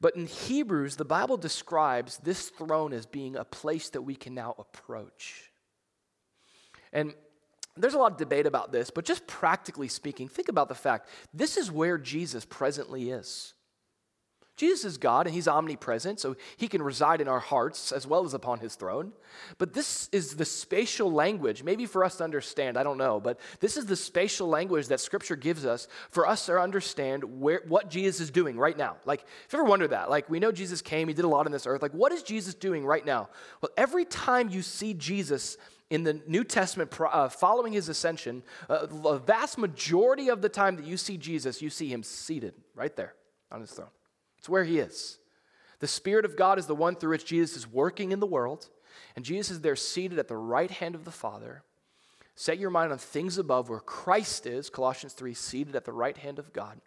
But 0.00 0.14
in 0.14 0.26
Hebrews, 0.26 0.94
the 0.94 1.04
Bible 1.04 1.38
describes 1.38 2.18
this 2.18 2.50
throne 2.50 2.92
as 2.92 3.04
being 3.04 3.34
a 3.34 3.44
place 3.44 3.88
that 3.90 4.02
we 4.02 4.14
can 4.14 4.32
now 4.32 4.54
approach. 4.60 5.50
And 6.92 7.14
there's 7.76 7.94
a 7.94 7.98
lot 7.98 8.12
of 8.12 8.18
debate 8.18 8.46
about 8.46 8.72
this, 8.72 8.90
but 8.90 9.04
just 9.04 9.26
practically 9.26 9.88
speaking, 9.88 10.28
think 10.28 10.48
about 10.48 10.68
the 10.68 10.74
fact 10.74 11.08
this 11.34 11.56
is 11.56 11.70
where 11.70 11.98
Jesus 11.98 12.44
presently 12.44 13.10
is. 13.10 13.52
Jesus 14.56 14.86
is 14.86 14.96
God 14.96 15.26
and 15.26 15.34
he's 15.34 15.48
omnipresent, 15.48 16.18
so 16.18 16.34
he 16.56 16.66
can 16.66 16.82
reside 16.82 17.20
in 17.20 17.28
our 17.28 17.40
hearts 17.40 17.92
as 17.92 18.06
well 18.06 18.24
as 18.24 18.32
upon 18.32 18.58
his 18.58 18.74
throne. 18.74 19.12
But 19.58 19.74
this 19.74 20.08
is 20.12 20.36
the 20.36 20.46
spatial 20.46 21.12
language, 21.12 21.62
maybe 21.62 21.84
for 21.84 22.02
us 22.02 22.16
to 22.16 22.24
understand, 22.24 22.78
I 22.78 22.82
don't 22.82 22.96
know, 22.96 23.20
but 23.20 23.38
this 23.60 23.76
is 23.76 23.84
the 23.84 23.96
spatial 23.96 24.48
language 24.48 24.88
that 24.88 25.00
scripture 25.00 25.36
gives 25.36 25.66
us 25.66 25.88
for 26.08 26.26
us 26.26 26.46
to 26.46 26.58
understand 26.58 27.22
where, 27.38 27.60
what 27.68 27.90
Jesus 27.90 28.22
is 28.22 28.30
doing 28.30 28.56
right 28.56 28.78
now. 28.78 28.96
Like, 29.04 29.26
if 29.44 29.52
you 29.52 29.58
ever 29.58 29.68
wonder 29.68 29.88
that, 29.88 30.08
like, 30.08 30.30
we 30.30 30.40
know 30.40 30.52
Jesus 30.52 30.80
came, 30.80 31.08
he 31.08 31.12
did 31.12 31.26
a 31.26 31.28
lot 31.28 31.44
on 31.44 31.52
this 31.52 31.66
earth. 31.66 31.82
Like, 31.82 31.92
what 31.92 32.12
is 32.12 32.22
Jesus 32.22 32.54
doing 32.54 32.86
right 32.86 33.04
now? 33.04 33.28
Well, 33.60 33.72
every 33.76 34.06
time 34.06 34.48
you 34.48 34.62
see 34.62 34.94
Jesus, 34.94 35.58
in 35.90 36.02
the 36.02 36.20
New 36.26 36.42
Testament, 36.44 36.92
uh, 37.00 37.28
following 37.28 37.72
his 37.72 37.88
ascension, 37.88 38.42
uh, 38.68 38.86
the 38.86 39.18
vast 39.18 39.56
majority 39.56 40.28
of 40.28 40.42
the 40.42 40.48
time 40.48 40.76
that 40.76 40.84
you 40.84 40.96
see 40.96 41.16
Jesus, 41.16 41.62
you 41.62 41.70
see 41.70 41.88
him 41.88 42.02
seated 42.02 42.54
right 42.74 42.94
there 42.96 43.14
on 43.52 43.60
his 43.60 43.70
throne. 43.70 43.88
It's 44.38 44.48
where 44.48 44.64
he 44.64 44.78
is. 44.78 45.18
The 45.78 45.86
Spirit 45.86 46.24
of 46.24 46.36
God 46.36 46.58
is 46.58 46.66
the 46.66 46.74
one 46.74 46.96
through 46.96 47.10
which 47.10 47.24
Jesus 47.24 47.56
is 47.56 47.68
working 47.68 48.12
in 48.12 48.20
the 48.20 48.26
world, 48.26 48.68
and 49.14 49.24
Jesus 49.24 49.52
is 49.56 49.60
there 49.60 49.76
seated 49.76 50.18
at 50.18 50.28
the 50.28 50.36
right 50.36 50.70
hand 50.70 50.94
of 50.94 51.04
the 51.04 51.10
Father. 51.10 51.62
Set 52.34 52.58
your 52.58 52.70
mind 52.70 52.92
on 52.92 52.98
things 52.98 53.38
above 53.38 53.68
where 53.68 53.80
Christ 53.80 54.46
is, 54.46 54.68
Colossians 54.68 55.12
3, 55.12 55.34
seated 55.34 55.76
at 55.76 55.84
the 55.84 55.92
right 55.92 56.16
hand 56.16 56.38
of 56.38 56.52
God, 56.52 56.80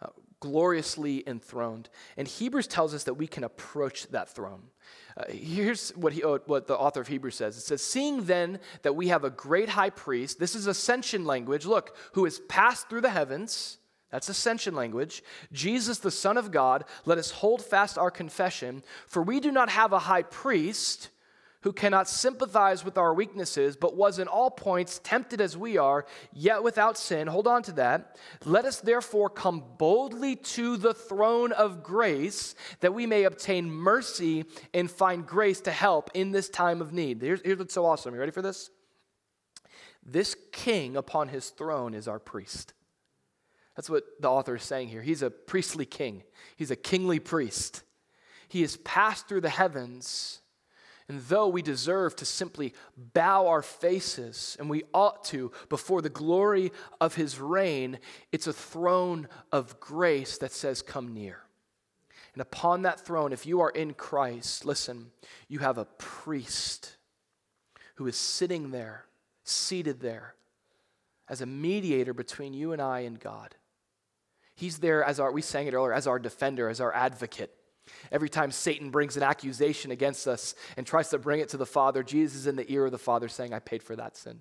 uh, 0.00 0.08
gloriously 0.40 1.22
enthroned. 1.26 1.88
And 2.16 2.26
Hebrews 2.26 2.66
tells 2.66 2.94
us 2.94 3.04
that 3.04 3.14
we 3.14 3.26
can 3.26 3.44
approach 3.44 4.08
that 4.08 4.28
throne. 4.28 4.62
Uh, 5.16 5.24
here's 5.28 5.90
what, 5.90 6.12
he, 6.12 6.22
oh, 6.24 6.40
what 6.46 6.66
the 6.66 6.76
author 6.76 7.00
of 7.00 7.08
Hebrews 7.08 7.34
says 7.36 7.56
it 7.56 7.60
says, 7.60 7.82
Seeing 7.82 8.24
then 8.24 8.58
that 8.82 8.96
we 8.96 9.08
have 9.08 9.24
a 9.24 9.30
great 9.30 9.68
high 9.68 9.90
priest, 9.90 10.38
this 10.38 10.54
is 10.54 10.66
ascension 10.66 11.24
language, 11.24 11.66
look, 11.66 11.96
who 12.12 12.24
has 12.24 12.40
passed 12.48 12.88
through 12.88 13.02
the 13.02 13.10
heavens 13.10 13.78
that's 14.10 14.28
ascension 14.28 14.74
language. 14.74 15.22
Jesus, 15.52 15.98
the 15.98 16.10
Son 16.10 16.36
of 16.36 16.50
God, 16.50 16.84
let 17.04 17.18
us 17.18 17.30
hold 17.30 17.62
fast 17.62 17.96
our 17.96 18.10
confession, 18.10 18.82
for 19.06 19.22
we 19.22 19.40
do 19.40 19.52
not 19.52 19.70
have 19.70 19.92
a 19.92 20.00
high 20.00 20.22
priest 20.22 21.10
who 21.62 21.72
cannot 21.72 22.08
sympathize 22.08 22.84
with 22.84 22.96
our 22.96 23.12
weaknesses, 23.12 23.76
but 23.76 23.96
was 23.96 24.18
in 24.18 24.28
all 24.28 24.50
points 24.50 25.00
tempted 25.04 25.40
as 25.40 25.56
we 25.56 25.76
are, 25.76 26.06
yet 26.32 26.62
without 26.62 26.96
sin. 26.96 27.26
Hold 27.26 27.46
on 27.46 27.62
to 27.64 27.72
that. 27.72 28.16
Let 28.44 28.64
us 28.64 28.80
therefore 28.80 29.28
come 29.28 29.64
boldly 29.76 30.36
to 30.36 30.76
the 30.78 30.94
throne 30.94 31.52
of 31.52 31.82
grace 31.82 32.54
that 32.80 32.94
we 32.94 33.06
may 33.06 33.24
obtain 33.24 33.70
mercy 33.70 34.46
and 34.72 34.90
find 34.90 35.26
grace 35.26 35.60
to 35.62 35.70
help 35.70 36.10
in 36.14 36.32
this 36.32 36.48
time 36.48 36.80
of 36.80 36.92
need. 36.92 37.20
Here's, 37.20 37.42
here's 37.42 37.58
what's 37.58 37.74
so 37.74 37.84
awesome. 37.84 38.14
You 38.14 38.20
ready 38.20 38.32
for 38.32 38.42
this? 38.42 38.70
This 40.04 40.34
king 40.52 40.96
upon 40.96 41.28
his 41.28 41.50
throne 41.50 41.92
is 41.92 42.08
our 42.08 42.18
priest. 42.18 42.72
That's 43.76 43.90
what 43.90 44.04
the 44.18 44.28
author 44.28 44.56
is 44.56 44.62
saying 44.62 44.88
here. 44.88 45.02
He's 45.02 45.22
a 45.22 45.30
priestly 45.30 45.84
king, 45.84 46.22
he's 46.56 46.70
a 46.70 46.76
kingly 46.76 47.18
priest. 47.18 47.82
He 48.48 48.62
has 48.62 48.78
passed 48.78 49.28
through 49.28 49.42
the 49.42 49.48
heavens. 49.48 50.39
And 51.10 51.22
though 51.22 51.48
we 51.48 51.60
deserve 51.60 52.14
to 52.16 52.24
simply 52.24 52.72
bow 52.96 53.48
our 53.48 53.62
faces, 53.62 54.56
and 54.60 54.70
we 54.70 54.84
ought 54.94 55.24
to, 55.24 55.50
before 55.68 56.02
the 56.02 56.08
glory 56.08 56.70
of 57.00 57.16
his 57.16 57.40
reign, 57.40 57.98
it's 58.30 58.46
a 58.46 58.52
throne 58.52 59.26
of 59.50 59.80
grace 59.80 60.38
that 60.38 60.52
says, 60.52 60.82
Come 60.82 61.12
near. 61.12 61.40
And 62.32 62.40
upon 62.40 62.82
that 62.82 63.04
throne, 63.04 63.32
if 63.32 63.44
you 63.44 63.60
are 63.60 63.70
in 63.70 63.94
Christ, 63.94 64.64
listen, 64.64 65.10
you 65.48 65.58
have 65.58 65.78
a 65.78 65.84
priest 65.84 66.96
who 67.96 68.06
is 68.06 68.14
sitting 68.14 68.70
there, 68.70 69.06
seated 69.42 69.98
there, 69.98 70.36
as 71.28 71.40
a 71.40 71.46
mediator 71.46 72.14
between 72.14 72.54
you 72.54 72.72
and 72.72 72.80
I 72.80 73.00
and 73.00 73.18
God. 73.18 73.56
He's 74.54 74.78
there 74.78 75.02
as 75.02 75.18
our, 75.18 75.32
we 75.32 75.42
sang 75.42 75.66
it 75.66 75.74
earlier, 75.74 75.92
as 75.92 76.06
our 76.06 76.20
defender, 76.20 76.68
as 76.68 76.80
our 76.80 76.94
advocate. 76.94 77.52
Every 78.12 78.28
time 78.28 78.50
Satan 78.50 78.90
brings 78.90 79.16
an 79.16 79.22
accusation 79.22 79.90
against 79.90 80.26
us 80.26 80.54
and 80.76 80.86
tries 80.86 81.10
to 81.10 81.18
bring 81.18 81.40
it 81.40 81.48
to 81.50 81.56
the 81.56 81.66
Father, 81.66 82.02
Jesus 82.02 82.40
is 82.40 82.46
in 82.46 82.56
the 82.56 82.70
ear 82.70 82.86
of 82.86 82.92
the 82.92 82.98
Father 82.98 83.28
saying, 83.28 83.52
I 83.52 83.58
paid 83.58 83.82
for 83.82 83.96
that 83.96 84.16
sin. 84.16 84.40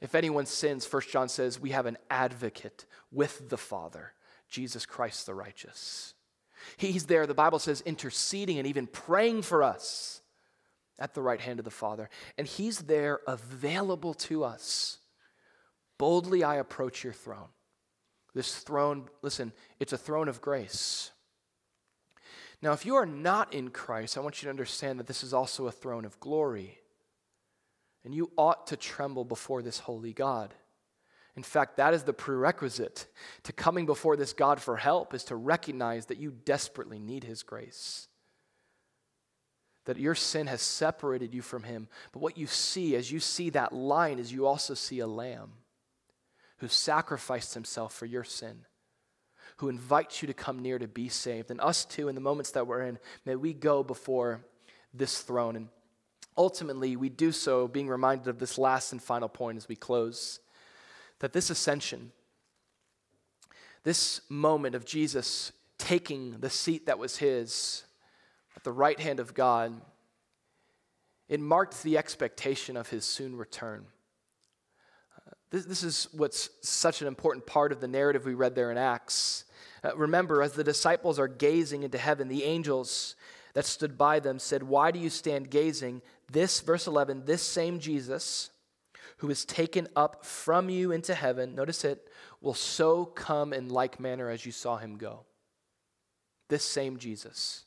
If 0.00 0.14
anyone 0.14 0.46
sins, 0.46 0.84
First 0.84 1.10
John 1.10 1.28
says, 1.28 1.60
we 1.60 1.70
have 1.70 1.86
an 1.86 1.98
advocate 2.10 2.86
with 3.12 3.48
the 3.48 3.56
Father, 3.56 4.12
Jesus 4.48 4.84
Christ 4.84 5.26
the 5.26 5.34
righteous. 5.34 6.14
He's 6.76 7.06
there, 7.06 7.26
the 7.26 7.34
Bible 7.34 7.58
says, 7.58 7.80
interceding 7.82 8.58
and 8.58 8.66
even 8.66 8.86
praying 8.86 9.42
for 9.42 9.62
us 9.62 10.22
at 10.98 11.14
the 11.14 11.22
right 11.22 11.40
hand 11.40 11.58
of 11.58 11.64
the 11.64 11.70
Father. 11.70 12.08
And 12.38 12.46
He's 12.46 12.78
there 12.78 13.20
available 13.26 14.14
to 14.14 14.44
us. 14.44 14.98
Boldly 15.98 16.42
I 16.44 16.56
approach 16.56 17.04
your 17.04 17.12
throne. 17.12 17.48
This 18.34 18.56
throne, 18.56 19.08
listen, 19.20 19.52
it's 19.78 19.92
a 19.92 19.98
throne 19.98 20.28
of 20.28 20.40
grace. 20.40 21.10
Now, 22.62 22.72
if 22.72 22.86
you 22.86 22.94
are 22.94 23.06
not 23.06 23.52
in 23.52 23.70
Christ, 23.70 24.16
I 24.16 24.20
want 24.20 24.40
you 24.40 24.46
to 24.46 24.50
understand 24.50 25.00
that 25.00 25.08
this 25.08 25.24
is 25.24 25.34
also 25.34 25.66
a 25.66 25.72
throne 25.72 26.04
of 26.04 26.20
glory. 26.20 26.78
And 28.04 28.14
you 28.14 28.30
ought 28.38 28.68
to 28.68 28.76
tremble 28.76 29.24
before 29.24 29.62
this 29.62 29.80
holy 29.80 30.12
God. 30.12 30.54
In 31.36 31.42
fact, 31.42 31.76
that 31.78 31.94
is 31.94 32.04
the 32.04 32.12
prerequisite 32.12 33.06
to 33.44 33.52
coming 33.52 33.86
before 33.86 34.16
this 34.16 34.32
God 34.32 34.60
for 34.60 34.76
help 34.76 35.14
is 35.14 35.24
to 35.24 35.36
recognize 35.36 36.06
that 36.06 36.18
you 36.18 36.30
desperately 36.30 36.98
need 36.98 37.24
his 37.24 37.42
grace. 37.42 38.08
That 39.86 39.98
your 39.98 40.14
sin 40.14 40.46
has 40.46 40.62
separated 40.62 41.34
you 41.34 41.42
from 41.42 41.64
him. 41.64 41.88
But 42.12 42.20
what 42.20 42.38
you 42.38 42.46
see 42.46 42.94
as 42.94 43.10
you 43.10 43.18
see 43.18 43.50
that 43.50 43.72
line 43.72 44.18
is 44.18 44.32
you 44.32 44.46
also 44.46 44.74
see 44.74 45.00
a 45.00 45.06
lamb 45.06 45.52
who 46.58 46.68
sacrificed 46.68 47.54
himself 47.54 47.92
for 47.92 48.06
your 48.06 48.24
sin, 48.24 48.66
who 49.62 49.68
invites 49.68 50.20
you 50.20 50.26
to 50.26 50.34
come 50.34 50.58
near 50.58 50.76
to 50.76 50.88
be 50.88 51.08
saved. 51.08 51.48
And 51.52 51.60
us 51.60 51.84
too, 51.84 52.08
in 52.08 52.16
the 52.16 52.20
moments 52.20 52.50
that 52.50 52.66
we're 52.66 52.82
in, 52.82 52.98
may 53.24 53.36
we 53.36 53.52
go 53.52 53.84
before 53.84 54.40
this 54.92 55.20
throne. 55.20 55.54
And 55.54 55.68
ultimately, 56.36 56.96
we 56.96 57.08
do 57.08 57.30
so 57.30 57.68
being 57.68 57.86
reminded 57.86 58.26
of 58.26 58.40
this 58.40 58.58
last 58.58 58.90
and 58.90 59.00
final 59.00 59.28
point 59.28 59.58
as 59.58 59.68
we 59.68 59.76
close 59.76 60.40
that 61.20 61.32
this 61.32 61.48
ascension, 61.48 62.10
this 63.84 64.22
moment 64.28 64.74
of 64.74 64.84
Jesus 64.84 65.52
taking 65.78 66.40
the 66.40 66.50
seat 66.50 66.86
that 66.86 66.98
was 66.98 67.18
his 67.18 67.84
at 68.56 68.64
the 68.64 68.72
right 68.72 68.98
hand 68.98 69.20
of 69.20 69.32
God, 69.32 69.80
it 71.28 71.38
marked 71.38 71.84
the 71.84 71.98
expectation 71.98 72.76
of 72.76 72.88
his 72.88 73.04
soon 73.04 73.36
return. 73.36 73.86
Uh, 75.16 75.30
this, 75.50 75.66
this 75.66 75.84
is 75.84 76.08
what's 76.10 76.50
such 76.62 77.00
an 77.00 77.06
important 77.06 77.46
part 77.46 77.70
of 77.70 77.80
the 77.80 77.86
narrative 77.86 78.24
we 78.24 78.34
read 78.34 78.56
there 78.56 78.72
in 78.72 78.76
Acts. 78.76 79.44
Uh, 79.84 79.96
remember, 79.96 80.42
as 80.42 80.52
the 80.52 80.64
disciples 80.64 81.18
are 81.18 81.28
gazing 81.28 81.82
into 81.82 81.98
heaven, 81.98 82.28
the 82.28 82.44
angels 82.44 83.16
that 83.54 83.64
stood 83.64 83.98
by 83.98 84.20
them 84.20 84.38
said, 84.38 84.62
Why 84.62 84.90
do 84.90 84.98
you 84.98 85.10
stand 85.10 85.50
gazing? 85.50 86.02
This, 86.30 86.60
verse 86.60 86.86
11, 86.86 87.24
this 87.26 87.42
same 87.42 87.78
Jesus 87.78 88.50
who 89.18 89.30
is 89.30 89.44
taken 89.44 89.86
up 89.94 90.24
from 90.24 90.68
you 90.68 90.90
into 90.90 91.14
heaven, 91.14 91.54
notice 91.54 91.84
it, 91.84 92.08
will 92.40 92.54
so 92.54 93.04
come 93.04 93.52
in 93.52 93.68
like 93.68 94.00
manner 94.00 94.28
as 94.28 94.44
you 94.44 94.50
saw 94.50 94.76
him 94.76 94.96
go. 94.96 95.20
This 96.48 96.64
same 96.64 96.96
Jesus. 96.96 97.64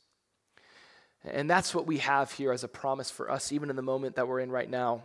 And 1.24 1.50
that's 1.50 1.74
what 1.74 1.88
we 1.88 2.00
have 2.00 2.32
here 2.32 2.52
as 2.52 2.64
a 2.64 2.68
promise 2.68 3.10
for 3.10 3.32
us, 3.32 3.52
even 3.52 3.70
in 3.70 3.76
the 3.76 3.82
moment 3.82 4.16
that 4.16 4.28
we're 4.28 4.42
in 4.42 4.52
right 4.52 4.70
now 4.70 5.04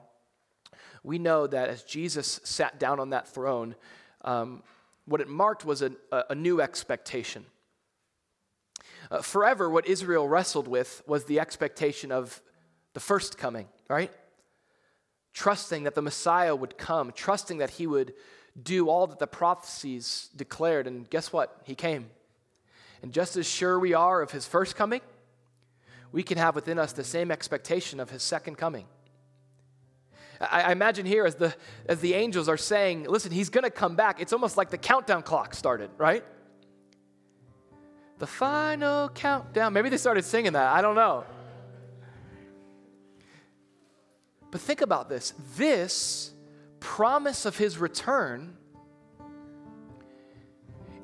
we 1.02 1.18
know 1.18 1.46
that 1.46 1.68
as 1.68 1.82
Jesus 1.82 2.40
sat 2.44 2.78
down 2.78 3.00
on 3.00 3.10
that 3.10 3.28
throne, 3.28 3.74
um, 4.22 4.62
what 5.10 5.20
it 5.20 5.28
marked 5.28 5.64
was 5.64 5.82
a, 5.82 5.90
a 6.30 6.34
new 6.36 6.60
expectation. 6.60 7.44
Uh, 9.10 9.20
forever, 9.20 9.68
what 9.68 9.88
Israel 9.88 10.28
wrestled 10.28 10.68
with 10.68 11.02
was 11.04 11.24
the 11.24 11.40
expectation 11.40 12.12
of 12.12 12.40
the 12.94 13.00
first 13.00 13.36
coming, 13.36 13.66
right? 13.88 14.12
Trusting 15.34 15.82
that 15.82 15.96
the 15.96 16.02
Messiah 16.02 16.54
would 16.54 16.78
come, 16.78 17.10
trusting 17.10 17.58
that 17.58 17.70
he 17.70 17.88
would 17.88 18.14
do 18.62 18.88
all 18.88 19.08
that 19.08 19.18
the 19.18 19.26
prophecies 19.26 20.30
declared. 20.36 20.86
And 20.86 21.10
guess 21.10 21.32
what? 21.32 21.60
He 21.64 21.74
came. 21.74 22.08
And 23.02 23.12
just 23.12 23.36
as 23.36 23.48
sure 23.48 23.80
we 23.80 23.94
are 23.94 24.22
of 24.22 24.30
his 24.30 24.46
first 24.46 24.76
coming, 24.76 25.00
we 26.12 26.22
can 26.22 26.38
have 26.38 26.54
within 26.54 26.78
us 26.78 26.92
the 26.92 27.02
same 27.02 27.32
expectation 27.32 27.98
of 27.98 28.10
his 28.10 28.22
second 28.22 28.58
coming. 28.58 28.86
I, 30.40 30.62
I 30.62 30.72
imagine 30.72 31.06
here 31.06 31.26
as 31.26 31.34
the, 31.34 31.54
as 31.86 32.00
the 32.00 32.14
angels 32.14 32.48
are 32.48 32.56
saying, 32.56 33.04
listen, 33.04 33.32
he's 33.32 33.50
going 33.50 33.64
to 33.64 33.70
come 33.70 33.96
back, 33.96 34.20
it's 34.20 34.32
almost 34.32 34.56
like 34.56 34.70
the 34.70 34.78
countdown 34.78 35.22
clock 35.22 35.54
started, 35.54 35.90
right? 35.98 36.24
The 38.18 38.26
final 38.26 39.08
countdown. 39.08 39.72
Maybe 39.72 39.88
they 39.88 39.96
started 39.96 40.24
singing 40.24 40.52
that. 40.52 40.74
I 40.74 40.82
don't 40.82 40.94
know. 40.94 41.24
But 44.50 44.60
think 44.60 44.82
about 44.82 45.08
this 45.08 45.32
this 45.56 46.34
promise 46.80 47.46
of 47.46 47.56
his 47.56 47.78
return, 47.78 48.56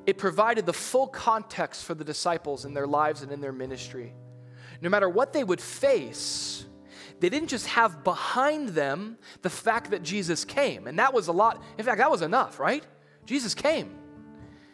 it 0.05 0.17
provided 0.17 0.65
the 0.65 0.73
full 0.73 1.07
context 1.07 1.85
for 1.85 1.95
the 1.95 2.03
disciples 2.03 2.65
in 2.65 2.73
their 2.73 2.85
lives 2.87 3.23
and 3.23 3.31
in 3.31 3.41
their 3.41 3.51
ministry. 3.51 4.13
No 4.81 4.89
matter 4.89 5.09
what 5.09 5.33
they 5.33 5.43
would 5.43 5.61
face, 5.61 6.66
they 7.19 7.29
didn't 7.29 7.49
just 7.49 7.67
have 7.67 8.03
behind 8.03 8.69
them 8.69 9.17
the 9.41 9.49
fact 9.49 9.91
that 9.91 10.03
Jesus 10.03 10.45
came. 10.45 10.87
And 10.87 10.99
that 10.99 11.13
was 11.13 11.27
a 11.27 11.31
lot. 11.31 11.61
In 11.77 11.85
fact, 11.85 11.97
that 11.97 12.11
was 12.11 12.21
enough, 12.21 12.59
right? 12.59 12.83
Jesus 13.25 13.55
came. 13.55 13.95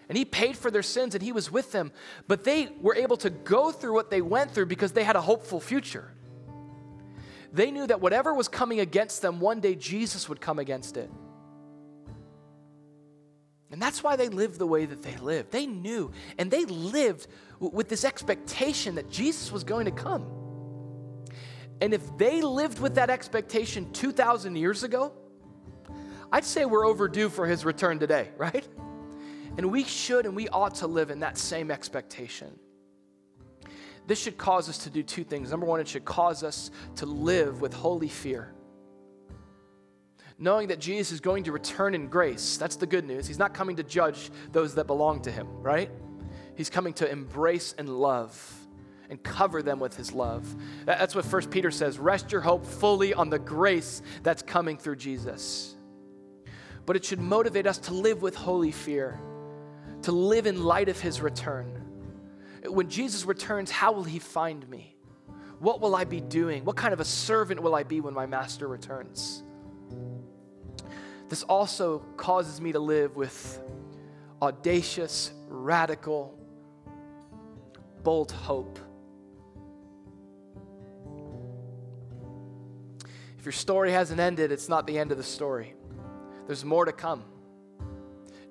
and 0.10 0.18
He 0.18 0.26
paid 0.26 0.58
for 0.58 0.70
their 0.70 0.84
sins 0.84 1.16
and 1.16 1.24
He 1.24 1.32
was 1.32 1.52
with 1.52 1.72
them. 1.72 1.91
But 2.28 2.44
they 2.44 2.70
were 2.82 2.96
able 2.96 3.18
to 3.18 3.30
go 3.30 3.72
through 3.72 3.94
what 3.94 4.12
they 4.12 4.22
went 4.22 4.52
through 4.52 4.66
because 4.66 4.91
they 4.91 5.04
had 5.04 5.16
a 5.16 5.22
hopeful 5.22 5.60
future. 5.60 6.12
They 7.54 7.72
knew 7.72 7.88
that 7.88 8.02
whatever 8.02 8.34
was 8.34 8.48
coming 8.48 8.80
against 8.80 9.22
them, 9.22 9.39
one 9.39 9.60
day 9.60 9.76
Jesus 9.76 10.28
would 10.28 10.41
come 10.41 10.60
against 10.60 10.98
it. 10.98 11.10
And 13.72 13.82
that's 13.82 14.04
why 14.04 14.16
they 14.16 14.30
lived 14.30 14.60
the 14.60 14.68
way 14.68 14.86
that 14.86 15.02
they 15.02 15.18
lived. 15.18 15.52
They 15.52 15.66
knew, 15.66 16.12
and 16.38 16.52
they 16.52 16.66
lived 16.66 17.28
with 17.60 17.89
this 17.89 18.06
expectation 18.06 18.96
that 18.96 19.10
Jesus 19.10 19.52
was 19.52 19.64
going 19.64 19.86
to 19.86 19.91
come. 19.91 20.43
And 21.84 21.94
if 21.94 22.18
they 22.18 22.42
lived 22.42 22.80
with 22.80 22.96
that 22.96 23.10
expectation 23.10 23.92
2,000 23.92 24.56
years 24.56 24.84
ago, 24.84 25.12
I'd 26.32 26.46
say 26.46 26.64
we're 26.64 26.88
overdue 26.88 27.28
for 27.28 27.46
his 27.46 27.66
return 27.66 28.00
today, 28.00 28.30
right? 28.38 28.66
And 29.58 29.70
we 29.70 29.84
should 29.84 30.26
and 30.26 30.34
we 30.34 30.48
ought 30.48 30.76
to 30.76 30.88
live 30.88 31.12
in 31.12 31.20
that 31.20 31.38
same 31.38 31.70
expectation. 31.70 32.58
This 34.08 34.18
should 34.18 34.38
cause 34.38 34.70
us 34.70 34.78
to 34.86 34.90
do 34.90 35.04
two 35.04 35.26
things. 35.26 35.52
Number 35.52 35.66
one, 35.66 35.82
it 35.82 35.90
should 35.90 36.06
cause 36.06 36.42
us 36.42 36.72
to 36.96 37.06
live 37.06 37.60
with 37.60 37.74
holy 37.74 38.08
fear 38.08 38.54
knowing 40.40 40.68
that 40.68 40.80
Jesus 40.80 41.12
is 41.14 41.20
going 41.22 41.44
to 41.44 41.52
return 41.52 41.94
in 41.94 42.08
grace. 42.08 42.58
That's 42.58 42.76
the 42.76 42.88
good 42.88 43.06
news. 43.06 43.28
He's 43.28 43.38
not 43.38 43.54
coming 43.54 43.76
to 43.78 43.84
judge 43.84 44.32
those 44.52 44.76
that 44.76 44.88
belong 44.88 45.22
to 45.22 45.32
him, 45.32 45.48
right? 45.62 45.90
He's 46.56 46.70
coming 46.70 46.92
to 46.96 47.10
embrace 47.10 47.76
and 47.78 47.88
love 47.88 48.62
and 49.14 49.22
cover 49.22 49.61
them 49.61 49.80
with 49.80 49.95
his 49.95 50.11
love. 50.11 50.43
That's 50.86 51.14
what 51.14 51.24
First 51.24 51.51
Peter 51.51 51.70
says 51.70 51.99
rest 51.99 52.32
your 52.32 52.41
hope 52.41 52.66
fully 52.66 53.14
on 53.14 53.30
the 53.30 53.38
grace 53.38 54.01
that's 54.24 54.41
coming 54.41 54.76
through 54.76 54.95
Jesus. 54.95 55.76
But 56.88 56.95
it 56.95 57.05
should 57.05 57.20
motivate 57.20 57.68
us 57.68 57.78
to 57.78 57.93
live 57.93 58.24
with 58.24 58.34
holy 58.34 58.72
fear, 58.72 59.20
to 60.01 60.11
live 60.11 60.47
in 60.47 60.64
light 60.64 60.89
of 60.89 60.99
his 60.99 61.22
return. 61.22 61.80
When 62.66 62.89
Jesus 62.89 63.24
returns, 63.24 63.70
how 63.70 63.91
will 63.91 64.03
he 64.03 64.18
find 64.18 64.68
me? 64.68 64.95
What 65.59 65.80
will 65.80 65.95
I 65.95 66.05
be 66.05 66.20
doing? 66.20 66.66
What 66.66 66.76
kind 66.76 66.91
of 66.91 66.99
a 66.99 67.05
servant 67.05 67.61
will 67.61 67.76
I 67.76 67.84
be 67.84 68.01
when 68.01 68.16
my 68.16 68.26
master 68.26 68.68
returns? 68.68 69.43
This 71.30 71.43
also 71.43 71.99
causes 72.18 72.59
me 72.59 72.72
to 72.72 72.80
live 72.80 73.16
with 73.16 73.61
audacious, 74.41 75.32
radical, 75.47 76.36
bold 78.01 78.32
hope. 78.32 78.80
If 83.44 83.48
your 83.48 83.52
story 83.52 83.91
hasn't 83.91 84.22
ended, 84.22 84.54
it's 84.54 84.70
not 84.70 84.88
the 84.88 84.98
end 84.98 85.12
of 85.12 85.18
the 85.18 85.24
story. 85.24 85.74
There's 86.48 86.64
more 86.64 86.86
to 86.86 86.94
come. 86.94 87.26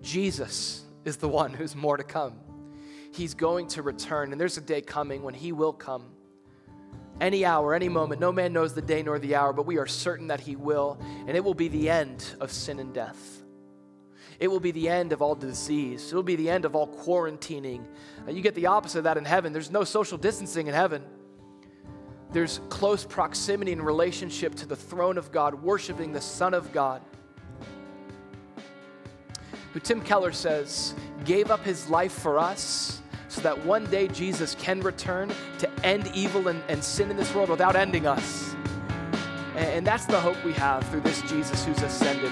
Jesus 0.03 0.83
is 1.07 1.17
the 1.17 1.31
one 1.31 1.55
who's 1.55 1.75
more 1.75 1.97
to 1.97 2.05
come. 2.05 2.35
He's 3.11 3.33
going 3.33 3.69
to 3.69 3.81
return, 3.81 4.33
and 4.33 4.39
there's 4.39 4.59
a 4.59 4.61
day 4.61 4.83
coming 4.83 5.23
when 5.23 5.33
He 5.33 5.51
will 5.51 5.73
come 5.73 6.05
any 7.23 7.43
hour, 7.43 7.73
any 7.73 7.89
moment. 7.89 8.21
No 8.21 8.33
man 8.33 8.53
knows 8.53 8.75
the 8.75 8.83
day 8.83 9.03
nor 9.03 9.19
the 9.19 9.35
hour, 9.35 9.55
but 9.55 9.65
we 9.65 9.79
are 9.79 9.87
certain 9.87 10.27
that 10.27 10.41
he 10.41 10.57
will, 10.57 10.99
and 11.27 11.31
it 11.39 11.43
will 11.43 11.55
be 11.55 11.69
the 11.69 11.89
end 11.89 12.27
of 12.39 12.53
sin 12.53 12.79
and 12.79 12.93
death. 12.93 13.43
It 14.41 14.49
will 14.49 14.61
be 14.61 14.73
the 14.73 14.91
end 14.91 15.15
of 15.15 15.23
all 15.23 15.35
disease. 15.35 16.13
It 16.13 16.15
will 16.15 16.23
be 16.23 16.37
the 16.37 16.51
end 16.51 16.67
of 16.67 16.77
all 16.77 16.87
quarantining. 16.87 17.83
You 18.29 18.43
get 18.43 18.55
the 18.55 18.67
opposite 18.67 18.99
of 18.99 19.05
that 19.05 19.17
in 19.17 19.25
heaven. 19.25 19.55
There's 19.55 19.71
no 19.71 19.85
social 19.85 20.19
distancing 20.19 20.67
in 20.67 20.75
heaven. 20.75 21.03
There's 22.33 22.61
close 22.71 23.05
proximity 23.05 23.73
and 23.73 23.85
relationship 23.85 24.55
to 24.57 24.67
the 24.67 24.77
throne 24.77 25.19
of 25.19 25.31
God, 25.31 25.55
worshiping 25.55 26.13
the 26.13 26.21
Son 26.21 26.55
of 26.55 26.73
God, 26.73 27.03
who 29.73 29.81
Tim 29.81 30.01
Keller 30.01 30.33
says 30.33 30.95
gave 31.25 31.51
up 31.51 31.63
his 31.65 31.89
life 31.89 32.13
for 32.13 32.39
us 32.39 33.01
so 33.29 33.41
that 33.43 33.65
one 33.65 33.87
day 33.87 34.09
Jesus 34.09 34.55
can 34.57 34.81
return 34.81 35.33
to 35.59 35.71
end 35.85 36.11
evil 36.15 36.49
and, 36.49 36.63
and 36.69 36.83
sin 36.83 37.11
in 37.11 37.17
this 37.17 37.35
world 37.35 37.49
without 37.49 37.77
ending 37.77 38.07
us. 38.07 38.55
And, 39.57 39.69
and 39.69 39.87
that's 39.87 40.07
the 40.07 40.21
hope 40.21 40.43
we 40.45 40.53
have 40.55 40.87
through 40.91 41.01
this 41.01 41.23
Jesus 41.23 41.65
who's 41.65 41.81
ascended. 41.81 42.31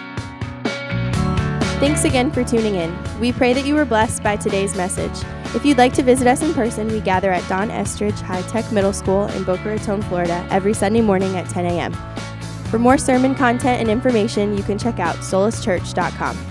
Thanks 1.79 2.05
again 2.05 2.31
for 2.31 2.45
tuning 2.45 2.75
in. 2.75 2.95
We 3.19 3.33
pray 3.33 3.55
that 3.55 3.65
you 3.65 3.75
were 3.75 3.87
blessed 3.87 4.23
by 4.23 4.37
today's 4.37 4.77
message. 4.77 5.25
If 5.53 5.65
you'd 5.65 5.79
like 5.79 5.93
to 5.95 6.05
visit 6.05 6.29
us 6.29 6.43
in 6.43 6.55
person, 6.55 6.87
we 6.87 7.01
gather 7.01 7.33
at 7.33 7.47
Don 7.49 7.73
Estridge 7.73 8.21
High 8.21 8.43
Tech 8.43 8.71
Middle 8.71 8.93
School 8.93 9.25
in 9.27 9.43
Boca 9.43 9.65
Raton, 9.65 10.01
Florida, 10.03 10.47
every 10.49 10.73
Sunday 10.73 11.01
morning 11.01 11.37
at 11.37 11.49
10 11.49 11.67
a.m. 11.67 11.93
For 12.71 12.79
more 12.79 12.97
sermon 12.97 13.35
content 13.35 13.81
and 13.81 13.91
information, 13.91 14.57
you 14.57 14.63
can 14.63 14.79
check 14.79 15.01
out 15.01 15.17
solaschurch.com. 15.17 16.50